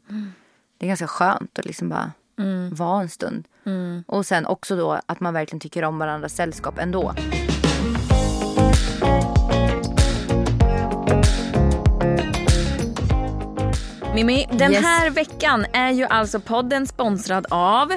Det 0.79 0.87
är 0.87 0.89
ganska 0.89 1.07
skönt 1.07 1.59
att 1.59 1.65
liksom 1.65 1.89
bara 1.89 2.13
vara 2.73 3.03
en 3.03 3.09
stund. 3.09 3.45
Och 4.07 4.27
sen 4.27 4.47
också 4.47 4.77
då 4.77 5.01
att 5.07 5.21
man 5.21 5.35
verkligen 5.35 5.61
tycker 5.61 5.85
om 5.85 5.99
varandras 5.99 6.35
sällskap 6.35 6.79
ändå. 6.79 7.15
Mimmi, 14.15 14.47
den 14.53 14.73
Yes. 14.73 14.83
här 14.85 15.11
veckan 15.11 15.67
är 15.73 15.91
ju 15.91 16.05
alltså 16.05 16.41
podden 16.41 16.87
sponsrad 16.87 17.47
av 17.51 17.93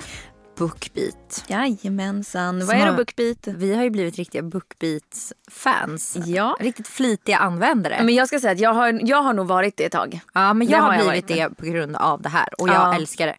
Bookbeat. 0.58 1.44
Jajamensan. 1.48 2.66
Vad 2.66 2.76
är 2.76 2.80
då 2.80 2.86
har- 2.92 2.98
Bookbeat? 2.98 3.48
Vi 3.48 3.76
har 3.76 3.84
ju 3.84 3.90
blivit 3.90 4.16
riktiga 4.16 4.42
Bookbeats-fans. 4.44 6.18
Ja. 6.26 6.58
Riktigt 6.60 6.88
flitiga 6.88 7.38
användare. 7.38 8.02
Men 8.04 8.16
jag 8.16 8.28
ska 8.28 8.40
säga 8.40 8.54
att 8.54 8.60
jag 8.60 8.74
har, 8.74 9.00
jag 9.04 9.22
har 9.24 9.34
nog 9.34 9.48
varit 9.48 9.78
det 9.78 9.86
ett 9.86 9.92
tag. 9.92 10.20
ja, 10.34 10.54
men 10.54 10.68
det 10.68 10.74
jag 10.74 10.80
har 10.80 10.88
har 10.88 10.96
jag 10.96 11.08
blivit 11.10 11.30
varit. 11.30 11.50
det 11.52 11.56
på 11.58 11.66
grund 11.66 11.96
av 11.96 12.22
det 12.22 12.30
här. 12.30 12.48
Och 12.62 12.68
jag 12.68 12.76
Ja. 12.76 12.96
älskar 12.96 13.28
det. 13.28 13.38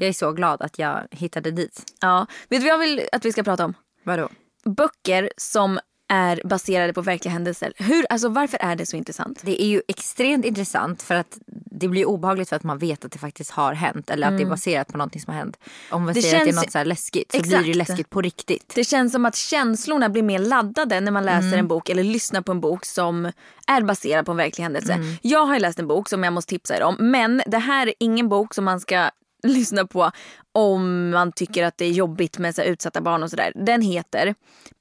Jag 0.00 0.02
är 0.08 0.12
så 0.12 0.32
glad 0.32 0.62
att 0.62 0.78
jag 0.78 1.06
hittade 1.10 1.50
dit. 1.50 1.82
Ja. 2.00 2.26
Vet 2.48 2.60
du 2.60 2.66
vad 2.66 2.72
jag 2.74 2.78
vill 2.78 3.08
att 3.12 3.24
vi 3.24 3.32
ska 3.32 3.42
prata 3.42 3.64
om? 3.64 3.74
Vadå? 4.04 4.28
Böcker 4.64 5.30
som 5.36 5.78
är 6.12 6.40
baserade 6.44 6.92
på 6.92 7.00
verkliga 7.02 7.32
händelser. 7.32 7.72
Hur, 7.76 8.06
alltså, 8.10 8.28
varför 8.28 8.58
är 8.62 8.76
det 8.76 8.86
så 8.86 8.96
intressant? 8.96 9.38
Det 9.42 9.62
är 9.62 9.66
ju 9.66 9.82
extremt 9.88 10.44
intressant 10.44 11.02
för 11.02 11.14
att 11.14 11.38
det 11.70 11.88
blir 11.88 12.04
obehagligt 12.04 12.48
för 12.48 12.56
att 12.56 12.62
man 12.62 12.78
vet 12.78 13.04
att 13.04 13.12
det 13.12 13.18
faktiskt 13.18 13.50
har 13.50 13.74
hänt. 13.74 14.10
Eller 14.10 14.26
att 14.28 14.36
det 14.38 14.42
är 14.44 14.48
baserat 14.48 14.88
på 14.88 14.98
någonting 14.98 15.20
som 15.22 15.32
har 15.32 15.40
hänt. 15.40 15.56
Om 15.90 16.02
man 16.02 16.10
Mm. 16.10 16.14
Det 16.14 16.22
säger 16.22 16.36
att 16.36 16.44
det 16.44 16.50
är 16.50 16.52
känns- 16.52 16.64
något 16.64 16.72
så 16.72 16.78
här 16.78 16.84
läskigt 16.84 17.32
så 17.32 17.38
Exakt. 17.38 17.62
blir 17.62 17.72
det 17.72 17.78
läskigt 17.78 18.10
på 18.10 18.20
riktigt. 18.22 18.72
Det 18.74 18.84
känns 18.84 19.12
som 19.12 19.24
att 19.24 19.36
känslorna 19.36 20.08
blir 20.08 20.22
mer 20.22 20.38
laddade 20.38 21.00
när 21.00 21.12
man 21.12 21.24
läser 21.24 21.58
en 21.58 21.68
bok 21.68 21.88
eller 21.88 22.04
lyssnar 22.04 22.40
på 22.40 22.52
en 22.52 22.60
bok 22.60 22.84
som 22.84 23.32
är 23.66 23.82
baserad 23.82 24.26
på 24.26 24.30
en 24.32 24.36
verklig 24.38 24.62
händelse. 24.62 24.98
Jag 25.22 25.46
har 25.46 25.54
ju 25.54 25.60
läst 25.60 25.78
en 25.78 25.86
bok 25.88 26.08
som 26.08 26.24
jag 26.24 26.32
måste 26.32 26.50
tipsa 26.50 26.76
er 26.76 26.82
om 26.82 26.96
men 27.00 27.42
det 27.46 27.58
här 27.58 27.86
är 27.86 27.94
ingen 27.98 28.28
bok 28.28 28.54
som 28.54 28.64
man 28.64 28.80
ska 28.80 29.10
lyssna 29.48 29.86
på 29.86 30.10
om 30.52 31.10
man 31.10 31.32
tycker 31.32 31.64
att 31.64 31.78
det 31.78 31.84
är 31.84 31.90
jobbigt 31.90 32.38
med 32.38 32.54
så 32.54 32.62
utsatta 32.62 33.00
barn 33.00 33.22
och 33.22 33.30
sådär. 33.30 33.52
Den 33.54 33.82
heter 33.82 34.34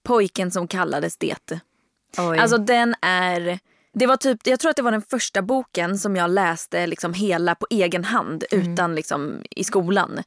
Pojken 0.04 0.52
som 0.52 0.68
kallades 0.68 1.18
det. 1.18 1.62
Oj. 2.18 2.38
Alltså 2.38 2.58
den 2.58 2.96
är... 3.02 3.60
Det 3.94 4.08
var 4.08 4.18
typ, 4.18 4.48
jag 4.48 4.60
tror 4.60 4.70
att 4.70 4.76
det 4.76 4.82
var 4.82 4.92
den 4.92 5.02
första 5.02 5.42
boken 5.42 5.98
som 6.00 6.16
jag 6.16 6.30
läste 6.30 6.88
liksom 6.88 7.14
hela 7.14 7.56
på 7.56 7.68
egen 7.70 8.04
hand 8.04 8.44
utan 8.52 8.96
liksom 8.96 9.44
i 9.50 9.64
skolan. 9.64 10.24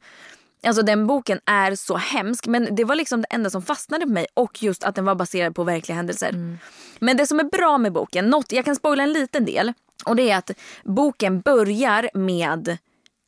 Alltså 0.66 0.82
den 0.82 1.06
boken 1.06 1.40
är 1.46 1.74
så 1.74 1.96
hemsk 1.96 2.46
men 2.46 2.74
det 2.74 2.84
var 2.84 2.94
liksom 2.94 3.20
det 3.20 3.26
enda 3.30 3.50
som 3.50 3.62
fastnade 3.62 4.06
på 4.06 4.12
mig 4.12 4.26
och 4.34 4.62
just 4.62 4.84
att 4.84 4.94
den 4.94 5.04
var 5.04 5.14
baserad 5.14 5.54
på 5.54 5.64
verkliga 5.64 5.96
händelser. 5.96 6.58
Men 6.98 7.16
det 7.16 7.26
som 7.26 7.40
är 7.40 7.44
bra 7.44 7.78
med 7.78 7.92
boken, 7.92 8.30
något, 8.30 8.52
jag 8.52 8.64
kan 8.64 8.76
spoila 8.76 9.02
en 9.02 9.12
liten 9.12 9.44
del 9.44 9.72
och 10.04 10.16
det 10.16 10.30
är 10.30 10.36
att 10.38 10.50
boken 10.84 11.40
börjar 11.40 12.10
med 12.14 12.78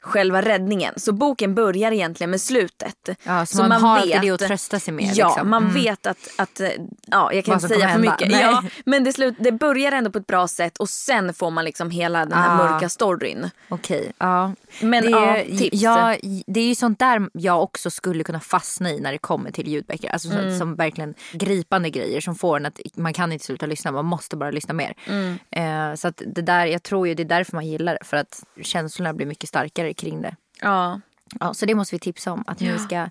själva 0.00 0.42
räddningen. 0.42 0.94
Så 0.96 1.12
boken 1.12 1.54
börjar 1.54 1.92
egentligen 1.92 2.30
med 2.30 2.40
slutet. 2.40 3.08
Ja, 3.24 3.46
så 3.46 3.58
man 3.62 3.72
har 3.82 3.98
alltid 3.98 4.20
det 4.20 4.30
att 4.30 4.40
trösta 4.40 4.80
sig 4.80 4.94
med, 4.94 5.10
Ja, 5.14 5.28
liksom. 5.28 5.50
man 5.50 5.62
Mm. 5.62 5.74
vet 5.74 6.06
att, 6.06 6.28
att 6.38 6.60
eh, 6.60 6.68
ja, 7.06 7.32
jag 7.32 7.44
kan 7.44 7.52
Vad 7.54 7.62
inte 7.62 7.74
säga 7.74 7.88
för 7.92 7.98
mycket. 7.98 8.32
Ja, 8.40 8.62
men 8.84 9.04
det, 9.04 9.12
slut, 9.12 9.34
det 9.38 9.52
börjar 9.52 9.92
ändå 9.92 10.10
på 10.10 10.18
ett 10.18 10.26
bra 10.26 10.48
sätt 10.48 10.78
och 10.78 10.88
sen 10.88 11.34
får 11.34 11.50
man 11.50 11.64
liksom 11.64 11.90
hela 11.90 12.18
den 12.18 12.32
här 12.32 12.50
Ah. 12.50 12.56
mörka 12.56 12.88
storyn. 12.88 13.50
Okej, 13.68 14.12
ja. 14.18 14.52
Men, 14.80 15.04
det, 15.04 15.10
ja, 15.10 15.36
är, 15.36 15.56
tips. 15.58 15.82
ja, 15.82 16.16
det 16.46 16.60
är 16.60 16.68
ju 16.68 16.74
sånt 16.74 16.98
där 16.98 17.28
jag 17.32 17.62
också 17.62 17.90
skulle 17.90 18.24
kunna 18.24 18.40
fastna 18.40 18.90
i 18.90 19.00
när 19.00 19.12
det 19.12 19.18
kommer 19.18 19.50
till 19.50 19.68
ljudböcker. 19.68 20.10
Alltså 20.10 20.28
så, 20.28 20.34
Mm. 20.38 20.58
som 20.58 20.74
verkligen 20.76 21.14
gripande 21.32 21.90
grejer 21.90 22.20
som 22.20 22.34
får 22.34 22.56
en 22.56 22.66
att 22.66 22.80
man 22.94 23.12
kan 23.12 23.32
inte 23.32 23.44
sluta 23.44 23.66
lyssna, 23.66 23.92
man 23.92 24.04
måste 24.04 24.36
bara 24.36 24.50
lyssna 24.50 24.74
mer. 24.74 24.94
Mm. 25.06 25.38
Eh, 25.50 25.94
så 25.96 26.08
att 26.08 26.22
det 26.26 26.42
där, 26.42 26.66
jag 26.66 26.82
tror 26.82 27.08
ju 27.08 27.14
det 27.14 27.22
är 27.22 27.24
därför 27.24 27.54
man 27.56 27.66
gillar 27.66 27.92
det, 28.00 28.04
för 28.06 28.16
att 28.16 28.44
känslorna 28.62 29.12
blir 29.12 29.26
mycket 29.26 29.48
starkare 29.48 29.94
kring 29.96 30.22
det. 30.22 30.36
Ja. 30.60 31.00
Ja, 31.40 31.54
så 31.54 31.66
det 31.66 31.74
måste 31.74 31.94
vi 31.94 31.98
tipsa 31.98 32.32
om, 32.32 32.44
att 32.46 32.60
ni 32.60 32.78
ska 32.78 33.08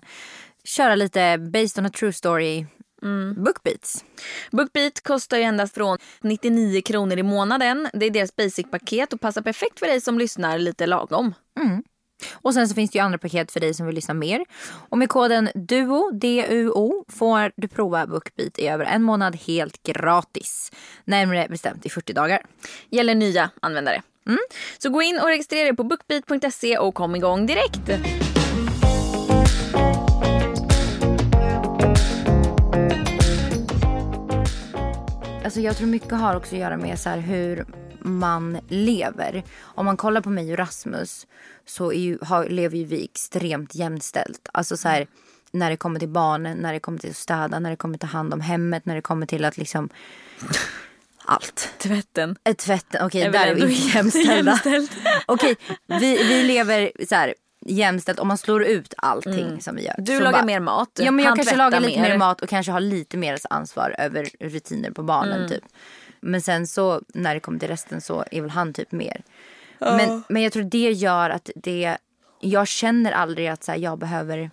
köra 0.64 0.94
lite 0.94 1.38
based 1.38 1.78
on 1.78 1.86
a 1.86 1.90
true 1.98 2.12
story 2.12 2.66
Mm. 3.02 3.44
bookbeats. 3.44 4.04
Bookbeat 4.50 5.00
kostar 5.02 5.36
ju 5.36 5.42
endast 5.42 5.74
från 5.74 5.98
99 6.20 6.82
kronor 6.82 7.18
i 7.18 7.22
månaden. 7.22 7.88
Det 7.92 8.06
är 8.06 8.10
deras 8.10 8.36
basic-paket 8.36 9.12
och 9.12 9.20
passar 9.20 9.42
perfekt 9.42 9.78
för 9.78 9.86
dig 9.86 10.00
som 10.00 10.18
lyssnar 10.18 10.58
lite 10.58 10.86
lagom. 10.86 11.34
Och 12.32 12.54
sen 12.54 12.68
så 12.68 12.74
finns 12.74 12.90
det 12.90 12.98
ju 12.98 13.04
andra 13.04 13.18
paket 13.18 13.52
för 13.52 13.60
dig 13.60 13.74
som 13.74 13.86
vill 13.86 13.94
lyssna 13.94 14.14
mer. 14.14 14.44
Och 14.88 14.98
med 14.98 15.08
koden 15.08 15.48
DUO, 15.54 16.10
D-U-O, 16.10 17.04
får 17.08 17.52
du 17.56 17.68
prova 17.68 18.06
Bookbeat 18.06 18.58
i 18.58 18.68
över 18.68 18.84
en 18.84 19.02
månad 19.02 19.36
helt 19.36 19.82
gratis. 19.82 20.72
Närmare 21.04 21.46
bestämt 21.50 21.86
i 21.86 21.88
40 21.88 22.12
dagar. 22.12 22.42
Gäller 22.90 23.14
nya 23.14 23.50
användare. 23.60 24.02
Så 24.78 24.90
gå 24.90 25.02
in 25.02 25.18
och 25.18 25.28
registrera 25.28 25.64
dig 25.64 25.76
på 25.76 25.84
bookbeat.se 25.84 26.78
och 26.78 26.94
kom 26.94 27.16
igång 27.16 27.46
direkt. 27.46 27.90
Alltså 35.44 35.60
jag 35.60 35.76
tror 35.76 35.88
mycket 35.88 36.12
har 36.12 36.36
också 36.36 36.54
att 36.54 36.60
göra 36.60 36.76
med 36.76 36.98
så 36.98 37.10
hur 37.10 37.66
man 38.06 38.58
lever. 38.68 39.42
Om 39.60 39.84
man 39.86 39.96
kollar 39.96 40.20
på 40.20 40.30
mig 40.30 40.52
och 40.52 40.58
Rasmus 40.58 41.26
så 41.66 41.92
ju, 41.92 42.18
har, 42.22 42.44
lever 42.48 42.76
ju 42.78 42.84
vi 42.84 43.04
extremt 43.04 43.74
jämställt. 43.74 44.48
Alltså 44.52 44.76
så 44.76 44.88
här, 44.88 45.06
när 45.50 45.70
det 45.70 45.76
kommer 45.76 46.00
till 46.00 46.08
barnen, 46.08 46.58
när 46.58 46.72
det 46.72 46.80
kommer 46.80 46.98
till 46.98 47.10
att 47.10 47.16
städa, 47.16 47.58
när 47.58 47.70
det 47.70 47.76
kommer 47.76 47.98
till 47.98 48.06
att 48.06 48.10
ta 48.12 48.16
hand 48.18 48.34
om 48.34 48.40
hemmet, 48.40 48.86
när 48.86 48.94
det 48.94 49.00
kommer 49.02 49.26
till 49.26 49.44
att 49.44 49.56
liksom 49.56 49.88
allt. 51.24 51.68
Tvätten. 51.78 52.36
Ett 52.44 52.58
Tvätten, 52.58 53.06
okej 53.06 53.22
väl 53.22 53.32
där 53.32 53.46
är 53.46 53.54
vi 53.54 53.72
jämställda. 53.94 54.50
jämställt. 54.64 54.90
okej, 55.26 55.56
vi, 55.86 56.22
vi 56.24 56.42
lever 56.42 56.92
så 57.08 57.14
här 57.14 57.34
jämställt 57.66 58.18
om 58.18 58.28
man 58.28 58.38
slår 58.38 58.64
ut 58.64 58.94
allting 58.96 59.60
som 59.62 59.76
vi 59.76 59.84
gör. 59.84 59.94
Du 59.98 60.16
Så 60.16 60.22
lagar 60.24 60.32
bara- 60.32 60.44
mer 60.44 60.60
mat. 60.60 60.88
Ja 61.02 61.10
men 61.10 61.24
jag 61.24 61.36
kanske 61.36 61.56
lagar 61.56 61.80
lite 61.80 62.00
mer. 62.00 62.18
mat 62.18 62.40
och 62.42 62.48
kanske 62.48 62.72
har 62.72 62.80
lite 62.80 63.16
mer 63.16 63.38
ansvar 63.50 63.94
över 63.98 64.28
rutiner 64.40 64.90
på 64.90 65.02
barnen 65.02 65.36
Mm. 65.38 65.48
typ. 65.48 65.64
Men 66.20 66.42
sen 66.42 66.66
så 66.66 67.02
när 67.14 67.34
det 67.34 67.40
kommer 67.40 67.58
till 67.58 67.68
resten 67.68 68.00
så 68.00 68.24
är 68.30 68.40
väl 68.40 68.50
han 68.50 68.72
typ 68.72 68.92
mer. 68.92 69.22
Men, 69.78 70.22
men 70.28 70.42
jag 70.42 70.52
tror 70.52 70.62
det 70.62 70.92
gör 70.92 71.30
att 71.30 71.50
det, 71.54 71.96
jag 72.40 72.68
känner 72.68 73.12
aldrig 73.12 73.46
att 73.48 73.64
så 73.64 73.72
här, 73.72 73.78
jag 73.78 73.98
behöver 73.98 74.50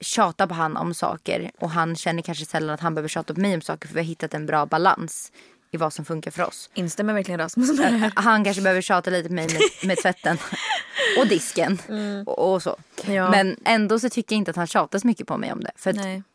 tjata 0.00 0.46
på 0.46 0.54
han 0.54 0.76
om 0.76 0.94
saker. 0.94 1.50
Och 1.58 1.70
han 1.70 1.96
känner 1.96 2.22
kanske 2.22 2.44
sällan 2.44 2.74
att 2.74 2.80
han 2.80 2.94
behöver 2.94 3.08
tjata 3.08 3.34
på 3.34 3.40
mig 3.40 3.54
om 3.54 3.60
saker 3.60 3.88
för 3.88 3.94
vi 3.94 4.00
har 4.00 4.06
hittat 4.06 4.34
en 4.34 4.46
bra 4.46 4.66
balans 4.66 5.32
i 5.70 5.76
vad 5.76 5.92
som 5.92 6.04
funkar 6.04 6.30
för 6.30 6.42
oss. 6.42 6.70
Instämmer 6.74 7.14
verkligen 7.14 7.40
Rasmus 7.40 7.80
med 7.80 7.92
det 7.92 7.98
här. 7.98 8.12
Han 8.14 8.44
kanske 8.44 8.62
behöver 8.62 8.80
tjata 8.80 9.10
lite 9.10 9.28
på 9.28 9.34
mig 9.34 9.46
med, 9.46 9.88
med 9.88 9.96
tvätten 9.96 10.38
och 11.18 11.26
disken 11.26 11.78
och, 12.26 12.54
och 12.54 12.62
så. 12.62 12.76
Mm. 13.04 13.16
Ja. 13.16 13.30
Men 13.30 13.56
ändå 13.64 13.98
så 13.98 14.08
tycker 14.08 14.34
jag 14.34 14.38
inte 14.38 14.50
att 14.50 14.56
han 14.56 14.66
tjatar 14.66 14.98
så 14.98 15.06
mycket 15.06 15.26
på 15.26 15.36
mig 15.36 15.52
om 15.52 15.60
det. 15.60 15.70
För 15.76 15.92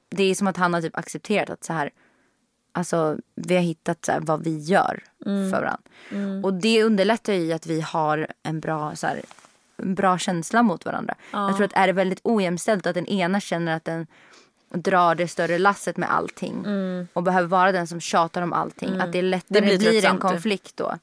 det 0.10 0.24
är 0.24 0.36
som 0.36 0.48
att 0.48 0.58
han 0.58 0.74
har 0.74 0.82
typ 0.82 0.98
accepterat 0.98 1.50
att 1.50 1.63
så 1.63 1.74
här, 1.74 1.91
alltså 2.72 3.18
vi 3.36 3.56
har 3.56 3.62
hittat 3.62 4.06
så 4.06 4.12
här, 4.12 4.20
vad 4.20 4.44
vi 4.44 4.58
gör 4.60 5.04
Mm. 5.26 5.52
för 5.52 5.62
varandra. 5.62 6.48
Och 6.48 6.54
det 6.54 6.84
underlättar 6.84 7.34
ju 7.34 7.54
att 7.54 7.68
vi 7.68 7.82
har 7.82 8.28
en 8.44 8.60
bra, 8.60 8.96
så 8.96 9.08
här, 9.08 9.22
en 9.78 9.96
bra 9.96 10.18
känsla 10.18 10.64
mot 10.64 10.86
varandra. 10.86 11.16
Jag 11.32 11.56
tror 11.56 11.66
att 11.66 11.74
är 11.74 11.88
det 11.88 11.94
väldigt 11.94 12.20
ojämställt 12.24 12.86
att 12.88 12.94
den 12.94 13.06
ena 13.06 13.40
känner 13.40 13.76
att 13.76 13.86
den 13.86 14.08
drar 14.74 15.16
det 15.16 15.28
större 15.28 15.58
lasset 15.58 15.98
med 15.98 16.14
allting 16.14 16.66
och 17.14 17.24
behöver 17.24 17.48
vara 17.48 17.72
den 17.72 17.88
som 17.88 18.00
tjatar 18.00 18.42
om 18.42 18.54
allting. 18.54 19.00
Att 19.00 19.12
det 19.12 19.22
lättare 19.22 19.58
Mm. 19.60 19.70
Det 19.70 19.78
blir 19.78 19.90
blir, 19.90 20.06
en 20.06 20.18
konflikt 20.18 20.78
då. 20.78 20.98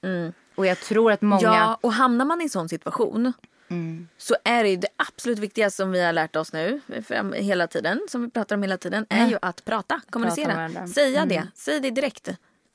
Och 0.55 0.67
jag 0.67 0.81
tror 0.81 1.13
att 1.13 1.23
många... 1.23 1.43
Ja, 1.43 1.79
och 1.81 1.93
hamnar 1.93 2.25
man 2.25 2.41
i 2.41 2.45
en 2.45 2.51
sån 2.51 2.69
situation 2.69 3.33
så 4.19 4.37
är 4.45 4.65
det 4.65 4.77
det 4.77 4.89
absolut 4.97 5.39
viktigaste 5.39 5.77
som 5.77 5.93
vi 5.93 6.05
har 6.05 6.13
lärt 6.13 6.37
oss 6.37 6.53
nu 6.53 6.81
hela 7.35 7.67
tiden, 7.67 8.01
som 8.09 8.23
vi 8.23 8.31
pratar 8.31 8.57
om 8.57 8.63
hela 8.63 8.79
tiden, 8.79 9.07
är 9.09 9.29
ju 9.29 9.39
att 9.43 9.65
prata, 9.65 10.01
kommunicera. 10.11 10.55
varandra. 10.55 10.87
Säga 10.87 11.27
det, 11.27 11.49
säg 11.55 11.81
det 11.81 11.91
direkt. 11.91 12.29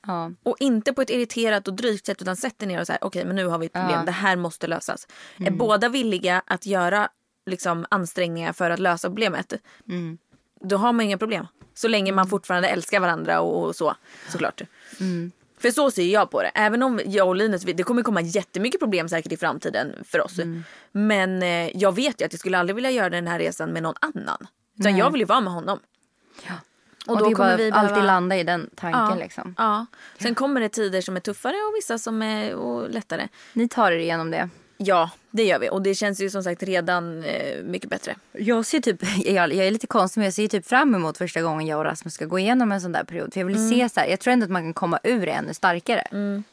Ja. 0.06 0.32
Och 0.42 0.56
inte 0.60 0.92
på 0.92 1.02
ett 1.02 1.10
irriterat 1.10 1.68
och 1.68 1.74
drygt 1.74 2.06
sätt 2.06 2.22
utan 2.22 2.36
sätt 2.36 2.58
dig 2.58 2.68
ner 2.68 2.80
och 2.80 2.86
säga 2.86 2.98
okej 3.00 3.24
men 3.24 3.36
nu 3.36 3.46
har 3.46 3.58
vi 3.58 3.66
ett 3.66 3.72
problem, 3.72 4.06
det 4.06 4.12
här 4.12 4.36
måste 4.36 4.66
lösas. 4.66 5.08
Är 5.36 5.50
båda 5.50 5.88
villiga 5.88 6.42
att 6.46 6.66
göra 6.66 7.08
liksom, 7.46 7.86
ansträngningar 7.90 8.52
för 8.52 8.70
att 8.70 8.80
lösa 8.80 9.08
problemet 9.08 9.54
då 10.64 10.76
har 10.76 10.92
man 10.92 11.04
inga 11.04 11.18
problem. 11.18 11.46
Så 11.74 11.88
länge 11.88 12.12
man 12.12 12.26
fortfarande 12.26 12.68
älskar 12.68 13.00
varandra 13.00 13.40
och, 13.40 13.66
och 13.66 13.76
så 13.76 13.94
såklart. 14.28 14.62
För 15.64 15.70
så 15.70 15.90
ser 15.90 16.06
jag 16.06 16.30
på 16.30 16.42
det. 16.42 16.48
Även 16.54 16.82
om 16.82 17.00
jag 17.06 17.28
och 17.28 17.36
Linus, 17.36 17.62
det 17.62 17.82
kommer 17.82 18.02
komma 18.02 18.20
jättemycket 18.20 18.80
problem 18.80 19.08
säkert 19.08 19.32
i 19.32 19.36
framtiden 19.36 19.92
för 20.04 20.20
oss. 20.20 20.36
Men 20.92 21.42
eh, 21.42 21.76
jag 21.76 21.94
vet 21.94 22.20
ju 22.20 22.24
att 22.24 22.32
jag 22.32 22.40
skulle 22.40 22.58
aldrig 22.58 22.74
vilja 22.74 22.90
göra 22.90 23.10
den 23.10 23.26
här 23.26 23.38
resan 23.38 23.70
med 23.70 23.82
någon 23.82 23.94
annan. 24.00 24.46
Utan 24.78 24.96
jag 24.96 25.10
vill 25.10 25.20
ju 25.20 25.24
vara 25.24 25.40
med 25.40 25.52
honom. 25.52 25.78
Och, 27.06 27.18
då 27.18 27.24
det 27.24 27.30
är 27.30 27.34
kommer 27.34 27.56
vi 27.56 27.70
alltid 27.70 27.88
behöva- 27.94 28.06
landa 28.06 28.36
i 28.36 28.42
den 28.42 28.70
tanken 28.74 29.00
Ja. 29.02 29.14
liksom. 29.14 29.54
Ja. 29.58 29.86
Sen 30.18 30.34
kommer 30.34 30.60
det 30.60 30.68
tider 30.68 31.00
som 31.00 31.16
är 31.16 31.20
tuffare 31.20 31.54
och 31.56 31.74
vissa 31.76 31.98
som 31.98 32.22
är 32.22 32.54
och 32.54 32.90
lättare. 32.90 33.28
Ni 33.52 33.68
tar 33.68 33.92
er 33.92 33.98
igenom 33.98 34.30
det. 34.30 34.48
Ja, 34.76 35.10
det 35.30 35.44
gör 35.44 35.58
vi. 35.58 35.68
Och 35.70 35.82
det 35.82 35.94
känns 35.94 36.20
ju 36.20 36.30
som 36.30 36.42
sagt 36.42 36.62
redan 36.62 37.24
eh, 37.24 37.62
mycket 37.64 37.90
bättre. 37.90 38.14
Jag 38.32 38.66
ser 38.66 38.80
typ, 38.80 38.96
jag, 39.26 39.54
jag 39.54 39.66
är 39.66 39.70
lite 39.70 39.86
konstig 39.86 40.18
men 40.20 40.24
jag 40.24 40.34
ser 40.34 40.48
typ 40.48 40.66
fram 40.66 40.94
emot 40.94 41.18
första 41.18 41.42
gången 41.42 41.66
jag 41.66 41.78
och 41.78 41.84
Rasmus 41.84 42.14
ska 42.14 42.24
gå 42.24 42.38
igenom 42.38 42.72
en 42.72 42.80
sån 42.80 42.92
där 42.92 43.04
period. 43.04 43.32
För 43.32 43.40
jag 43.40 43.46
vill 43.46 43.56
Mm. 43.56 43.70
se 43.70 43.88
så 43.88 44.00
här, 44.00 44.06
jag 44.06 44.20
tror 44.20 44.32
ändå 44.32 44.44
att 44.44 44.50
man 44.50 44.62
kan 44.62 44.74
komma 44.74 44.98
ur 45.02 45.26
det 45.26 45.32
ännu 45.32 45.54
starkare. 45.54 46.06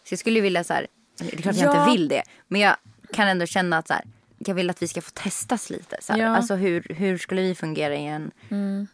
Så 0.04 0.14
jag 0.14 0.20
skulle 0.20 0.42
vilja 0.42 0.64
så 0.64 0.74
här, 0.74 0.88
det 1.20 1.34
är 1.34 1.42
klart 1.42 1.56
jag 1.56 1.76
Ja. 1.76 1.80
inte 1.82 1.92
vill 1.92 2.08
det. 2.08 2.24
Men 2.48 2.62
jag 2.62 2.76
kan 3.14 3.28
ändå 3.28 3.46
känna 3.46 3.78
att 3.78 3.88
så 3.88 3.94
här, 3.94 4.04
jag 4.38 4.56
vill 4.56 4.70
att 4.70 4.82
vi 4.82 4.88
ska 4.88 5.02
få 5.02 5.12
testas 5.14 5.70
lite. 5.70 5.98
Så. 6.02 6.14
Ja. 6.18 6.28
Alltså 6.36 6.56
hur, 6.56 6.86
hur 6.90 7.18
skulle 7.18 7.42
vi 7.42 7.56
fungera 7.56 7.96
i 7.96 8.06
en, 8.06 8.32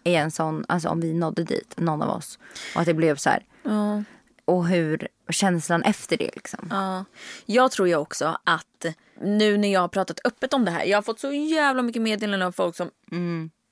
i 0.04 0.16
en 0.16 0.32
sån, 0.32 0.66
alltså 0.68 0.90
om 0.90 1.02
vi 1.02 1.14
nådde 1.14 1.44
dit, 1.44 1.74
någon 1.78 2.02
av 2.02 2.10
oss. 2.18 2.40
Och 2.76 2.82
att 2.82 2.88
det 2.88 2.94
blev 2.94 3.16
så 3.16 3.30
här. 3.30 3.44
Ja. 3.64 4.04
Och 4.48 4.68
hur 4.68 5.08
känslan 5.30 5.84
efter 5.84 6.18
det 6.18 6.32
liksom. 6.36 6.68
Ja. 6.72 7.06
Jag 7.46 7.72
tror 7.72 7.88
ju 7.88 7.96
också 7.96 8.38
att 8.44 8.86
nu 9.22 9.58
när 9.58 9.74
jag 9.74 9.82
har 9.82 9.88
pratat 9.88 10.20
öppet 10.26 10.54
om 10.54 10.66
det 10.66 10.72
här. 10.72 10.86
Jag 10.86 10.98
har 10.98 11.02
fått 11.02 11.20
så 11.20 11.32
jävla 11.32 11.82
mycket 11.82 12.02
meddelanden 12.02 12.42
av 12.48 12.52
folk 12.52 12.76
som 12.76 12.90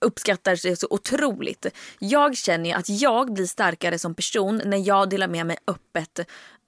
uppskattar 0.06 0.68
det 0.70 0.76
så 0.76 0.88
otroligt. 0.90 1.66
Jag 2.00 2.38
känner 2.38 2.70
ju 2.70 2.76
att 2.76 2.90
jag 2.90 3.34
blir 3.34 3.46
starkare 3.46 4.00
som 4.00 4.16
person 4.16 4.62
när 4.66 4.88
jag 4.88 5.10
delar 5.10 5.28
med 5.28 5.46
mig 5.46 5.58
öppet 5.68 6.20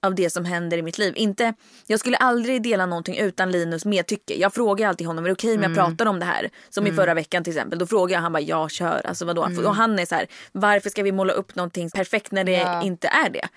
av 0.02 0.15
det 0.15 0.30
som 0.30 0.46
händer 0.46 0.78
i 0.78 0.82
mitt 0.82 0.98
liv. 0.98 1.13
Inte, 1.17 1.54
jag 1.88 2.00
skulle 2.00 2.17
aldrig 2.17 2.62
dela 2.62 2.86
någonting 2.86 3.17
utan 3.17 3.52
Linus 3.52 3.86
medtycke. 3.86 4.34
Jag 4.39 4.54
frågar 4.54 4.89
alltid 4.89 5.08
honom, 5.08 5.24
är 5.26 5.30
det 5.30 5.34
okej 5.34 5.56
om 5.58 5.63
jag 5.63 5.76
pratar 5.76 6.06
om 6.06 6.20
det 6.20 6.26
här? 6.26 6.50
Som 6.70 6.88
i 6.88 6.91
förra 6.91 7.13
veckan 7.13 7.43
till 7.43 7.54
exempel. 7.54 7.80
Då 7.80 7.88
frågar 7.88 8.15
jag, 8.15 8.22
han 8.22 8.34
bara, 8.34 8.41
ja 8.41 8.70
kör. 8.70 9.02
Alltså 9.06 9.26
vadå? 9.26 9.41
Och 9.65 9.76
han 9.76 10.00
är 10.00 10.06
så 10.06 10.15
här, 10.15 10.28
varför 10.52 10.89
ska 10.89 11.04
vi 11.04 11.12
måla 11.12 11.34
upp 11.34 11.56
någonting 11.56 11.89
perfekt 11.89 12.32
när 12.32 12.43
det 12.43 12.52
Ja. 12.52 12.84
inte 12.84 13.08
är 13.08 13.30
det? 13.30 13.48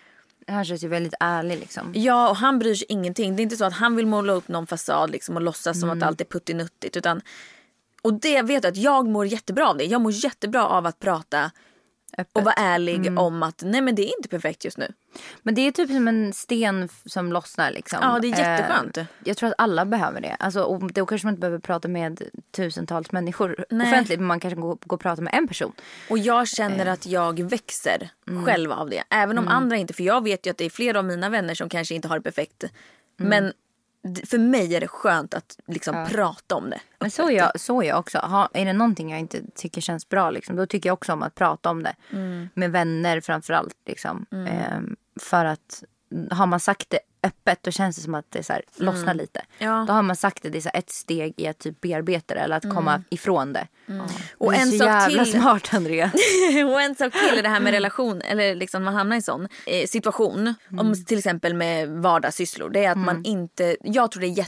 Han 0.46 0.64
känns 0.64 0.85
ju 0.85 0.88
väldigt 0.88 1.14
ärlig 1.20 1.59
liksom. 1.59 1.92
Ja, 1.94 2.31
och 2.31 2.37
han 2.37 2.59
bryr 2.59 2.74
sig 2.74 2.87
ingenting. 2.88 3.37
Det 3.37 3.40
är 3.40 3.42
inte 3.42 3.57
så 3.57 3.64
att 3.64 3.72
han 3.72 3.96
vill 3.96 4.07
måla 4.07 4.33
upp 4.33 4.48
någon 4.48 4.66
fasad 4.66 5.11
liksom, 5.11 5.37
och 5.37 5.42
låtsas 5.42 5.81
som 5.81 5.90
att 5.90 6.03
allt 6.03 6.20
är 6.20 6.24
puttinuttigt. 6.24 6.96
Utan, 6.96 7.20
och 8.03 8.14
det 8.14 8.42
vet 8.42 8.64
jag 8.64 8.70
att 8.70 8.76
jag 8.76 9.09
mår 9.09 9.26
jättebra 9.26 9.68
av 9.68 9.76
det. 9.76 9.85
Jag 9.85 10.00
mår 10.00 10.12
jättebra 10.12 10.66
av 10.66 10.87
att 10.87 10.98
prata 10.98 11.50
Öppet. 12.20 12.37
och 12.37 12.42
vara 12.44 12.54
ärlig 12.54 13.18
om 13.18 13.42
att 13.42 13.62
nej 13.64 13.80
men 13.80 13.94
det 13.94 14.02
är 14.02 14.16
inte 14.16 14.28
perfekt 14.28 14.64
just 14.64 14.78
nu. 14.78 14.92
Men 15.42 15.54
det 15.54 15.61
är 15.66 15.72
typ 15.72 15.90
som 15.90 16.09
en 16.09 16.33
sten 16.33 16.88
som 17.04 17.33
lossnar 17.33 17.70
liksom. 17.70 17.98
Ja, 18.02 18.18
det 18.18 18.28
är 18.33 18.38
jätteskönt. 18.38 18.96
Eh, 18.96 19.04
jag 19.24 19.37
tror 19.37 19.48
att 19.48 19.54
alla 19.59 19.85
behöver 19.85 20.20
det. 20.20 20.37
Alltså, 20.38 20.62
och 20.62 20.92
då 20.92 21.06
kanske 21.06 21.26
man 21.26 21.33
inte 21.35 21.40
behöver 21.40 21.59
prata 21.59 21.88
med 21.88 22.22
tusentals 22.56 23.12
människor 23.12 23.64
Nej. 23.70 23.87
offentligt. 23.87 24.18
Men 24.18 24.26
man 24.26 24.40
kanske 24.40 24.61
går, 24.61 24.78
går 24.85 24.96
och 24.96 25.00
pratar 25.00 25.22
med 25.22 25.35
en 25.35 25.48
person. 25.48 25.72
Och 26.11 26.18
jag 26.18 26.48
känner 26.48 26.87
att 26.87 27.06
jag 27.06 27.40
växer 27.50 28.11
själv 28.46 28.72
av 28.72 28.90
det. 28.90 29.02
Även 29.11 29.38
om 29.38 29.48
andra 29.48 29.76
inte, 29.76 29.92
för 29.94 30.02
jag 30.04 30.24
vet 30.24 30.46
ju 30.46 30.50
att 30.50 30.56
det 30.59 30.64
är 30.64 30.70
flera 30.70 30.98
av 30.98 31.04
mina 31.04 31.28
vänner 31.28 31.54
som 31.54 31.68
kanske 31.68 31.94
inte 31.94 32.09
har 32.09 32.16
det 32.16 32.22
perfekt. 32.22 32.64
Men 33.16 33.44
d- 33.46 33.52
för 34.27 34.39
mig 34.39 34.75
är 34.75 34.81
det 34.81 34.89
skönt 34.89 35.35
att 35.35 35.59
liksom 35.67 36.07
prata 36.09 36.55
om 36.55 36.71
det. 36.71 36.81
Men 36.99 37.11
så 37.11 37.29
är 37.29 37.37
jag, 37.37 37.61
så 37.61 37.83
är 37.83 37.89
jag 37.89 37.99
också. 37.99 38.19
Ha, 38.19 38.49
är 38.55 38.65
det 38.65 38.73
någonting 38.73 39.11
jag 39.11 39.21
inte 39.21 39.43
tycker 39.55 39.81
känns 39.81 40.09
bra 40.09 40.31
liksom, 40.31 40.57
då 40.57 40.67
tycker 40.67 40.89
jag 40.89 40.95
också 40.95 41.13
om 41.13 41.23
att 41.23 41.35
prata 41.35 41.71
om 41.71 41.83
det. 41.83 41.95
Med 42.55 42.73
vänner 42.73 43.21
framförallt. 43.21 43.77
Liksom. 43.87 44.27
Ehm, 44.49 44.97
för 45.21 45.45
att 45.45 45.85
har 46.31 46.47
man 46.47 46.61
sagt 46.61 46.91
det 46.91 46.99
öppet 47.22 47.62
då 47.62 47.70
känns 47.70 47.96
det 47.96 48.02
som 48.02 48.14
att 48.14 48.26
det 48.30 48.42
så 48.42 48.52
här, 48.52 48.62
lossnar 48.76 49.14
lite. 49.14 49.44
Ja. 49.59 49.85
Då 49.87 49.92
har 49.92 50.02
man 50.02 50.16
sagt 50.16 50.42
det, 50.42 50.48
det 50.48 50.59
är 50.59 50.62
så 50.62 50.70
ett 50.74 50.90
steg 50.90 51.35
i 51.37 51.46
att 51.46 51.59
typ 51.59 51.80
bearbeta 51.80 52.35
det 52.35 52.40
eller 52.40 52.56
att 52.56 52.74
komma 52.74 53.02
ifrån 53.11 53.52
det. 53.52 53.68
Och 53.88 54.46
Och 54.46 54.52
det 54.52 54.59
är 54.59 54.62
en 54.62 54.70
så 54.70 54.78
sak 54.78 54.87
jävla 54.87 55.24
till. 55.24 55.33
smart 55.40 55.74
Andrea. 55.74 56.11
och 56.72 56.83
en 56.83 56.94
sak 56.94 57.12
till 57.12 57.38
är 57.38 57.42
det 57.42 57.48
här 57.48 57.61
med 57.61 57.72
relation, 57.72 58.22
eller 58.22 58.54
liksom 58.54 58.85
man 58.85 58.94
hamnar 58.94 59.16
i 59.16 59.18
en 59.18 59.22
sån 59.22 59.48
eh, 59.66 59.87
situation, 59.87 60.54
om 60.78 61.04
till 61.04 61.18
exempel 61.18 61.54
med 61.54 61.88
vardagssysslor. 61.88 62.70
Det 62.70 62.85
är 62.85 62.90
att 62.90 62.98
man 62.98 63.24
inte, 63.24 63.76
jag 63.83 64.11
tror 64.11 64.20
det 64.20 64.26
är 64.26 64.38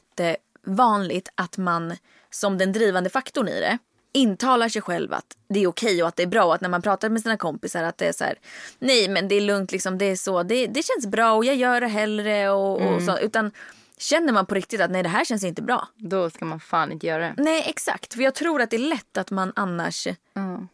jättevanligt 0.67 1.29
att 1.35 1.59
man 1.59 1.97
som 2.31 2.59
den 2.59 2.73
drivande 2.73 3.11
faktorn 3.11 3.49
i 3.49 3.61
det 3.61 3.79
intalar 4.13 4.69
sig 4.69 4.83
själv 4.83 5.13
att 5.13 5.37
det 5.49 5.63
är 5.63 5.67
okej 5.67 6.03
och 6.03 6.09
att 6.09 6.17
det 6.17 6.23
är 6.23 6.27
bra 6.27 6.45
och 6.45 6.55
att 6.55 6.61
när 6.61 6.69
man 6.69 6.83
pratar 6.83 7.09
med 7.09 7.23
sina 7.23 7.37
kompisar 7.37 7.83
att 7.83 7.99
det 7.99 8.07
är 8.07 8.13
så 8.13 8.25
här, 8.25 8.35
nej 8.79 9.09
men 9.09 9.29
det 9.29 9.35
är 9.35 9.41
lugnt 9.41 9.73
liksom, 9.73 9.99
det 9.99 10.05
är 10.05 10.17
så, 10.17 10.43
det, 10.43 10.67
det 10.67 10.83
känns 10.83 11.07
bra 11.07 11.33
och 11.33 11.45
jag 11.45 11.57
gör 11.57 11.81
det 11.81 11.87
hellre 11.87 12.51
och, 12.51 12.81
och 12.81 13.03
så. 13.03 13.19
Utan 13.19 13.51
känner 13.99 14.33
man 14.33 14.47
på 14.47 14.55
riktigt 14.55 14.81
att 14.81 14.91
nej 14.91 15.03
det 15.03 15.09
här 15.09 15.25
känns 15.25 15.45
inte 15.45 15.63
bra. 15.63 15.89
Då 15.97 16.31
ska 16.31 16.45
man 16.45 16.61
fan 16.61 16.93
inte 16.93 17.07
göra 17.07 17.23
det. 17.23 17.35
Nej 17.37 17.65
exakt, 17.67 18.15
för 18.15 18.23
jag 18.23 18.35
tror 18.35 18.63
att 18.63 18.71
det 18.71 18.77
är 18.77 18.89
lätt 18.89 19.17
att 19.17 19.31
man 19.31 19.53
annars 19.57 20.07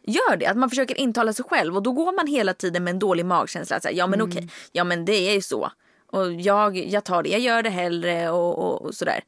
gör 0.03 0.37
det. 0.37 0.47
Att 0.47 0.57
man 0.57 0.71
försöker 0.71 0.95
intala 1.01 1.33
sig 1.33 1.45
själv 1.45 1.77
och 1.77 1.83
då 1.83 1.93
går 1.93 2.13
man 2.13 2.27
hela 2.27 2.55
tiden 2.55 2.85
med 2.85 2.91
en 2.91 2.99
dålig 2.99 3.27
magkänsla. 3.27 3.77
Att 3.77 3.83
säga, 3.83 3.97
ja 3.97 4.07
men 4.07 4.23
okej, 4.23 4.49
ja 4.73 4.85
men 4.85 5.05
det 5.05 5.29
är 5.29 5.35
ju 5.35 5.43
så. 5.43 5.71
Och 6.13 6.33
jag, 6.33 6.77
jag 6.77 7.05
tar 7.05 7.23
det, 7.23 7.29
jag 7.29 7.41
gör 7.41 7.63
det 7.63 7.71
hellre 7.71 8.31
och, 8.31 8.59
och, 8.59 8.83
och 8.83 8.95
sådär. 8.95 9.21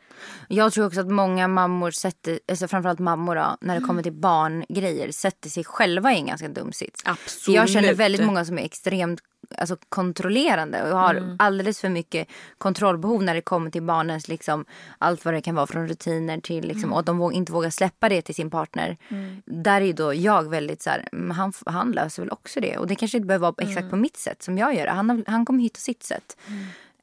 Jag 0.48 0.72
tror 0.72 0.86
också 0.86 1.00
att 1.00 1.10
många 1.10 1.48
mammor 1.48 1.90
sätter, 1.90 2.40
alltså 2.48 2.68
framförallt 2.68 2.98
mammor 2.98 3.34
då, 3.36 3.56
när 3.60 3.74
Mm. 3.74 3.82
det 3.82 3.86
kommer 3.86 4.02
till 4.02 4.12
barngrejer, 4.12 5.12
sätter 5.12 5.48
sig 5.50 5.64
själva 5.64 6.12
i 6.12 6.16
en 6.16 6.26
ganska 6.26 6.48
dum 6.48 6.72
sits. 6.72 7.02
För 7.02 7.10
Absolut. 7.10 7.56
jag 7.56 7.68
känner 7.68 7.94
väldigt 7.94 8.24
många 8.26 8.44
som 8.44 8.58
är 8.58 8.62
extremt 8.62 9.20
alltså, 9.58 9.76
kontrollerande 9.88 10.82
och 10.92 10.98
har 10.98 11.14
Mm. 11.14 11.36
alldeles 11.38 11.80
för 11.80 11.88
mycket 11.88 12.28
kontrollbehov 12.58 13.22
när 13.22 13.34
det 13.34 13.40
kommer 13.40 13.70
till 13.70 13.82
barnens 13.82 14.28
liksom, 14.28 14.64
allt 14.98 15.24
vad 15.24 15.34
det 15.34 15.40
kan 15.40 15.54
vara 15.54 15.66
från 15.66 15.88
rutiner 15.88 16.40
till 16.40 16.64
liksom, 16.64 16.84
Mm. 16.84 16.92
och 16.92 17.04
de 17.04 17.18
vågar, 17.18 17.36
inte 17.36 17.52
vågar 17.52 17.70
släppa 17.70 18.08
det 18.08 18.22
till 18.22 18.34
sin 18.34 18.50
partner. 18.50 18.96
Där 19.44 19.80
är 19.80 19.92
då 19.92 20.14
jag 20.14 20.50
väldigt 20.50 20.82
så 20.82 20.90
här, 20.90 21.08
"Men 21.12 21.30
han, 21.30 21.52
han 21.66 21.92
löser 21.92 22.22
väl 22.22 22.30
också 22.32 22.60
det 22.60 22.76
och 22.78 22.86
det 22.86 22.94
kanske 22.94 23.16
inte 23.18 23.26
behöver 23.26 23.42
vara 23.42 23.54
exakt 23.58 23.78
Mm. 23.78 23.90
på 23.90 23.96
mitt 23.96 24.16
sätt 24.16 24.42
som 24.42 24.58
jag 24.58 24.74
gör 24.74 24.84
det. 24.86 24.92
Han, 24.92 25.24
han 25.26 25.44
kommer 25.44 25.62
hitta 25.62 25.78
sitt 25.80 26.02
sätt. 26.02 26.36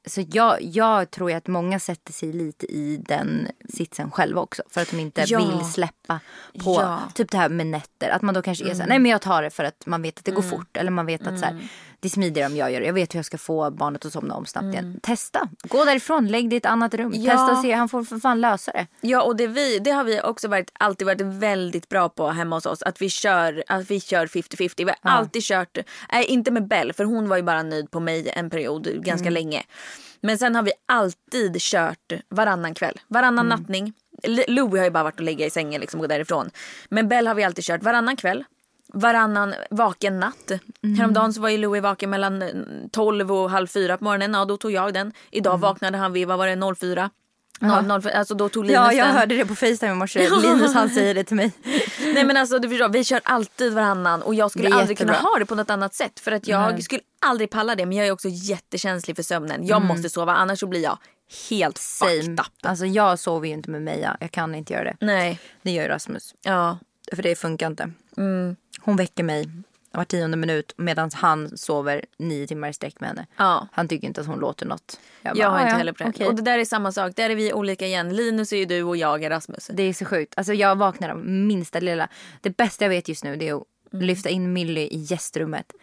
Så 0.07 0.23
jag, 0.31 0.61
jag 0.61 1.11
tror 1.11 1.31
att 1.31 1.47
många 1.47 1.79
sätter 1.79 2.13
sig 2.13 2.33
lite 2.33 2.65
i 2.65 2.97
den 3.07 3.47
sitsen 3.69 4.11
själva 4.11 4.41
också. 4.41 4.63
För 4.69 4.81
att 4.81 4.91
de 4.91 4.99
inte 4.99 5.23
Ja. 5.27 5.39
vill 5.39 5.65
släppa 5.71 6.19
på 6.63 6.73
Ja. 6.81 6.97
Mm. 6.97 7.11
typ 7.13 7.31
det 7.31 7.37
här 7.37 7.49
med 7.49 7.67
nätter. 7.67 8.09
Att 8.09 8.21
man 8.21 8.33
då 8.33 8.41
kanske 8.41 8.69
är 8.69 8.73
så 8.73 8.81
här, 8.81 8.89
nej 8.89 8.99
men 8.99 9.11
jag 9.11 9.21
tar 9.21 9.41
det 9.43 9.49
för 9.49 9.63
att 9.63 9.83
man 9.85 10.01
vet 10.01 10.19
att 10.19 10.25
det 10.25 10.31
går 10.31 10.41
fort. 10.41 10.77
Eller 10.77 10.91
man 10.91 11.05
vet 11.05 11.27
att 11.27 11.39
så 11.39 11.45
här, 11.45 11.69
det 11.99 12.07
är 12.07 12.09
smidigare 12.09 12.47
om 12.51 12.55
jag 12.57 12.71
gör 12.71 12.79
det. 12.79 12.85
Jag 12.85 12.93
vet 12.93 13.13
hur 13.13 13.17
jag 13.17 13.25
ska 13.25 13.37
få 13.37 13.71
barnet 13.71 14.05
att 14.05 14.13
somna 14.13 14.35
om 14.35 14.45
snabbt 14.45 14.65
igen. 14.73 14.99
Testa, 15.03 15.49
gå 15.63 15.85
därifrån, 15.85 16.27
lägg 16.27 16.49
det 16.49 16.55
i 16.55 16.57
ett 16.57 16.65
annat 16.65 16.93
rum. 16.93 17.07
Mm. 17.13 17.21
Ja. 17.23 17.31
Testa 17.31 17.51
och 17.51 17.57
se, 17.61 17.71
han 17.71 17.89
får 17.89 18.03
för 18.03 18.19
fan 18.19 18.41
lösa 18.41 18.71
det. 18.71 18.87
Ja 19.01 19.21
och 19.23 19.35
det, 19.35 19.47
vi, 19.47 19.79
det 19.79 19.91
har 19.91 20.03
vi 20.03 20.21
också 20.21 20.47
varit, 20.47 20.71
alltid 20.79 21.05
varit 21.05 21.21
väldigt 21.21 21.89
bra 21.89 22.09
på 22.09 22.27
hemma 22.29 22.55
hos 22.55 22.65
oss. 22.65 22.81
Att 22.83 23.01
vi 23.01 23.09
kör, 23.09 23.63
att 23.67 23.91
vi 23.91 23.99
kör 23.99 24.27
50-50. 24.27 24.71
Vi 24.77 24.83
har 24.83 24.95
alltid 25.11 25.43
kört, 25.43 25.77
nej 26.11 26.25
inte 26.25 26.51
med 26.51 26.67
Bell 26.67 26.93
för 26.93 27.03
hon 27.03 27.29
var 27.29 27.37
ju 27.37 27.43
bara 27.43 27.63
nöjd 27.63 27.91
på 27.91 27.99
mig 27.99 28.29
en 28.35 28.49
period 28.49 29.03
ganska 29.03 29.29
länge. 29.29 29.63
Men 30.21 30.37
sen 30.37 30.55
har 30.55 30.63
vi 30.63 30.71
alltid 30.85 31.57
kört 31.61 32.13
varannan 32.29 32.73
kväll. 32.73 32.99
Varannan 33.07 33.45
nattning. 33.49 33.93
L- 34.23 34.43
Louie 34.47 34.77
har 34.79 34.85
ju 34.85 34.91
bara 34.91 35.03
varit 35.03 35.15
och 35.19 35.25
lägga 35.25 35.45
i 35.45 35.49
sängen 35.49 35.81
liksom, 35.81 35.99
och 35.99 36.03
gå 36.03 36.07
därifrån. 36.07 36.49
Men 36.89 37.07
Bell 37.09 37.27
har 37.27 37.35
vi 37.35 37.43
alltid 37.43 37.63
kört 37.63 37.83
varannan 37.83 38.15
kväll. 38.15 38.43
Varannan 38.93 39.53
vaken 39.69 40.19
natt. 40.19 40.51
Häromdagen 40.97 41.33
så 41.33 41.41
var 41.41 41.49
ju 41.49 41.57
Louie 41.57 41.81
vaken 41.81 42.09
mellan 42.09 42.41
eh, 42.41 42.49
12 42.91 43.31
och 43.31 43.49
halv 43.49 43.67
fyra 43.67 43.97
på 43.97 44.03
morgonen. 44.03 44.33
Ja, 44.33 44.45
då 44.45 44.57
tog 44.57 44.71
jag 44.71 44.93
den. 44.93 45.11
Idag 45.31 45.57
vaknade 45.57 45.97
han 45.97 46.13
vid, 46.13 46.27
vad 46.27 46.37
var 46.37 46.47
det, 46.47 46.75
04? 46.75 47.09
00, 47.61 48.07
alltså 48.13 48.33
då 48.35 48.49
tog 48.49 48.65
Linus 48.65 48.75
Ja, 48.75 48.93
jag 48.93 49.07
den. 49.07 49.15
hörde 49.15 49.35
det 49.35 49.45
på 49.45 49.55
Facetime 49.55 49.91
i 49.91 49.95
morse. 49.95 50.29
Linus 50.41 50.73
han 50.73 50.89
säger 50.89 51.13
det 51.15 51.23
till 51.23 51.35
mig. 51.35 51.51
Nej 52.13 52.23
men 52.25 52.37
alltså 52.37 52.59
du 52.59 52.69
förstår, 52.69 52.89
vi 52.89 53.03
kör 53.03 53.21
alltid 53.23 53.73
varannan 53.73 54.21
och 54.21 54.35
jag 54.35 54.51
skulle 54.51 54.75
aldrig 54.75 54.97
kunna 54.97 55.11
jättebra. 55.13 55.29
ha 55.31 55.39
det 55.39 55.45
på 55.45 55.55
något 55.55 55.69
annat 55.69 55.93
sätt. 55.93 56.19
För 56.19 56.31
att 56.31 56.47
jag 56.47 56.83
skulle 56.83 57.01
aldrig 57.21 57.49
palla 57.49 57.75
det 57.75 57.85
men 57.85 57.97
jag 57.97 58.07
är 58.07 58.11
också 58.11 58.27
jättekänslig 58.31 59.15
för 59.15 59.23
sömnen. 59.23 59.67
Jag 59.67 59.81
måste 59.81 60.09
sova 60.09 60.35
annars 60.35 60.59
så 60.59 60.67
blir 60.67 60.83
jag 60.83 60.97
helt 61.49 61.79
fucked 61.79 62.23
Same. 62.23 62.33
up. 62.41 62.47
Alltså 62.61 62.85
jag 62.85 63.19
sover 63.19 63.47
ju 63.47 63.53
inte 63.53 63.69
med 63.69 63.81
Meja. 63.81 64.17
Jag 64.19 64.31
kan 64.31 64.55
inte 64.55 64.73
göra 64.73 64.83
det. 64.83 64.95
Nej, 64.99 65.39
Det 65.61 65.71
gör 65.71 65.83
ju 65.83 65.89
Rasmus. 65.89 66.35
ja. 66.41 66.77
För 67.15 67.23
det 67.23 67.35
funkar 67.35 67.67
inte. 67.67 67.91
Mm. 68.17 68.55
Hon 68.81 68.95
väcker 68.95 69.23
mig 69.23 69.49
var 69.91 70.03
tionde 70.05 70.37
minut 70.37 70.73
medan 70.77 71.09
han 71.13 71.57
sover 71.57 72.05
nio 72.17 72.47
timmar 72.47 72.69
i 72.69 72.73
sträck 72.73 72.99
med 72.99 73.09
henne. 73.09 73.25
Ja. 73.37 73.67
Han 73.71 73.87
tycker 73.87 74.07
inte 74.07 74.21
att 74.21 74.27
hon 74.27 74.39
låter 74.39 74.65
något. 74.65 74.99
bara, 75.23 75.33
Jag 75.35 75.49
har 75.49 75.57
"Ah, 75.57 75.61
inte 75.61 75.71
ja, 75.71 75.77
heller 75.77 75.93
på 75.93 76.03
det. 76.03 76.09
okej." 76.09 76.27
Och 76.27 76.35
det 76.35 76.41
där 76.41 76.59
är 76.59 76.65
samma 76.65 76.91
sak, 76.91 77.15
där 77.15 77.29
är 77.29 77.35
vi 77.35 77.53
olika 77.53 77.85
igen. 77.87 78.15
Linus 78.15 78.53
är 78.53 78.57
ju 78.57 78.65
du 78.65 78.83
och 78.83 78.97
jag 78.97 79.23
är 79.23 79.29
Rasmus. 79.29 79.69
Det 79.73 79.83
är 79.83 79.93
så 79.93 80.05
sjukt. 80.05 80.33
Alltså 80.37 80.53
jag 80.53 80.75
vaknar 80.75 81.09
av 81.09 81.25
minsta 81.25 81.79
lilla. 81.79 82.07
Det 82.41 82.57
bästa 82.57 82.85
jag 82.85 82.89
vet 82.89 83.07
just 83.09 83.23
nu 83.23 83.35
det 83.35 83.47
är 83.47 83.53
att 83.57 83.63
Mm. 83.93 84.05
lyfta 84.05 84.29
in 84.29 84.53
Millie 84.53 84.87
i 84.87 84.97
gästrummet. 84.97 85.73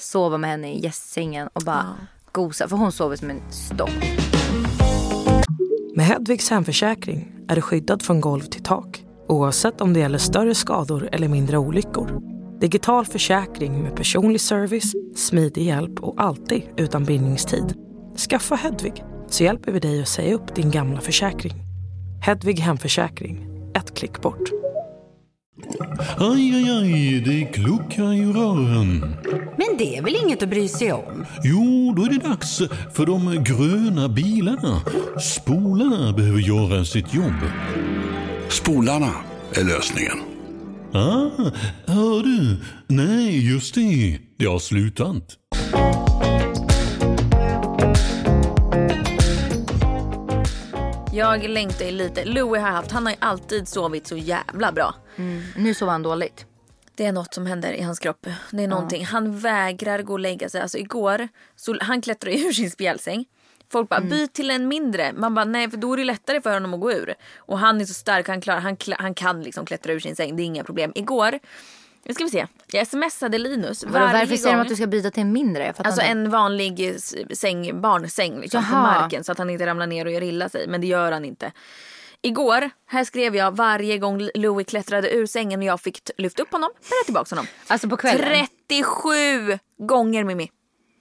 Sova 0.00 0.38
med 0.38 0.50
henne 0.50 0.72
i 0.74 0.80
gästsängen 0.80 1.48
och 1.52 1.62
bara 1.62 1.96
gosa. 2.32 2.68
För 2.68 2.76
hon 2.76 2.92
sover 2.92 3.16
som 3.16 3.30
en 3.30 3.52
stock. 3.52 3.90
Med 5.96 6.06
Hedvigs 6.06 6.50
hemförsäkring 6.50 7.32
är 7.48 7.54
du 7.54 7.60
skyddad 7.62 8.02
från 8.02 8.20
golv 8.20 8.42
till 8.42 8.62
tak 8.62 9.04
oavsett 9.34 9.80
om 9.80 9.92
det 9.92 10.00
gäller 10.00 10.18
större 10.18 10.54
skador 10.54 11.08
eller 11.12 11.28
mindre 11.28 11.58
olyckor. 11.58 12.20
Digital 12.60 13.06
försäkring 13.06 13.82
med 13.82 13.96
personlig 13.96 14.40
service, 14.40 14.92
smidig 15.16 15.62
hjälp 15.62 16.00
och 16.00 16.14
alltid 16.22 16.62
utan 16.76 17.04
bindningstid. 17.04 17.74
Skaffa 18.30 18.54
Hedvig 18.54 19.04
så 19.28 19.44
hjälper 19.44 19.72
vi 19.72 19.80
dig 19.80 20.02
att 20.02 20.08
säga 20.08 20.34
upp 20.34 20.54
din 20.54 20.70
gamla 20.70 21.00
försäkring. 21.00 21.54
Hedvig 22.22 22.60
hemförsäkring, 22.60 23.46
ett 23.74 23.94
klick 23.94 24.22
bort. 24.22 24.50
Aj, 26.18 26.54
aj, 26.54 26.70
aj, 26.70 27.20
det 27.20 27.44
kluckar 27.44 28.12
i 28.12 28.24
rören. 28.24 29.00
Men 29.56 29.76
det 29.78 29.96
är 29.96 30.02
väl 30.02 30.16
inget 30.24 30.42
att 30.42 30.48
bry 30.48 30.68
sig 30.68 30.92
om? 30.92 31.24
Jo, 31.42 31.94
då 31.96 32.02
är 32.02 32.08
det 32.08 32.28
dags 32.28 32.62
för 32.94 33.06
de 33.06 33.44
gröna 33.44 34.08
bilarna. 34.08 34.80
Spolarna 35.20 36.12
behöver 36.12 36.40
göra 36.40 36.84
sitt 36.84 37.14
jobb. 37.14 37.40
Spolarna 38.48 39.12
är 39.54 39.64
lösningen. 39.64 40.18
Ah, 40.92 41.30
hör 41.86 42.22
du? 42.22 42.56
Nej, 42.86 43.52
just 43.52 43.74
det. 43.74 44.18
Det 44.38 44.46
har 44.46 44.58
slutat. 44.58 45.38
Jag 51.12 51.48
längtar 51.48 51.84
ju 51.84 51.90
lite. 51.90 52.24
Louis 52.24 52.62
har 52.62 52.70
haft, 52.70 52.90
han 52.90 53.06
har 53.06 53.12
ju 53.12 53.18
alltid 53.20 53.68
sovit 53.68 54.06
så 54.06 54.16
jävla 54.16 54.72
bra. 54.72 54.94
Nu 55.56 55.74
sover 55.74 55.92
han 55.92 56.02
dåligt. 56.02 56.46
Det 56.96 57.04
är 57.06 57.12
något 57.12 57.34
som 57.34 57.46
händer 57.46 57.72
i 57.72 57.82
hans 57.82 57.98
kropp. 57.98 58.26
Det 58.50 58.62
är 58.64 58.68
någonting. 58.68 59.04
Han 59.04 59.38
vägrar 59.38 60.02
gå 60.02 60.12
och 60.12 60.18
lägga 60.18 60.48
sig. 60.48 60.60
Alltså 60.60 60.78
igår, 60.78 61.28
så 61.56 61.76
han 61.80 62.02
klättrade 62.02 62.38
ur 62.38 62.52
sin 62.52 62.70
spjälsäng. 62.70 63.24
Folk 63.74 63.88
bara 63.88 64.00
byt 64.00 64.32
till 64.32 64.50
en 64.50 64.68
mindre. 64.68 65.12
Man 65.12 65.34
bara 65.34 65.44
nej 65.44 65.70
för 65.70 65.76
då 65.76 65.92
är 65.92 65.96
det 65.96 66.04
lättare 66.04 66.40
för 66.40 66.54
honom 66.54 66.74
att 66.74 66.80
gå 66.80 66.92
ur. 66.92 67.14
Och 67.36 67.58
han 67.58 67.80
är 67.80 67.84
så 67.84 67.94
stark, 67.94 68.28
han, 68.28 68.40
klarar, 68.40 68.60
han, 68.60 68.76
han 68.98 69.14
kan 69.14 69.42
liksom 69.42 69.66
klättra 69.66 69.92
ur 69.92 70.00
sin 70.00 70.16
säng. 70.16 70.36
Det 70.36 70.42
är 70.42 70.44
inga 70.44 70.64
problem. 70.64 70.92
Igår, 70.94 71.38
nu 72.04 72.14
ska 72.14 72.24
vi 72.24 72.30
se. 72.30 72.46
Jag 72.66 72.86
smsade 72.86 73.38
Linus 73.38 73.84
varje 73.84 74.12
varför 74.12 74.36
säger 74.36 74.44
de 74.44 74.52
gång. 74.52 74.60
att 74.60 74.68
du 74.68 74.76
ska 74.76 74.86
byta 74.86 75.10
till 75.10 75.22
en 75.22 75.32
mindre? 75.32 75.74
Alltså 75.76 76.00
inte. 76.00 76.10
en 76.10 76.30
vanlig 76.30 77.00
säng, 77.34 77.80
barnsäng 77.80 78.40
liksom, 78.40 78.64
på 78.70 78.76
marken 78.76 79.24
så 79.24 79.32
att 79.32 79.38
han 79.38 79.50
inte 79.50 79.66
ramlar 79.66 79.86
ner 79.86 80.06
och 80.06 80.12
gör 80.12 80.22
illa 80.22 80.48
sig. 80.48 80.68
Men 80.68 80.80
det 80.80 80.86
gör 80.86 81.12
han 81.12 81.24
inte. 81.24 81.52
Igår, 82.22 82.70
här 82.86 83.04
skrev 83.04 83.36
jag 83.36 83.56
varje 83.56 83.98
gång 83.98 84.28
Louis 84.34 84.66
klättrade 84.66 85.14
ur 85.14 85.26
sängen 85.26 85.60
och 85.60 85.66
jag 85.66 85.80
fick 85.80 86.10
lyfta 86.18 86.42
upp 86.42 86.52
honom, 86.52 86.70
bära 86.74 87.04
tillbaka 87.04 87.34
honom. 87.34 87.46
Alltså 87.66 87.88
på 87.88 87.96
kvällen? 87.96 88.46
37 88.68 89.58
gånger 89.78 90.24
Mimmi. 90.24 90.50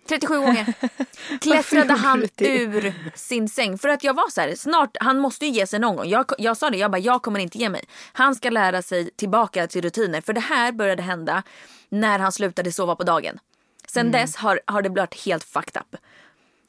37 0.07 0.37
gånger. 0.37 0.73
Klättrade 1.41 1.93
han 1.93 2.23
ur 2.37 2.93
sin 3.15 3.49
säng. 3.49 3.77
För 3.77 3.89
att 3.89 4.03
jag 4.03 4.13
var 4.13 4.29
så 4.29 4.41
här, 4.41 4.55
snart, 4.55 4.97
han 4.99 5.19
måste 5.19 5.45
ju 5.45 5.51
ge 5.51 5.67
sig 5.67 5.79
någon 5.79 5.95
gång. 5.95 6.09
Jag, 6.09 6.25
jag 6.37 6.57
sa 6.57 6.69
det, 6.69 6.77
jag 6.77 6.91
bara, 6.91 6.97
jag 6.97 7.21
kommer 7.21 7.39
inte 7.39 7.57
ge 7.57 7.69
mig. 7.69 7.83
Han 8.13 8.35
ska 8.35 8.49
lära 8.49 8.81
sig 8.81 9.09
tillbaka 9.15 9.67
till 9.67 9.81
rutiner. 9.81 10.21
För 10.21 10.33
det 10.33 10.41
här 10.41 10.71
började 10.71 11.03
hända 11.03 11.43
när 11.89 12.19
han 12.19 12.31
slutade 12.31 12.71
sova 12.71 12.95
på 12.95 13.03
dagen. 13.03 13.39
Sen 13.87 14.11
dess 14.11 14.35
har, 14.35 14.61
har 14.67 14.81
det 14.81 14.89
blivit 14.89 15.25
helt 15.25 15.43
fucked 15.43 15.81
up. 15.81 16.01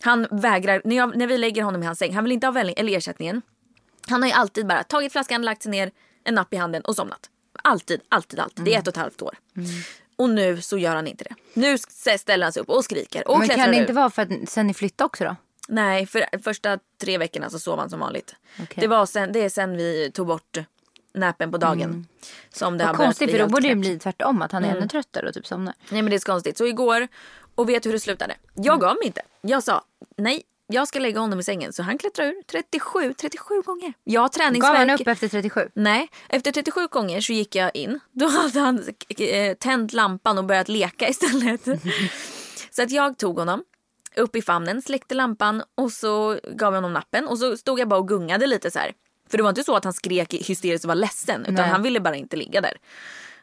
Han 0.02 0.26
vägrar, 0.30 0.82
när, 0.84 0.96
jag, 0.96 1.16
när 1.16 1.26
vi 1.26 1.38
lägger 1.38 1.62
honom 1.62 1.82
i 1.82 1.86
hans 1.86 1.98
säng, 1.98 2.14
han 2.14 2.24
vill 2.24 2.32
inte 2.32 2.46
ha 2.46 2.52
välling, 2.52 2.74
eller 2.78 2.96
ersättningen. 2.96 3.42
Han 4.08 4.22
har 4.22 4.28
ju 4.28 4.34
alltid 4.34 4.66
bara 4.66 4.82
tagit 4.82 5.12
flaskan, 5.12 5.42
lagt 5.42 5.62
sig 5.62 5.70
ner, 5.70 5.90
en 6.24 6.34
napp 6.34 6.54
i 6.54 6.56
handen 6.56 6.82
och 6.82 6.96
somnat. 6.96 7.30
Alltid, 7.62 8.00
alltid, 8.08 8.40
alltid. 8.40 8.64
Det 8.64 8.74
är 8.74 8.78
ett 8.78 8.88
och 8.88 8.92
ett 8.92 8.96
halvt 8.96 9.22
år. 9.22 9.38
Och 10.16 10.30
nu 10.30 10.60
så 10.60 10.78
gör 10.78 10.94
han 10.96 11.06
inte 11.06 11.24
det. 11.24 11.34
Nu 11.54 11.78
ställer 12.18 12.44
han 12.44 12.52
sig 12.52 12.62
upp 12.62 12.68
och 12.68 12.84
skriker 12.84 13.28
och 13.28 13.38
Men 13.38 13.48
kan 13.48 13.70
det 13.70 13.76
ur. 13.76 13.80
inte 13.80 13.92
vara 13.92 14.10
för 14.10 14.22
att 14.22 14.48
sen 14.48 14.66
ni 14.66 14.74
flyttade 14.74 15.06
också 15.06 15.24
då? 15.24 15.36
Nej, 15.68 16.06
för 16.06 16.42
första 16.42 16.78
tre 17.00 17.18
veckorna 17.18 17.50
så 17.50 17.58
sov 17.58 17.78
han 17.78 17.90
som 17.90 18.00
vanligt. 18.00 18.34
Okej. 18.62 18.80
Det, 18.80 18.86
var 18.86 19.06
sen, 19.06 19.32
det 19.32 19.40
är 19.40 19.48
sen 19.48 19.76
vi 19.76 20.10
tog 20.14 20.26
bort 20.26 20.58
näpen 21.14 21.52
på 21.52 21.58
dagen. 21.58 22.06
Som 22.52 22.78
det 22.78 22.84
Vad 22.84 22.96
har 22.96 23.04
konstigt 23.04 23.30
för 23.30 23.38
då 23.38 23.46
borde 23.46 23.68
det 23.68 23.74
bli 23.74 23.98
tvärtom. 23.98 24.42
Att 24.42 24.52
han 24.52 24.64
är 24.64 24.76
ännu 24.76 24.88
tröttare 24.88 25.28
och 25.28 25.34
typ 25.34 25.46
somnar. 25.46 25.74
Nej 25.88 26.02
men 26.02 26.10
det 26.10 26.16
är 26.16 26.18
så 26.18 26.26
konstigt. 26.26 26.58
Så 26.58 26.66
igår, 26.66 27.08
och 27.54 27.68
vet 27.68 27.82
du 27.82 27.88
hur 27.88 27.94
det 27.94 28.00
slutade? 28.00 28.34
Jag 28.54 28.80
gav 28.80 28.96
mig 28.96 29.06
inte. 29.06 29.22
Jag 29.40 29.62
sa 29.62 29.84
nej, 30.16 30.42
jag 30.66 30.88
ska 30.88 30.98
lägga 30.98 31.20
honom 31.20 31.40
i 31.40 31.42
sängen. 31.42 31.72
Så 31.72 31.82
han 31.82 31.98
klättrar 31.98 32.26
ur 32.26 32.42
37, 32.46 33.14
37 33.14 33.62
gånger. 33.62 33.92
Jag 34.04 34.20
har 34.20 34.28
Gav 34.60 34.76
han 34.76 34.90
upp 34.90 35.08
efter 35.08 35.28
37? 35.28 35.68
Nej, 35.74 36.08
efter 36.28 36.52
37 36.52 36.86
gånger 36.86 37.20
så 37.20 37.32
gick 37.32 37.54
jag 37.54 37.76
in. 37.76 38.00
Då 38.12 38.26
hade 38.26 38.60
han 38.60 38.82
eh, 39.18 39.54
tänt 39.56 39.92
lampan 39.92 40.38
och 40.38 40.44
börjat 40.44 40.68
leka 40.68 41.08
istället. 41.08 41.64
så 42.70 42.82
att 42.82 42.90
jag 42.90 43.18
tog 43.18 43.38
honom 43.38 43.64
upp 44.16 44.36
i 44.36 44.42
famnen, 44.42 44.82
släckte 44.82 45.14
lampan 45.14 45.62
och 45.74 45.92
så 45.92 46.38
gav 46.54 46.74
jag 46.74 46.82
honom 46.82 46.92
nappen. 46.92 47.28
Och 47.28 47.38
så 47.38 47.56
stod 47.56 47.80
jag 47.80 47.88
bara 47.88 48.00
och 48.00 48.08
gungade 48.08 48.46
lite 48.46 48.70
så 48.70 48.78
här. 48.78 48.92
För 49.30 49.36
det 49.36 49.42
var 49.42 49.50
inte 49.50 49.64
så 49.64 49.76
att 49.76 49.84
han 49.84 49.92
skrek 49.92 50.34
hysteriskt 50.34 50.84
och 50.84 50.88
var 50.88 50.94
ledsen. 50.94 51.42
Utan 51.42 51.54
Nej. 51.54 51.68
han 51.68 51.82
ville 51.82 52.00
bara 52.00 52.16
inte 52.16 52.36
ligga 52.36 52.60
där. 52.60 52.76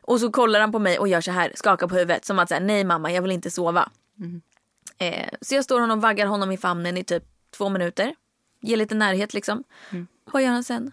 Och 0.02 0.20
så 0.20 0.32
kollar 0.32 0.60
han 0.60 0.72
på 0.72 0.80
mig 0.80 1.00
och 1.00 1.08
gör 1.08 1.22
så 1.22 1.32
här, 1.32 1.52
skakar 1.56 1.88
på 1.88 1.96
huvudet. 1.96 2.26
Som 2.26 2.40
att 2.40 2.50
säga 2.50 2.60
nej 2.60 2.84
mamma 2.84 3.12
jag 3.12 3.22
vill 3.22 3.32
inte 3.32 3.52
sova. 3.52 3.90
Eh, 5.02 5.30
så 5.42 5.56
jag 5.56 5.64
står 5.64 5.80
honom 5.80 5.98
och 5.98 6.02
vaggar 6.02 6.26
honom 6.26 6.52
i 6.52 6.58
famnen 6.58 6.98
i 6.98 7.04
typ 7.04 7.24
två 7.58 7.70
minuter. 7.70 8.16
Ger 8.62 8.78
lite 8.78 8.96
närhet 8.96 9.34
liksom. 9.34 9.64
Vad 10.32 10.44
gör 10.44 10.50
han 10.50 10.64
sen? 10.64 10.92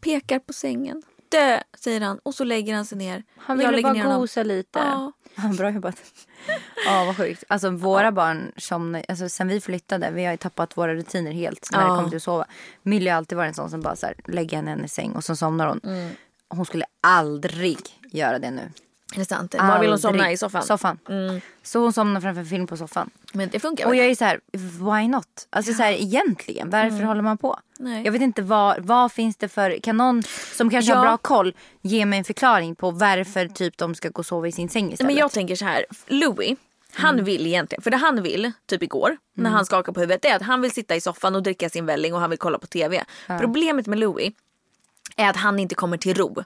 Pekar 0.00 0.38
på 0.38 0.52
sängen. 0.52 1.02
Dö, 1.28 1.60
säger 1.78 2.00
han. 2.00 2.18
Och 2.18 2.34
så 2.34 2.44
lägger 2.44 2.74
han 2.74 2.84
sig 2.84 2.98
ner. 2.98 3.24
Han 3.36 3.58
ville 3.58 3.82
bara 3.82 4.18
gosa 4.18 4.42
lite. 4.42 4.78
Ja. 4.78 5.12
Bra 5.56 5.70
jobbat. 5.70 5.96
Ja 6.86 7.04
vad 7.04 7.16
sjukt. 7.16 7.44
Alltså 7.48 7.70
våra 7.70 8.12
barn 8.12 8.52
somnar, 8.56 9.04
alltså 9.08 9.28
sen 9.28 9.48
vi 9.48 9.60
flyttade, 9.60 10.10
vi 10.10 10.24
har 10.24 10.32
ju 10.32 10.36
tappat 10.36 10.76
våra 10.76 10.94
rutiner 10.94 11.32
helt 11.32 11.68
när 11.72 11.78
det 11.82 11.86
kommer 11.86 12.08
till 12.08 12.16
att 12.16 12.22
sova. 12.22 12.46
Millie 12.82 13.10
har 13.10 13.16
alltid 13.16 13.38
varit 13.38 13.48
en 13.48 13.54
sån 13.54 13.70
som 13.70 13.80
bara 13.80 13.96
så 13.96 14.06
här, 14.06 14.14
lägger 14.26 14.56
henne 14.56 14.84
i 14.84 14.88
säng 14.88 15.12
och 15.12 15.24
så 15.24 15.36
somnar 15.36 15.66
hon. 15.66 15.80
Mm. 15.84 16.10
Hon 16.48 16.66
skulle 16.66 16.84
aldrig 17.00 17.78
göra 18.10 18.38
det 18.38 18.50
nu. 18.50 18.70
Är 19.14 19.18
det 19.18 19.24
sant? 19.24 19.54
Var 19.58 19.80
vill 19.80 19.90
hon 19.90 19.98
somna? 19.98 20.32
I 20.32 20.36
soffan? 20.36 20.62
Soffan. 20.62 20.98
Mm. 21.08 21.40
Så 21.62 21.80
hon 21.80 21.92
somnar 21.92 22.20
framför 22.20 22.40
en 22.40 22.46
film 22.46 22.66
på 22.66 22.76
soffan. 22.76 23.10
Men 23.32 23.48
det 23.52 23.60
funkar 23.60 23.84
Och 23.86 23.90
väl? 23.92 23.98
jag 23.98 24.06
är 24.06 24.14
så 24.14 24.24
här, 24.24 24.40
why 24.52 25.08
not? 25.08 25.26
Alltså 25.50 25.72
så 25.74 25.82
här, 25.82 25.92
egentligen, 25.92 26.70
varför 26.70 27.02
håller 27.04 27.22
man 27.22 27.38
på? 27.38 27.58
Mm. 27.80 27.92
Nej. 27.92 28.04
Jag 28.04 28.12
vet 28.12 28.22
inte 28.22 28.42
vad, 28.42 28.84
vad 28.84 29.12
finns 29.12 29.36
det 29.36 29.48
för, 29.48 29.78
kan 29.82 29.96
någon 29.96 30.22
som 30.54 30.70
kanske 30.70 30.92
Ja. 30.92 30.96
har 30.96 31.04
bra 31.04 31.16
koll 31.16 31.54
ge 31.82 32.06
mig 32.06 32.18
en 32.18 32.24
förklaring 32.24 32.74
på 32.74 32.90
varför 32.90 33.48
typ 33.48 33.76
de 33.78 33.94
ska 33.94 34.08
gå 34.08 34.18
och 34.18 34.26
sova 34.26 34.48
i 34.48 34.52
sin 34.52 34.68
säng 34.68 34.92
istället? 34.92 35.06
Men 35.06 35.16
jag 35.16 35.32
tänker 35.32 35.56
så 35.56 35.64
här. 35.64 35.86
Louis, 36.06 36.58
han 36.94 37.14
Mm. 37.14 37.24
vill 37.24 37.46
egentligen, 37.46 37.82
för 37.82 37.90
det 37.90 37.96
han 37.96 38.22
vill, 38.22 38.52
typ 38.66 38.82
igår, 38.82 39.16
när 39.34 39.50
han 39.50 39.66
skakar 39.66 39.92
på 39.92 40.00
huvudet, 40.00 40.22
det 40.22 40.28
är 40.28 40.36
att 40.36 40.42
han 40.42 40.60
vill 40.60 40.70
sitta 40.70 40.96
i 40.96 41.00
soffan 41.00 41.34
och 41.34 41.42
dricka 41.42 41.68
sin 41.70 41.86
välling 41.86 42.14
och 42.14 42.20
han 42.20 42.30
vill 42.30 42.38
kolla 42.38 42.58
på 42.58 42.66
TV. 42.66 43.04
Problemet 43.40 43.86
med 43.86 43.98
Louis 43.98 44.32
är 45.16 45.30
att 45.30 45.36
han 45.36 45.58
inte 45.58 45.74
kommer 45.74 45.96
till 45.96 46.14
ro. 46.14 46.44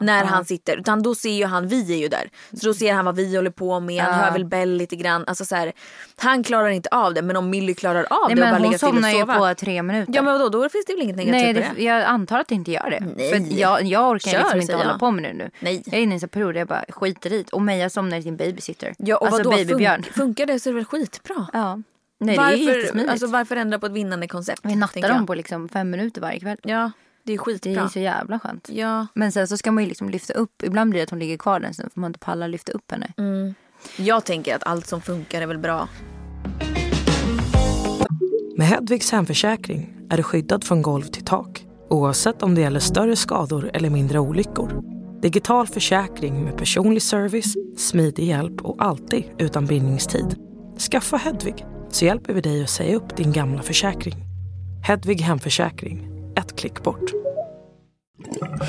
När 0.00 0.24
han 0.24 0.44
sitter. 0.44 0.76
Utan 0.76 1.02
då 1.02 1.14
ser 1.14 1.30
ju 1.30 1.44
han, 1.44 1.68
vi 1.68 1.92
är 1.92 1.96
ju 1.98 2.08
där. 2.08 2.30
Så 2.60 2.66
då 2.66 2.74
ser 2.74 2.92
han 2.92 3.04
vad 3.04 3.16
vi 3.16 3.36
håller 3.36 3.50
på 3.50 3.80
med, 3.80 4.02
han 4.04 4.14
hör 4.14 4.32
väl 4.32 4.44
Bell 4.44 4.76
lite 4.76 4.96
grann. 4.96 5.24
Alltså 5.26 5.44
så 5.44 5.54
här, 5.54 5.72
han 6.16 6.42
klarar 6.44 6.68
inte 6.68 6.88
av 6.92 7.14
det 7.14 7.22
men 7.22 7.36
om 7.36 7.50
Millie 7.50 7.74
klarar 7.74 8.06
av 8.10 8.18
Nej, 8.28 8.36
det 8.36 8.42
och 8.42 8.48
bara 8.48 8.52
hon 8.58 8.62
ligga 8.62 8.78
still 8.78 8.88
och 8.88 8.94
somnar 8.94 9.10
ju 9.10 9.20
sova. 9.20 9.38
på 9.38 9.54
tre 9.54 9.82
minuter. 9.82 10.12
Ja 10.16 10.22
men 10.22 10.32
vadå, 10.38 10.48
då 10.48 10.68
finns 10.68 10.84
det 10.86 10.92
väl 10.92 11.02
inget 11.02 11.16
negativt 11.16 11.42
Nej, 11.42 11.52
det, 11.54 11.70
det? 11.76 11.82
jag 11.84 12.02
antar 12.04 12.38
att 12.38 12.48
det 12.48 12.54
inte 12.54 12.70
gör 12.72 12.90
det. 12.90 13.06
Nej. 13.16 13.30
För 13.30 13.58
jag, 13.60 13.82
jag 13.82 14.10
orkar 14.10 14.30
Kör, 14.30 14.38
liksom 14.38 14.56
inte 14.60 14.66
säger 14.66 14.78
hålla 14.78 14.90
jag. 14.90 15.00
på 15.00 15.10
med 15.10 15.24
det 15.24 15.32
nu. 15.32 15.50
Nej. 15.60 15.82
Jag 15.86 15.94
är 15.94 16.02
inne 16.02 16.14
i 16.16 16.18
en 16.22 16.28
period 16.28 16.54
där 16.54 16.58
jag 16.60 16.68
bara 16.68 16.84
skiter 16.88 17.32
i. 17.32 17.44
Och 17.52 17.62
Meja 17.62 17.90
somnar 17.90 18.16
i 18.16 18.22
sin 18.22 18.36
babysitter. 18.36 18.94
Ja 18.98 19.16
och 19.16 19.26
alltså 19.26 19.42
vadå, 19.42 19.50
babybjörn. 19.50 20.02
fun- 20.02 20.12
funkar 20.12 20.46
det 20.46 20.60
så 20.60 20.68
är 20.68 20.72
det 20.72 20.76
väl 20.76 20.84
skitbra. 20.84 21.46
Ja. 21.52 21.78
Nej, 22.20 22.36
det 22.36 22.42
är 22.42 22.92
varför, 22.92 23.10
alltså, 23.10 23.26
varför 23.26 23.56
ändra 23.56 23.78
på 23.78 23.86
ett 23.86 23.92
vinnande 23.92 24.28
koncept? 24.28 24.60
Vi 24.62 24.76
nattar 24.76 25.00
jag. 25.00 25.10
dem 25.10 25.26
på 25.26 25.34
liksom 25.34 25.68
fem 25.68 25.90
minuter 25.90 26.20
varje 26.20 26.40
kväll. 26.40 26.56
Ja, 26.62 26.90
det 27.26 27.32
är 27.32 27.36
Det 27.36 27.38
skitbra. 27.38 27.82
är 27.84 27.88
så 27.88 27.98
jävla 27.98 28.38
skönt. 28.38 28.68
Ja. 28.72 29.06
Men 29.14 29.32
sen 29.32 29.48
så 29.48 29.56
ska 29.56 29.72
man 29.72 29.84
ju 29.84 29.88
liksom 29.88 30.10
lyfta 30.10 30.32
upp. 30.32 30.62
Ibland 30.62 30.90
blir 30.90 31.00
det 31.00 31.04
att 31.04 31.10
hon 31.10 31.18
ligger 31.18 31.36
kvar 31.36 31.60
där 31.60 31.72
så 31.72 31.82
får 31.94 32.00
man 32.00 32.08
inte 32.08 32.18
palla 32.18 32.46
lyfta 32.46 32.72
upp 32.72 32.90
henne. 32.90 33.12
Mm. 33.18 33.54
Jag 33.96 34.24
tänker 34.24 34.56
att 34.56 34.62
allt 34.66 34.86
som 34.86 35.00
funkar 35.00 35.42
är 35.42 35.46
väl 35.46 35.58
bra. 35.58 35.88
Med 38.56 38.66
Hedvigs 38.66 39.12
hemförsäkring 39.12 39.96
är 40.10 40.16
du 40.16 40.22
skyddad 40.22 40.64
från 40.64 40.82
golv 40.82 41.02
till 41.02 41.24
tak 41.24 41.66
oavsett 41.90 42.42
om 42.42 42.54
det 42.54 42.60
gäller 42.60 42.80
större 42.80 43.16
skador 43.16 43.70
eller 43.74 43.90
mindre 43.90 44.18
olyckor. 44.18 44.82
Digital 45.22 45.66
försäkring 45.66 46.44
med 46.44 46.56
personlig 46.58 47.02
service, 47.02 47.54
smidig 47.76 48.24
hjälp 48.24 48.60
och 48.62 48.76
alltid 48.84 49.24
utan 49.38 49.66
bindningstid. 49.66 50.36
Skaffa 50.90 51.16
Hedvig 51.16 51.66
så 51.90 52.04
hjälper 52.04 52.32
vi 52.34 52.40
dig 52.40 52.62
att 52.62 52.70
säga 52.70 52.96
upp 52.96 53.16
din 53.16 53.32
gamla 53.32 53.62
försäkring. 53.62 54.14
Hedvig 54.86 55.20
hemförsäkring, 55.20 56.15
ett 56.36 56.56
klick 56.56 56.82
bort. 56.82 57.12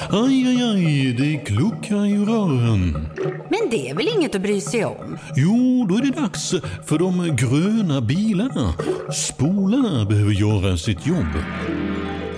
Aj, 0.10 0.48
aj, 0.48 0.64
aj, 0.64 1.14
det 1.14 1.38
kluckar 1.46 2.06
i 2.06 2.18
rören. 2.18 3.08
Men 3.50 3.70
det 3.72 3.90
är 3.90 3.96
väl 3.96 4.10
inget 4.18 4.36
att 4.36 4.42
bry 4.42 4.62
sig 4.62 4.86
om? 4.86 5.18
Jo, 5.36 5.86
då 5.90 5.96
är 5.96 6.02
det 6.02 6.22
dags 6.22 6.54
för 6.86 7.00
de 7.00 7.36
gröna 7.36 8.02
bilarna. 8.02 8.74
Spolarna 9.14 10.06
behöver 10.06 10.32
göra 10.32 10.78
sitt 10.78 11.08
jobb. 11.08 11.34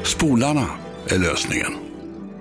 Spolarna 0.03 0.65
är 1.07 1.19
lösningen. 1.19 1.71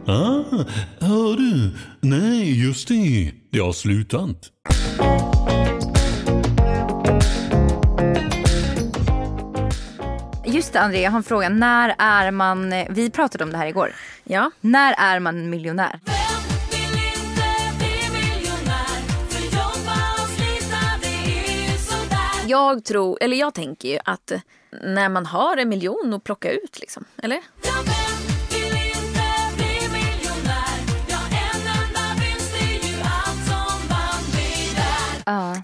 Ah, 0.07 0.65
hör 1.01 1.37
du? 1.37 1.71
Nej, 2.01 2.65
just 2.67 2.89
det. 2.89 3.33
Det 3.53 3.59
har 3.59 3.73
slutat. 3.73 4.37
Just 10.59 10.73
det, 10.73 10.81
Andrea, 10.81 11.03
jag 11.03 11.11
har 11.11 11.17
en 11.17 11.23
fråga. 11.23 11.49
När 11.49 11.95
är 11.99 12.31
man... 12.31 12.73
Eh, 12.73 12.87
vi 12.91 13.11
pratade 13.11 13.45
om 13.45 13.51
det 13.51 13.59
här 13.59 13.67
igår. 13.67 13.95
Ja. 14.25 14.51
När 14.61 14.95
är 14.99 15.21
man 15.21 15.51
miljonär? 15.51 16.01
Jag 22.47 22.85
tror, 22.85 23.19
eller 23.21 23.37
jag 23.37 23.55
tänker 23.55 23.89
ju 23.89 23.99
att 24.05 24.33
när 24.83 25.09
man 25.09 25.27
har 25.27 25.57
en 25.57 25.69
miljon 25.69 26.15
att 26.15 26.25
plocka 26.25 26.51
ut 26.51 26.81
liksom, 26.81 27.05
eller? 27.23 27.41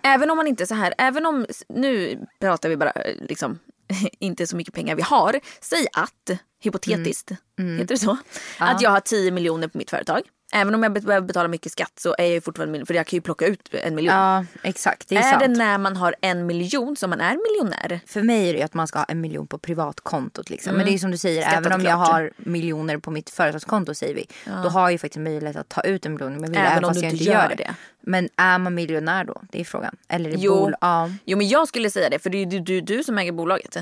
Även 0.02 0.30
om 0.30 0.37
man 0.37 0.46
inte 0.46 0.66
så 0.66 0.74
här, 0.74 0.94
även 0.98 1.26
om, 1.26 1.46
nu 1.68 2.18
pratar 2.38 2.68
vi 2.68 2.76
bara 2.76 2.90
eh, 2.90 3.14
liksom 3.20 3.59
inte 4.18 4.47
så 4.47 4.57
mycket 4.57 4.75
pengar 4.75 4.94
vi 4.97 5.03
har. 5.03 5.40
Säg 5.61 5.87
att, 5.92 6.31
hypotetiskt, 6.62 7.31
Mm. 7.59 7.79
heter 7.79 7.94
det 7.94 8.01
så? 8.01 8.16
Att 8.59 8.83
jag 8.83 8.90
har 8.90 9.01
10 9.01 9.31
miljoner 9.31 9.68
på 9.68 9.79
mitt 9.79 9.90
företag. 9.90 10.23
Även 10.54 10.74
om 10.74 10.82
jag 10.82 10.92
be- 10.92 11.00
behöver 11.00 11.26
betala 11.26 11.48
mycket 11.48 11.72
skatt 11.72 11.92
så 11.96 12.14
är 12.18 12.22
jag 12.24 12.32
ju 12.32 12.40
fortfarande 12.40 12.72
miljon, 12.72 12.86
för 12.86 12.94
jag 12.94 13.06
kan 13.06 13.16
ju 13.16 13.20
plocka 13.20 13.46
ut 13.46 13.68
en 13.72 13.94
miljon. 13.94 14.14
Ja 14.14 14.44
exakt, 14.62 15.08
det 15.08 15.14
är, 15.16 15.18
är 15.18 15.22
sant. 15.30 15.40
det 15.40 15.48
när 15.48 15.78
man 15.78 15.96
har 15.96 16.14
en 16.20 16.46
miljon 16.46 16.96
som 16.96 17.10
man 17.10 17.20
är 17.20 17.36
miljonär? 17.52 18.00
För 18.06 18.22
mig 18.22 18.48
är 18.48 18.52
det 18.52 18.58
ju 18.58 18.64
att 18.64 18.74
man 18.74 18.86
ska 18.88 18.98
ha 18.98 19.04
en 19.04 19.20
miljon 19.20 19.46
på 19.46 19.58
privatkontot. 19.58 20.50
Liksom. 20.50 20.76
Men 20.76 20.86
det 20.86 20.94
är 20.94 20.98
som 20.98 21.10
du 21.10 21.18
säger, 21.18 21.42
Skattat 21.42 21.58
även 21.66 21.72
om 21.72 21.80
jag 21.86 21.98
klart. 22.04 22.08
har 22.12 22.30
miljoner 22.36 22.98
på 22.98 23.10
mitt 23.10 23.30
företagskonto 23.30 23.94
säger 23.94 24.14
vi. 24.14 24.26
Då 24.62 24.68
har 24.68 24.80
jag 24.82 24.92
ju 24.92 24.98
faktiskt 24.98 25.20
möjlighet 25.22 25.56
att 25.56 25.68
ta 25.68 25.80
ut 25.80 26.06
en 26.06 26.12
miljon. 26.12 26.36
Men 26.40 26.52
jag 26.54 26.60
Även 26.62 26.72
även 26.72 26.84
om 26.84 26.90
fast 26.90 27.00
du 27.00 27.06
jag 27.06 27.12
inte 27.12 27.24
gör 27.24 27.48
det. 27.48 27.54
det. 27.54 27.74
Men 28.00 28.28
är 28.36 28.58
man 28.58 28.74
miljonär 28.74 29.24
då? 29.24 29.42
Det 29.50 29.60
är 29.60 29.64
frågan. 29.64 29.96
Eller 30.08 30.30
i 30.30 30.34
Jo. 30.38 30.54
bol. 30.54 30.74
Ja. 30.80 31.10
Jo 31.24 31.38
men 31.38 31.48
jag 31.48 31.68
skulle 31.68 31.90
säga 31.90 32.08
det 32.10 32.18
för 32.18 32.30
det 32.30 32.36
är 32.36 32.38
ju 32.38 32.46
du, 32.46 32.60
du, 32.60 32.80
du 32.80 33.04
som 33.04 33.18
äger 33.18 33.32
bolaget. 33.32 33.76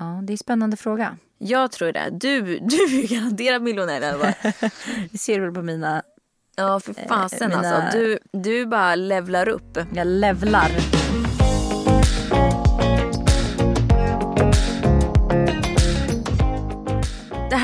Ja, 0.00 0.20
det 0.22 0.30
är 0.30 0.34
en 0.34 0.38
spännande 0.38 0.76
fråga. 0.76 1.16
Jag 1.38 1.72
tror 1.72 1.92
det. 1.92 2.08
Du, 2.10 2.42
du 2.42 2.76
är 2.76 3.14
garanterat 3.14 3.62
miljonär. 3.62 4.18
fall. 4.18 4.70
Det 5.12 5.18
ser 5.18 5.40
väl 5.40 5.52
på 5.54 5.62
mina... 5.62 6.02
Ja 6.56 6.80
för 6.80 6.94
fasen 7.08 7.48
mina- 7.50 7.74
alltså. 7.76 7.98
Du, 7.98 8.18
du 8.32 8.66
bara 8.66 8.94
levlar 8.94 9.48
upp. 9.48 9.78
Jag 9.94 10.06
levlar. 10.06 10.99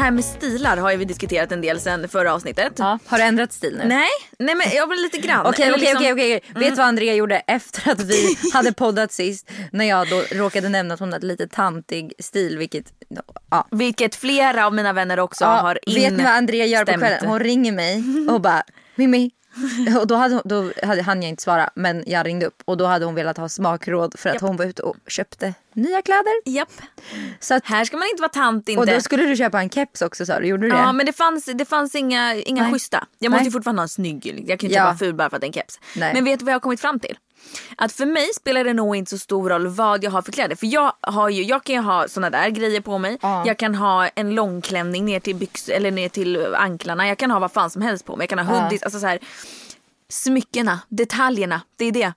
Här 0.06 0.10
med 0.10 0.24
stilar 0.24 0.76
har 0.76 0.90
ju 0.90 0.96
vi 0.96 1.04
diskuterat 1.04 1.52
en 1.52 1.60
del 1.60 1.80
sen 1.80 2.08
förra 2.08 2.34
avsnittet. 2.34 2.72
Ja. 2.76 2.98
Har 3.06 3.18
du 3.18 3.24
ändrat 3.24 3.52
stil 3.52 3.76
nu? 3.78 3.84
Nej, 3.88 4.08
nej 4.38 4.54
men 4.54 4.66
jag 4.74 4.86
var 4.86 4.96
lite 5.02 5.18
grann. 5.18 5.46
Okej 5.46 5.70
liksom- 5.70 5.96
okej. 5.96 6.12
okej. 6.12 6.40
Vet 6.54 6.70
du 6.70 6.76
vad 6.76 6.86
Andrea 6.86 7.14
gjorde 7.14 7.36
efter 7.38 7.90
att 7.92 8.00
vi 8.00 8.36
hade 8.52 8.72
poddat 8.72 9.12
sist? 9.12 9.50
När 9.72 9.84
jag 9.84 10.08
då 10.10 10.22
råkade 10.32 10.68
nämna 10.68 10.94
att 10.94 11.00
hon 11.00 11.12
hade 11.12 11.26
lite 11.26 11.48
tantig 11.48 12.12
stil 12.18 12.58
vilket... 12.58 12.92
Ja. 13.50 13.68
Vilket 13.70 14.14
flera 14.14 14.66
av 14.66 14.74
mina 14.74 14.92
vänner 14.92 15.18
också 15.20 15.44
har 15.44 15.78
vet 15.86 16.12
ni 16.12 16.22
vad 16.22 16.32
Andrea 16.32 16.66
gör 16.66 16.84
på 16.84 16.92
instämt. 16.92 17.10
kvällen? 17.10 17.30
Hon 17.30 17.40
ringer 17.40 17.72
mig 17.72 18.02
och 18.30 18.40
bara 18.40 18.62
Mimmi. 18.94 19.30
Och 20.00 20.06
då, 20.06 20.14
hade, 20.14 20.42
då 20.44 20.72
hade, 20.82 21.02
hann 21.02 21.22
jag 21.22 21.28
inte 21.28 21.42
svara 21.42 21.70
men 21.74 22.04
jag 22.06 22.26
ringde 22.26 22.46
upp 22.46 22.62
och 22.64 22.76
då 22.76 22.86
hade 22.86 23.04
hon 23.04 23.14
velat 23.14 23.36
ha 23.36 23.48
smakråd 23.48 24.14
för 24.18 24.30
att 24.30 24.40
hon 24.40 24.56
var 24.56 24.64
ute 24.64 24.82
och 24.82 24.96
köpte 25.06 25.54
nya 25.72 26.02
kläder. 26.02 26.32
Japp. 26.44 26.72
Så 27.40 27.54
att, 27.54 27.66
Här 27.66 27.84
ska 27.84 27.96
man 27.96 28.08
inte 28.10 28.20
vara 28.22 28.32
tant 28.32 28.68
inte. 28.68 28.80
och 28.80 28.86
då 28.86 29.00
skulle 29.00 29.24
du 29.24 29.36
köpa 29.36 29.60
en 29.60 29.70
keps 29.70 30.02
också 30.02 30.26
sa 30.26 30.40
du, 30.40 30.46
gjorde 30.46 30.62
du 30.66 30.70
det? 30.70 30.76
Ja 30.76 30.92
men 30.92 31.06
det 31.06 31.12
fanns, 31.12 31.44
det 31.44 31.64
fanns 31.64 31.94
inga, 31.94 32.34
inga 32.34 32.62
Nej. 32.62 32.72
schyssta. 32.72 33.06
Jag 33.18 33.30
måste 33.30 33.40
Nej. 33.40 33.46
ju 33.46 33.52
fortfarande 33.52 33.80
ha 33.80 33.84
en 33.84 33.88
snygg. 33.88 34.26
Jag 34.26 34.34
kan 34.34 34.44
ju 34.46 34.52
inte 34.52 34.78
Ja. 34.78 34.84
vara 34.84 34.96
ful 34.96 35.14
bara 35.14 35.30
för 35.30 35.36
att 35.36 35.40
det 35.40 35.44
är 35.44 35.48
en 35.48 35.52
keps. 35.52 35.80
Nej. 35.96 36.14
Men 36.14 36.24
vet 36.24 36.38
du 36.38 36.44
vad 36.44 36.52
jag 36.52 36.56
har 36.56 36.60
kommit 36.60 36.80
fram 36.80 37.00
till? 37.00 37.16
Att 37.76 37.92
för 37.92 38.06
mig 38.06 38.28
spelar 38.34 38.64
det 38.64 38.72
nog 38.72 38.96
inte 38.96 39.10
så 39.10 39.18
stor 39.18 39.50
roll 39.50 39.66
vad 39.66 40.04
jag 40.04 40.10
har 40.10 40.22
för 40.22 40.32
kläder. 40.32 40.56
För 40.56 40.66
jag, 40.66 40.92
har 41.00 41.28
ju, 41.28 41.42
jag 41.42 41.64
kan 41.64 41.74
ju 41.74 41.80
ha 41.80 42.08
såna 42.08 42.30
där 42.30 42.48
grejer 42.48 42.80
på 42.80 42.98
mig. 42.98 43.18
Ja. 43.22 43.42
Jag 43.46 43.58
kan 43.58 43.74
ha 43.74 44.08
en 44.08 44.34
långklänning 44.34 45.04
ner 45.04 45.20
till 45.20 45.36
byx 45.36 45.68
eller 45.68 45.90
ner 45.90 46.08
till 46.08 46.54
anklarna. 46.54 47.08
Jag 47.08 47.18
kan 47.18 47.30
ha 47.30 47.38
vad 47.38 47.52
fan 47.52 47.70
som 47.70 47.82
helst 47.82 48.04
på 48.04 48.16
mig. 48.16 48.24
Jag 48.24 48.38
kan 48.38 48.46
ha 48.46 48.60
hoodies. 48.60 48.82
Alltså 48.82 49.00
så 49.00 49.06
här, 49.06 49.18
smyckena, 50.08 50.80
detaljerna. 50.88 51.60
Det 51.76 51.84
är 51.84 51.92
det. 51.92 52.12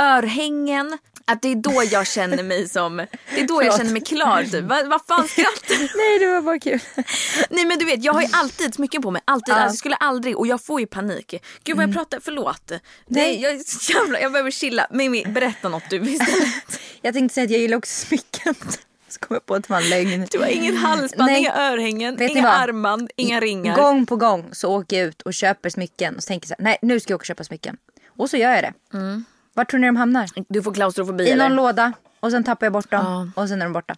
Örhängen. 0.00 0.98
Att 1.26 1.42
det 1.42 1.48
är 1.48 1.54
då 1.54 1.82
jag 1.90 2.06
känner 2.06 2.42
mig 2.42 2.68
som... 2.68 2.96
Det 3.34 3.40
är 3.40 3.48
då 3.48 3.62
jag 3.62 3.76
känner 3.76 3.92
mig 3.92 4.02
klar 4.02 4.42
typ. 4.42 4.64
Vad 4.64 4.88
vad 4.88 5.00
fan 5.08 5.28
skrattar 5.28 5.96
Nej 5.96 6.18
det 6.18 6.26
var 6.26 6.40
bara 6.40 6.58
kul. 6.58 6.80
Nej 7.50 7.64
men 7.64 7.78
du 7.78 7.84
vet 7.84 8.04
jag 8.04 8.12
har 8.12 8.22
ju 8.22 8.28
alltid 8.32 8.74
smycken 8.74 9.02
på 9.02 9.10
mig. 9.10 9.22
Alltid. 9.24 9.54
Ja. 9.54 9.56
Alltså, 9.56 9.72
jag 9.72 9.78
skulle 9.78 9.96
aldrig 9.96 10.36
och 10.36 10.46
jag 10.46 10.64
får 10.64 10.80
ju 10.80 10.86
panik. 10.86 11.34
Gud 11.64 11.76
vad 11.76 11.88
jag 11.88 11.94
pratar, 11.94 12.20
förlåt. 12.22 12.72
Nej. 13.06 13.42
jag, 13.42 13.52
är 13.52 13.58
så 13.58 13.92
jävla, 13.92 14.20
jag 14.20 14.32
behöver 14.32 14.50
chilla. 14.50 14.86
Mimmi 14.90 15.24
berätta 15.26 15.68
något 15.68 15.90
du 15.90 15.96
istället. 15.96 16.48
Jag 17.02 17.14
tänkte 17.14 17.34
säga 17.34 17.44
att 17.44 17.50
jag 17.50 17.60
gillar 17.60 17.76
också 17.76 18.06
smycken. 18.06 18.54
Så 19.14 19.20
kom 19.20 19.34
jag 19.34 19.46
på 19.46 19.54
att 19.54 19.62
det 19.62 19.70
var 19.70 19.80
en 19.80 19.88
lögn. 19.88 20.26
Du 20.30 20.38
har 20.38 20.46
inget 20.46 20.78
halsband, 20.78 21.30
Nej. 21.30 21.40
inga 21.40 21.54
örhängen, 21.54 22.16
Vet 22.16 22.30
inga 22.30 22.48
armband, 22.48 23.10
inga 23.16 23.40
ringar. 23.40 23.76
Gång 23.76 24.06
på 24.06 24.16
gång 24.16 24.48
så 24.52 24.76
åker 24.76 24.98
jag 24.98 25.06
ut 25.08 25.22
och 25.22 25.34
köper 25.34 25.70
smycken 25.70 26.16
och 26.16 26.22
så 26.22 26.28
tänker 26.28 26.48
så 26.48 26.54
här, 26.58 26.64
nej 26.64 26.78
nu 26.82 27.00
ska 27.00 27.12
jag 27.12 27.16
åka 27.16 27.22
och 27.22 27.26
köpa 27.26 27.44
smycken. 27.44 27.76
Och 28.06 28.30
så 28.30 28.36
gör 28.36 28.50
jag 28.54 28.62
det. 28.64 28.72
Var 29.54 29.64
tror 29.64 29.80
ni 29.80 29.86
de 29.86 29.96
hamnar? 29.96 30.28
Du 30.48 30.62
får 30.62 30.74
klaustrofobi 30.74 31.24
I 31.24 31.30
eller? 31.30 31.48
någon 31.48 31.56
låda 31.56 31.92
och 32.20 32.30
sen 32.30 32.44
tappar 32.44 32.66
jag 32.66 32.72
bort 32.72 32.90
dem 32.90 33.32
och 33.36 33.48
sen 33.48 33.62
är 33.62 33.66
de 33.66 33.72
borta. 33.72 33.96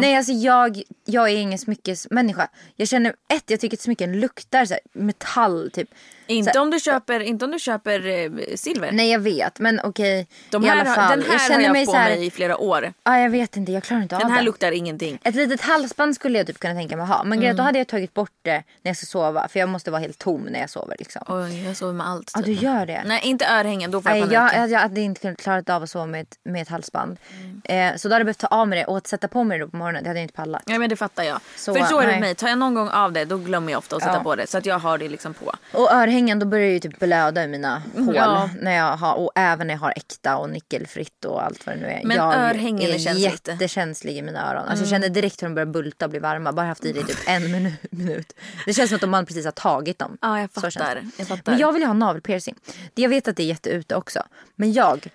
Nej 0.00 0.16
alltså 0.16 0.32
jag, 0.32 0.82
jag 1.04 1.30
är 1.30 1.36
ingen 1.36 1.58
smyckesmänniska. 1.58 2.48
Jag 2.76 2.88
känner, 2.88 3.14
ett 3.34 3.50
jag 3.50 3.60
tycker 3.60 3.76
att 3.76 3.80
smycken 3.80 4.20
luktar 4.20 4.64
så 4.64 4.74
här, 4.74 4.80
metall 4.92 5.70
typ. 5.72 5.88
Inte, 6.26 6.52
Så 6.52 6.60
om 6.62 6.70
du 6.70 6.80
köper, 6.80 7.20
inte 7.20 7.44
om 7.44 7.50
du 7.50 7.58
köper 7.58 8.06
eh, 8.06 8.30
silver. 8.56 8.92
Nej 8.92 9.10
jag 9.10 9.18
vet 9.18 9.58
men 9.58 9.80
okej 9.84 10.26
De 10.50 10.64
i 10.64 10.66
här, 10.66 10.80
alla 10.80 10.88
har- 10.90 10.94
fall. 10.96 11.10
Den 11.10 11.22
här 11.22 11.32
jag 11.32 11.40
har 11.40 11.48
känner 11.48 11.64
jag 11.64 11.72
mig 11.72 11.86
på 11.86 11.92
här, 11.92 12.10
mig 12.10 12.26
i 12.26 12.30
flera 12.30 12.56
år. 12.56 12.92
Ja 13.04 13.18
jag 13.18 13.30
vet 13.30 13.56
inte, 13.56 13.72
jag 13.72 13.82
klarar 13.82 14.02
inte 14.02 14.16
Den 14.16 14.26
av 14.26 14.30
här 14.32 14.42
luktar 14.42 14.72
ingenting. 14.72 15.18
Ett 15.24 15.34
litet 15.34 15.60
halsband 15.60 16.14
skulle 16.14 16.38
jag 16.38 16.46
typ 16.46 16.58
kunna 16.58 16.74
tänka 16.74 16.96
mig 16.96 17.06
ha. 17.06 17.24
Men 17.24 17.50
att 17.50 17.56
då 17.56 17.62
hade 17.62 17.78
jag 17.78 17.86
tagit 17.88 18.14
bort 18.14 18.30
det 18.42 18.52
när 18.82 18.88
jag 18.90 18.96
ska 18.96 19.06
sova. 19.06 19.48
För 19.48 19.60
jag 19.60 19.68
måste 19.68 19.90
vara 19.90 20.00
helt 20.00 20.18
tom 20.18 20.40
när 20.42 20.60
jag 20.60 20.70
sover 20.70 20.96
liksom. 20.98 21.22
Oj, 21.28 21.64
jag 21.66 21.76
sover 21.76 21.92
med 21.92 22.08
allt. 22.08 22.30
Ja 22.34 22.40
du 22.40 22.54
typ. 22.54 22.62
gör 22.62 22.86
det? 22.86 23.02
Nej 23.06 23.20
inte 23.24 23.46
örhängen, 23.46 23.90
då 23.90 24.02
får 24.02 24.12
jag 24.12 24.20
panik. 24.20 24.34
jag, 24.34 24.54
jag, 24.56 24.70
jag 24.70 24.80
hade 24.80 25.00
inte 25.00 25.20
kunnat 25.20 25.38
klarat 25.38 25.70
av 25.70 25.82
att 25.82 25.90
sova 25.90 26.06
med 26.06 26.20
ett, 26.20 26.38
med 26.44 26.62
ett 26.62 26.68
halsband. 26.68 27.16
Mm. 27.64 27.92
Eh, 27.92 27.96
så 27.96 28.08
då 28.08 28.14
hade 28.14 28.20
jag 28.20 28.26
behövt 28.26 28.38
ta 28.38 28.46
av 28.46 28.68
mig 28.68 28.78
det 28.78 28.84
och 28.84 28.96
att 28.96 29.06
sätta 29.06 29.28
på 29.28 29.44
mig 29.44 29.58
det 29.58 29.66
på 29.68 29.76
morgonen. 29.76 30.02
Det 30.02 30.08
hade 30.10 30.20
jag 30.20 30.24
inte 30.24 30.34
pallat. 30.34 30.62
Ja 30.66 30.78
men 30.78 30.90
det 30.90 30.96
fattar 30.96 31.22
jag. 31.22 31.40
Så, 31.56 31.74
För 31.74 31.84
så 31.84 31.98
är 32.00 32.06
det 32.06 32.12
med 32.12 32.20
mig. 32.20 32.34
Tar 32.34 32.48
jag 32.48 32.58
någon 32.58 32.74
gång 32.74 32.88
av 32.88 33.12
det 33.12 33.24
då 33.24 33.38
glömmer 33.38 33.72
jag 33.72 33.78
ofta 33.78 33.96
att 33.96 34.02
sätta 34.02 34.14
Ja. 34.16 34.22
på 34.22 34.34
det. 34.34 34.46
Så 34.46 34.58
att 34.58 34.66
jag 34.66 34.78
har 34.78 34.98
det 34.98 35.08
liksom 35.08 35.34
på. 35.34 35.52
Och 35.72 35.92
örhängen 35.92 36.15
då 36.24 36.46
börjar 36.46 36.68
ju 36.70 36.78
typ 36.78 36.98
blöda 36.98 37.44
i 37.44 37.48
mina 37.48 37.82
hål. 37.94 38.14
Ja. 38.16 38.50
När 38.60 38.76
jag 38.76 38.96
har, 38.96 39.14
och 39.14 39.32
även 39.34 39.66
när 39.66 39.74
jag 39.74 39.78
har 39.80 39.92
äkta 39.96 40.36
och 40.36 40.50
nickelfritt 40.50 41.24
och 41.24 41.44
allt 41.44 41.66
vad 41.66 41.76
det 41.76 41.80
nu 41.80 41.86
är. 41.86 42.00
Men 42.04 42.16
jag 42.16 42.34
örhängen 42.34 42.90
är 42.90 42.98
känsligt. 42.98 43.48
jättekänslig 43.48 44.16
i 44.16 44.22
mina 44.22 44.50
öron. 44.52 44.62
Alltså 44.68 44.84
jag 44.84 44.90
känner 44.90 45.08
direkt 45.08 45.42
hur 45.42 45.46
de 45.48 45.54
börjar 45.54 45.66
bulta 45.66 46.04
och 46.04 46.10
bli 46.10 46.20
varma. 46.20 46.52
Bara 46.52 46.66
haft 46.66 46.84
i 46.84 46.92
det 46.92 47.00
i 47.00 47.04
typ 47.04 47.18
en 47.26 47.42
minu- 47.42 47.72
minut. 47.90 48.32
Det 48.66 48.72
känns 48.74 48.90
som 48.90 48.98
att 49.02 49.08
man 49.08 49.26
precis 49.26 49.44
har 49.44 49.52
tagit 49.52 49.98
dem. 49.98 50.18
Ja 50.20 50.40
jag 50.40 50.50
fattar. 50.50 51.02
Jag 51.18 51.28
fattar. 51.28 51.52
Men 51.52 51.60
jag 51.60 51.72
vill 51.72 51.82
ju 51.82 51.86
ha 51.86 51.94
navelpiercing. 51.94 52.54
Jag 52.94 53.08
vet 53.08 53.28
att 53.28 53.36
det 53.36 53.42
är 53.42 53.46
jätteute 53.46 53.96
också. 53.96 54.22
Men 54.54 54.72
jag, 54.72 55.06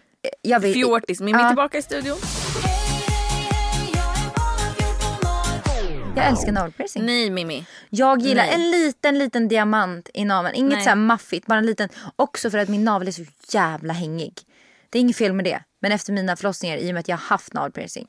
jag 0.42 0.60
vill... 0.60 0.74
Fjortis, 0.74 1.20
Mimmi 1.20 1.40
Ja. 1.42 1.48
tillbaka 1.50 1.78
i 1.78 1.82
studion. 1.82 2.18
Jag 6.16 6.26
älskar 6.26 6.52
navelpiercing. 6.52 7.06
Nej 7.06 7.30
Mimmi. 7.30 7.66
Jag 7.90 8.22
gillar 8.22 8.44
Nej. 8.44 8.54
en 8.54 8.72
liten, 8.72 9.20
liten 9.20 9.48
diamant 9.48 10.10
i 10.14 10.26
naveln. 10.26 10.56
Inget 10.56 10.74
Nej. 10.74 10.84
så 10.84 10.90
här 10.90 10.96
maffigt, 10.96 11.48
bara 11.48 11.60
en 11.60 11.66
liten. 11.66 11.90
Också 12.16 12.52
för 12.52 12.58
att 12.58 12.70
min 12.70 12.84
navel 12.84 13.08
är 13.08 13.12
så 13.12 13.26
jävla 13.52 13.94
hängig. 13.94 14.34
Det 14.90 14.98
är 14.98 15.02
inget 15.02 15.18
fel 15.18 15.34
med 15.34 15.46
det. 15.46 15.64
Men 15.82 15.92
efter 15.92 16.14
mina 16.14 16.36
förlossningar, 16.36 16.78
i 16.78 16.90
och 16.90 16.94
med 16.94 17.00
att 17.00 17.08
jag 17.08 17.18
har 17.18 17.24
haft 17.24 17.54
navelpiercing. 17.54 18.08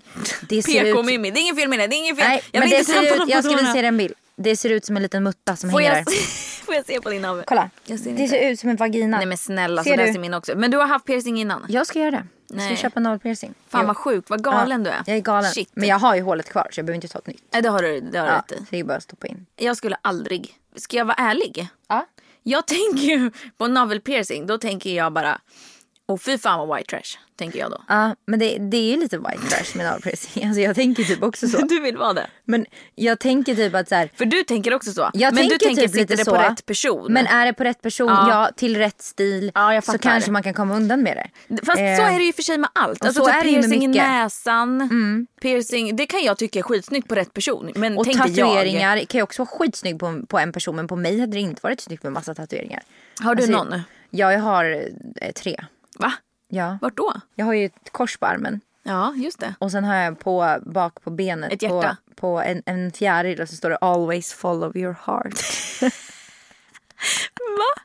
Det 0.49 0.63
ser 0.63 0.85
PK 0.85 1.01
ut... 1.01 1.07
Mimmi. 1.07 1.31
Det 1.31 1.41
är 1.41 1.43
inget 1.43 1.57
fel 1.57 1.69
med 1.69 1.79
det. 1.79 1.87
Det 1.87 1.97
är 1.97 1.99
inget 1.99 2.19
fel. 2.19 2.29
Nej, 2.29 2.43
jag 2.53 2.61
men 2.61 2.69
vill 2.69 2.71
det 2.71 2.79
inte 2.79 2.93
ser 2.93 3.23
ut, 3.23 3.29
jag 3.29 3.45
ska 3.45 3.57
visa 3.57 3.79
er 3.79 3.83
en 3.83 3.97
bild. 3.97 4.15
Det 4.37 4.57
ser 4.57 4.71
ut 4.71 4.85
som 4.85 4.97
en 4.97 5.03
liten 5.03 5.23
mutta 5.23 5.57
som 5.57 5.71
Får 5.71 5.81
hänger 5.81 5.97
jag, 5.97 6.05
där. 6.05 6.13
får 6.65 6.75
jag 6.75 6.87
se 6.87 7.01
på 7.01 7.11
din 7.11 7.23
navel? 7.23 7.45
Kolla. 7.47 7.71
Det 7.87 8.07
inte. 8.07 8.29
ser 8.29 8.51
ut 8.51 8.61
som 8.61 8.71
en 8.71 8.77
vagina. 8.77 9.17
Nej 9.17 9.27
men 9.27 9.39
snälla, 9.39 9.85
Ser 9.85 9.91
så 9.91 9.97
där 9.97 10.13
ser 10.13 10.21
min 10.21 10.35
också. 10.35 10.57
Men 10.57 10.71
du 10.71 10.77
har 10.79 10.87
haft 10.87 11.05
piercing 11.07 11.41
innan? 11.41 11.65
Jag 11.69 11.87
ska 11.87 11.99
göra 11.99 12.11
det. 12.11 12.27
Jag 12.49 12.61
ska 12.61 12.69
Nej. 12.69 12.77
köpa 12.77 13.01
navelpiercing. 13.01 13.55
Fan 13.69 13.81
Jo. 13.81 13.87
vad 13.87 13.97
sjukt, 13.97 14.31
vad 14.31 14.45
galen 14.45 14.83
du 14.83 14.91
är. 14.91 15.03
Jag 15.07 15.17
är 15.17 15.21
galen. 15.21 15.51
Shit. 15.51 15.71
Men 15.75 15.89
jag 15.89 15.99
har 15.99 16.15
ju 16.17 16.23
hålet 16.23 16.49
kvar 16.51 16.69
så 16.73 16.79
jag 16.81 16.87
behöver 16.87 16.95
inte 17.05 17.09
ta 17.09 17.19
ett 17.19 17.27
nytt. 17.27 17.45
Nej 17.53 17.63
det 17.63 17.69
har 17.69 17.83
du, 17.83 18.01
det 18.01 18.19
har 18.19 18.27
du 18.27 18.33
Ja, 18.33 18.39
rätt 18.39 18.53
i. 18.53 18.57
så 18.57 18.65
det 18.71 18.81
är 18.81 18.85
bara 18.85 18.97
att 18.97 19.03
stoppa 19.03 19.27
in. 19.27 19.47
Jag 19.57 19.77
skulle 19.77 19.97
aldrig, 20.03 20.55
ska 20.77 20.97
jag 20.97 21.05
vara 21.05 21.15
ärlig? 21.17 21.69
Ja. 21.89 22.07
Jag 22.43 22.67
tänker 22.67 23.03
ju 23.03 23.31
på 23.59 23.67
navel 23.67 24.01
piercing, 24.01 24.47
då 24.47 24.59
tänker 24.59 24.91
jag 24.91 25.13
bara, 25.13 25.41
och 26.13 26.23
fy 26.23 26.39
fan 26.39 26.69
vad 26.69 26.77
white 26.79 26.91
trash, 26.91 27.19
tänker 27.37 27.59
jag 27.59 27.71
då. 27.71 27.83
Ja, 27.89 28.17
men 28.27 28.39
det, 28.39 28.59
det 28.59 28.77
är 28.77 28.91
ju 28.95 28.97
lite 29.01 29.19
white 29.19 29.39
trash 29.49 29.77
med 29.77 29.87
navelpiercing. 29.87 30.45
Alltså 30.47 30.61
jag 30.61 30.75
tänker 30.77 31.03
typ 31.05 31.23
också 31.23 31.49
så. 31.49 31.59
Du 31.67 31.81
vill 31.81 31.97
vara 31.97 32.13
det? 32.13 32.27
Men 32.45 32.67
jag 32.95 33.19
tänker 33.19 33.55
typ 33.55 33.75
att 33.75 33.89
så 33.89 33.95
här, 33.95 34.11
För 34.15 34.25
du 34.25 34.43
tänker 34.43 34.75
också 34.75 34.93
så. 34.93 35.11
Jag 35.15 35.35
men 35.35 35.43
du 35.45 35.49
tänker 35.49 35.67
tänker, 35.67 35.83
typ 35.83 35.91
sitter 35.91 36.17
det 36.17 36.25
så. 36.25 36.31
på 36.31 36.37
rätt 36.43 36.67
person? 36.67 37.13
Men 37.13 37.27
är 37.27 37.47
det 37.47 37.53
på 37.53 37.65
rätt 37.65 37.83
person, 37.83 38.09
Ja. 38.09 38.29
ja, 38.31 38.51
till 38.57 38.77
rätt 38.77 39.03
stil 39.03 39.53
Ja, 39.55 39.75
jag 39.75 39.85
så 39.85 39.99
kanske 39.99 40.31
man 40.31 40.43
kan 40.43 40.55
komma 40.55 40.77
undan 40.77 41.03
med 41.03 41.17
det. 41.17 41.57
Fast 41.67 41.79
Eh, 41.79 41.97
så 41.97 42.03
är 42.03 42.19
det 42.19 42.25
ju 42.25 42.33
för 42.33 42.43
sig 42.43 42.59
med 42.59 42.71
allt. 42.73 43.05
Alltså 43.05 43.21
så 43.25 43.27
typ 43.27 43.37
är 43.37 43.43
piercing 43.43 43.85
i 43.85 43.89
mycket. 43.89 44.03
Mm. 44.05 44.23
näsan, 44.23 45.27
piercing, 45.43 45.97
det 45.97 46.07
kan 46.07 46.23
jag 46.23 46.39
tycka 46.39 46.59
är 46.59 46.63
skitsnyggt 46.63 47.09
på 47.09 47.15
rätt 47.15 47.33
person. 47.35 47.73
Men 47.75 47.99
Och 47.99 48.05
tänkte 48.05 48.29
jag, 48.31 48.49
tatueringar 48.49 48.99
kan 48.99 49.19
ju 49.19 49.23
också 49.23 49.43
vara 49.43 49.49
skitsnygg 49.59 49.99
på, 49.99 50.23
på 50.29 50.39
en 50.39 50.53
person 50.53 50.77
men 50.77 50.89
på 50.89 50.97
mig 50.97 51.21
hade 51.21 51.33
det 51.33 51.41
inte 51.41 51.61
varit 51.63 51.81
snyggt 51.81 52.03
med 52.03 52.13
massa 52.13 52.35
tatueringar. 52.35 52.83
har 53.21 53.35
du 53.35 53.43
Alltså, 53.43 53.65
någon? 53.65 53.81
Ja, 54.11 54.33
jag 54.33 54.41
har 54.41 54.65
eh, 55.21 55.33
tre. 55.33 55.57
Va? 55.99 56.13
Ja. 56.49 56.79
Vart 56.83 56.97
då? 56.97 57.13
Jag 57.35 57.47
har 57.47 57.53
ju 57.53 57.67
ett 57.67 57.93
kors 57.93 58.17
på 58.17 58.27
armen 58.27 58.61
Ja, 58.83 59.15
just 59.17 59.39
det. 59.41 59.55
och 59.59 59.71
sen 59.71 59.85
har 59.85 59.95
jag 59.97 60.19
på, 60.19 60.59
bak 60.67 61.03
på 61.05 61.11
benet 61.11 61.53
Ett 61.53 61.61
på, 61.61 61.67
hjärta. 61.67 61.97
på 62.17 62.41
en, 62.41 62.63
en 62.67 62.93
fjäril 62.93 63.41
och 63.41 63.49
så 63.49 63.57
står 63.57 63.71
det 63.71 63.77
always 63.77 64.33
follow 64.33 64.77
your 64.77 64.97
heart. 65.07 65.35
Va? 67.59 67.83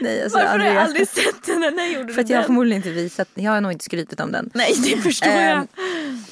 Nej, 0.00 0.22
alltså, 0.22 0.38
Varför 0.38 0.58
har 0.58 0.66
jag 0.66 0.76
aldrig 0.76 1.08
sett 1.08 1.44
den? 1.46 1.60
När 1.60 1.86
gjorde 1.86 2.12
För 2.12 2.20
att 2.20 2.28
jag 2.28 2.36
har 2.36 2.42
den? 2.42 2.46
förmodligen 2.46 2.76
inte 2.76 2.90
visat, 2.90 3.28
jag 3.34 3.50
har 3.52 3.60
nog 3.60 3.72
inte 3.72 3.84
skrytit 3.84 4.20
om 4.20 4.32
den. 4.32 4.50
Nej, 4.54 4.74
det 4.84 4.96
förstår 5.02 5.32
jag. 5.32 5.56
Ehm, 5.58 5.66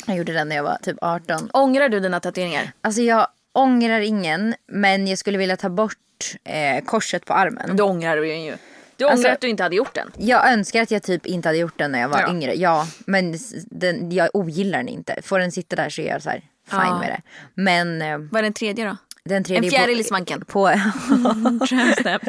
jag 0.06 0.16
gjorde 0.16 0.32
den 0.32 0.48
när 0.48 0.56
jag 0.56 0.62
var 0.62 0.76
typ 0.82 0.96
18. 1.00 1.50
Ångrar 1.52 1.88
du 1.88 2.00
dina 2.00 2.20
tatueringar? 2.20 2.72
Alltså 2.80 3.00
jag 3.02 3.26
ångrar 3.52 4.00
ingen 4.00 4.54
men 4.66 5.06
jag 5.06 5.18
skulle 5.18 5.38
vilja 5.38 5.56
ta 5.56 5.68
bort 5.68 5.96
eh, 6.44 6.84
korset 6.84 7.24
på 7.24 7.32
armen. 7.34 7.76
Du 7.76 7.82
ångrar 7.82 8.16
du 8.16 8.34
ju. 8.34 8.56
Du 8.96 9.04
ångrar 9.04 9.12
Alltså- 9.12 9.28
att 9.28 9.40
du 9.40 9.48
inte 9.48 9.62
hade 9.62 9.76
gjort 9.76 9.94
den? 9.94 10.10
Jag 10.16 10.52
önskar 10.52 10.82
att 10.82 10.90
jag 10.90 11.02
typ 11.02 11.26
inte 11.26 11.48
hade 11.48 11.58
gjort 11.58 11.78
den 11.78 11.92
när 11.92 12.00
jag 12.00 12.08
var 12.08 12.20
Ja. 12.20 12.30
yngre. 12.30 12.54
Ja, 12.54 12.86
men 13.06 13.38
den, 13.66 14.12
jag 14.12 14.28
ogillar 14.34 14.78
den 14.78 14.88
inte. 14.88 15.22
Får 15.22 15.38
den 15.38 15.52
sitta 15.52 15.76
där 15.76 15.88
så 15.88 16.00
är 16.00 16.08
jag 16.08 16.22
så 16.22 16.30
här 16.30 16.38
fine 16.70 16.80
Ja. 16.80 16.98
med 16.98 17.08
det. 17.08 17.20
Men 17.62 18.02
eh, 18.02 18.18
Vad 18.18 18.38
är 18.38 18.42
den 18.42 18.52
tredje 18.52 18.84
då? 18.88 18.96
den 19.24 19.44
tredje 19.44 19.64
En 19.64 19.70
fjäril 19.70 20.00
i 20.00 20.04
svanken. 20.04 20.44
På 20.44 20.68
Tramp-snap. 21.68 22.22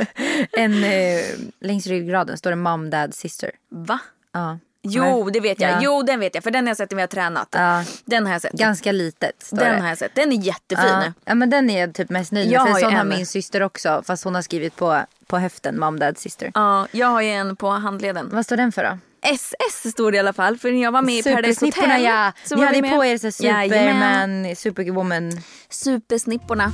en, 0.51 0.83
eh, 0.83 1.21
längs 1.61 1.87
ryggraden 1.87 2.37
står 2.37 2.49
det 2.49 2.55
mom, 2.55 2.89
dad, 2.89 3.13
sister. 3.13 3.51
Va? 3.69 3.99
Ja. 4.33 4.59
Jo, 4.87 5.29
det 5.29 5.39
vet 5.39 5.59
jag. 5.61 5.71
Ja. 5.71 5.79
Jo, 5.81 6.03
den 6.03 6.19
vet 6.19 6.35
jag. 6.35 6.43
För 6.43 6.51
den 6.51 6.65
har 6.65 6.69
jag 6.69 6.77
sett 6.77 6.91
när 6.91 6.95
vi 6.95 7.01
har 7.01 7.07
tränat. 7.07 7.47
Ja. 7.51 7.83
Den 8.05 8.25
har 8.25 8.33
jag 8.33 8.41
sett. 8.41 8.51
Ganska 8.51 8.91
litet 8.91 9.49
Den 9.51 9.75
det. 9.75 9.81
har 9.81 9.89
jag 9.89 9.97
sett. 9.97 10.15
Den 10.15 10.31
är 10.31 10.35
jättefin. 10.41 10.85
Ja. 10.87 11.13
ja 11.25 11.35
men 11.35 11.49
den 11.49 11.69
är 11.69 11.79
jag 11.81 11.93
typ 11.93 12.09
mest 12.09 12.31
nöjd 12.31 12.47
med. 12.47 12.55
Jag 12.55 12.67
För 12.73 12.79
sån 12.79 12.93
har 12.93 13.03
min 13.05 13.25
syster 13.25 13.61
också. 13.63 14.03
Fast 14.05 14.23
hon 14.23 14.35
har 14.35 14.41
skrivit 14.41 14.75
på, 14.75 15.01
på 15.27 15.37
höften 15.37 15.79
mom, 15.79 15.99
dad, 15.99 16.17
sister. 16.17 16.51
Ja, 16.53 16.87
jag 16.91 17.07
har 17.07 17.21
ju 17.21 17.29
en 17.29 17.55
på 17.55 17.69
handleden. 17.69 18.29
Vad 18.31 18.45
står 18.45 18.57
den 18.57 18.71
för 18.71 18.83
då? 18.83 18.97
SS 19.21 19.91
står 19.91 20.11
det 20.11 20.15
i 20.15 20.19
alla 20.19 20.33
fall. 20.33 20.57
För 20.57 20.71
när 20.71 20.81
jag 20.81 20.91
var 20.91 21.01
med 21.01 21.15
i 21.15 21.23
Paradise 21.23 21.65
Hotel. 21.65 22.03
ja. 22.03 22.31
så 22.43 22.55
Ni 22.55 22.65
hade 22.65 22.81
med. 22.81 22.91
på 22.91 23.05
er 23.05 23.17
så. 23.17 23.31
Superman, 23.31 24.55
Superwoman. 24.55 25.31
Supersnipporna. 25.69 26.71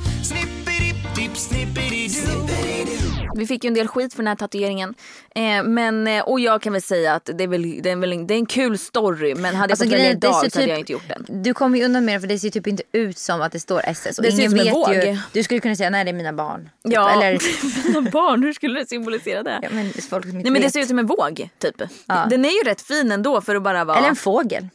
Vi 3.34 3.46
fick 3.46 3.64
ju 3.64 3.68
en 3.68 3.74
del 3.74 3.88
skit 3.88 4.12
för 4.14 4.22
den 4.22 4.26
här 4.28 4.34
tatueringen. 4.36 4.94
Eh, 5.34 5.62
men, 5.64 6.06
eh, 6.06 6.22
och 6.22 6.40
jag 6.40 6.62
kan 6.62 6.72
väl 6.72 6.82
säga 6.82 7.14
att 7.14 7.30
det 7.34 7.44
är, 7.44 7.48
väl, 7.48 7.82
det 7.82 7.90
är, 7.90 7.96
väl, 7.96 8.12
en- 8.12 8.26
det 8.26 8.34
är 8.34 8.38
en 8.38 8.46
kul 8.46 8.78
story. 8.78 9.34
Men 9.34 9.44
hade 9.44 9.56
jag 9.56 9.70
Alltså, 9.70 9.84
fått 9.84 9.92
välja 9.92 10.10
idag 10.10 10.32
så 10.32 10.36
hade 10.38 10.50
typ- 10.50 10.68
jag 10.68 10.78
inte 10.78 10.92
gjort 10.92 11.08
den. 11.08 11.42
Du 11.42 11.54
kommer 11.54 11.78
ju 11.78 11.84
undan 11.84 12.04
med 12.04 12.14
det 12.16 12.20
för 12.20 12.28
det 12.28 12.38
ser 12.38 12.50
typ 12.50 12.66
inte 12.66 12.82
ut 12.92 13.18
som 13.18 13.42
att 13.42 13.52
det 13.52 13.60
står 13.60 13.80
SS. 13.84 14.18
Och 14.18 14.24
Det 14.24 14.32
ser 14.32 14.38
ingen 14.38 14.52
ut 14.52 14.58
som 14.58 14.58
en 14.68 14.94
vet 14.94 15.06
ju. 15.06 15.10
våg. 15.12 15.18
Du 15.32 15.42
skulle 15.42 15.60
kunna 15.60 15.76
säga 15.76 15.90
nej 15.90 16.04
det 16.04 16.10
är 16.10 16.14
mina 16.14 16.32
barn. 16.32 16.60
Typ. 16.84 16.92
Ja, 16.92 17.10
Eller, 17.10 17.38
mina 17.94 18.10
barn, 18.10 18.42
hur 18.42 18.52
skulle 18.52 18.80
det 18.80 18.86
symbolisera 18.88 19.42
det? 19.42 19.58
ja, 19.62 19.68
men 19.72 19.92
folk 20.10 20.24
Nej 20.24 20.50
men 20.50 20.62
det 20.62 20.70
ser 20.70 20.80
ut 20.80 20.88
som 20.88 20.98
en 20.98 21.06
våg 21.06 21.48
typ. 21.58 21.82
Ja. 22.06 22.26
Den 22.30 22.44
är 22.44 22.50
ju 22.64 22.70
rätt 22.70 22.82
fin 22.82 23.12
ändå 23.12 23.40
för 23.40 23.54
att 23.56 23.62
bara 23.62 23.84
vara... 23.84 23.98
Eller 23.98 24.08
en 24.08 24.16
fågel 24.16 24.68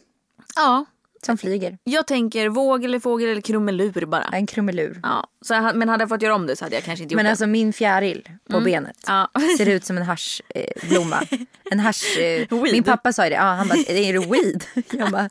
Ja. 0.55 0.85
Som 1.25 1.37
flyger. 1.37 1.77
Jag 1.83 2.07
tänker 2.07 2.49
våg 2.49 2.83
eller 2.83 2.99
fågel 2.99 3.29
eller 3.29 3.41
krumelur 3.41 4.05
bara. 4.05 4.23
En 4.23 4.47
krumelur. 4.47 4.99
Ja. 5.03 5.27
Så 5.41 5.53
jag, 5.53 5.75
men 5.75 5.89
hade 5.89 6.01
jag 6.01 6.09
fått 6.09 6.21
göra 6.21 6.35
om 6.35 6.47
det 6.47 6.55
så 6.55 6.65
hade 6.65 6.75
jag 6.75 6.83
kanske 6.83 7.03
inte 7.03 7.13
gjort 7.13 7.17
Men 7.17 7.25
det. 7.25 7.29
alltså 7.31 7.47
min 7.47 7.73
fjäril 7.73 8.29
på 8.49 8.59
benet 8.59 8.97
Ja. 9.07 9.29
ser 9.57 9.69
ut 9.69 9.85
som 9.85 9.97
en 9.97 10.03
haschblomma. 10.03 11.21
Eh, 11.31 11.39
en 11.71 11.79
hasch... 11.79 12.17
Eh, 12.17 12.47
min 12.71 12.83
pappa 12.83 13.13
sa 13.13 13.23
ju 13.23 13.29
det. 13.29 13.35
Ja, 13.35 13.41
han 13.41 13.67
bara, 13.67 13.77
är 13.77 14.13
det 14.13 14.19
weed? 14.19 14.63
Jag 14.99 15.11
bara, 15.11 15.29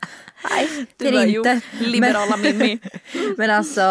nej 0.51 0.69
det 0.97 1.11
Du 1.11 1.19
är 1.19 1.27
det 1.27 1.33
jo, 1.33 1.39
inte. 1.47 1.61
liberala 1.85 2.37
Mimmi. 2.37 2.79
Men, 3.13 3.35
men 3.37 3.51
alltså 3.51 3.83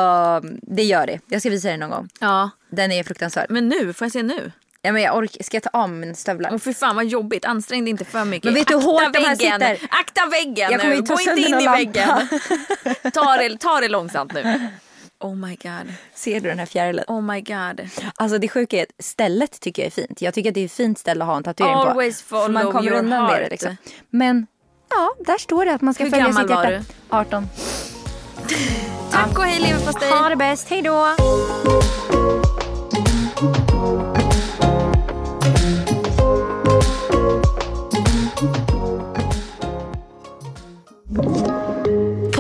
det 0.62 0.84
gör 0.84 1.08
det. 1.08 1.20
Jag 1.28 1.42
ska 1.42 1.50
visa 1.50 1.68
dig 1.68 1.78
någon 1.78 1.90
gång. 1.90 2.10
Ja. 2.20 2.50
Den 2.70 2.92
är 2.92 3.04
fruktansvärd. 3.04 3.46
Men 3.50 3.68
nu, 3.70 3.94
får 3.94 4.06
jag 4.06 4.12
se 4.12 4.24
nu? 4.24 4.52
Ja, 4.86 4.92
men 4.92 5.02
jag 5.02 5.18
orkar, 5.18 5.44
ska 5.44 5.56
jag 5.58 5.64
ta 5.64 5.70
av 5.74 5.90
mina 5.90 6.14
stövlar? 6.14 6.50
Åh 6.54 6.58
fy 6.60 6.74
fan 6.74 6.96
vad 6.96 7.06
jobbigt, 7.06 7.46
ansträng 7.46 7.84
dig 7.84 7.90
inte 7.90 8.06
för 8.06 8.26
mycket. 8.26 8.46
Men 8.46 8.54
vet 8.54 8.68
du 8.68 8.74
hur 8.74 8.82
hårt 8.82 9.14
de 9.14 9.20
här 9.20 9.36
sitter? 9.36 9.80
Akta 9.90 10.26
väggen 10.26 10.72
Jag 10.72 10.84
nu, 10.86 11.02
gå 11.02 11.20
inte 11.20 11.42
in 11.42 11.60
i 11.60 11.68
väggen. 11.68 12.10
ta, 13.14 13.38
det, 13.38 13.58
ta 13.58 13.80
det 13.80 13.88
långsamt 13.88 14.34
nu. 14.34 14.70
Oh 15.20 15.36
my 15.36 15.56
god, 15.56 15.94
Ser 16.14 16.40
du 16.40 16.50
den 16.50 16.60
här 16.60 16.66
fjärilen? 16.66 17.06
oh 17.08 17.22
my 17.22 17.42
god. 17.42 17.90
Alltså 18.16 18.38
det 18.38 18.48
sjuka 18.48 18.78
är 18.78 18.84
att 18.84 19.06
stället 19.06 19.60
tycker 19.60 19.82
jag 19.82 19.88
är 19.88 19.92
fint. 19.92 20.22
Jag 20.22 20.34
tycker 20.34 20.50
att 20.50 20.54
det 20.54 20.62
är 20.62 20.66
ett 20.66 20.72
fint 20.72 21.00
ställe 21.00 21.24
att 21.24 21.30
ha 21.30 21.38
en 21.38 21.44
tatuering 21.44 21.74
Always 21.74 22.22
på. 22.22 22.28
För 22.28 22.50
man 22.50 22.72
kommer 22.72 22.90
your 22.90 23.00
undan 23.00 23.26
med 23.26 23.42
det 23.42 23.50
liksom. 23.50 23.78
Men 24.10 24.48
ja, 24.90 25.14
där 25.26 25.38
står 25.38 25.66
det 25.66 25.74
att 25.74 25.82
man 25.82 25.94
ska 25.94 26.04
Hur 26.04 26.12
följa 26.12 26.26
gammal 26.26 26.44
sitt 26.48 26.56
var 26.56 26.64
hjärta. 26.64 26.86
du? 27.10 27.18
18. 27.18 27.48
Tack 29.12 29.38
och 29.40 29.46
hej 29.46 29.60
leverpastej. 29.62 30.10
Ha 30.10 30.30
det 30.30 30.36
bäst, 30.36 30.70
hej 30.70 30.82
då! 30.82 31.16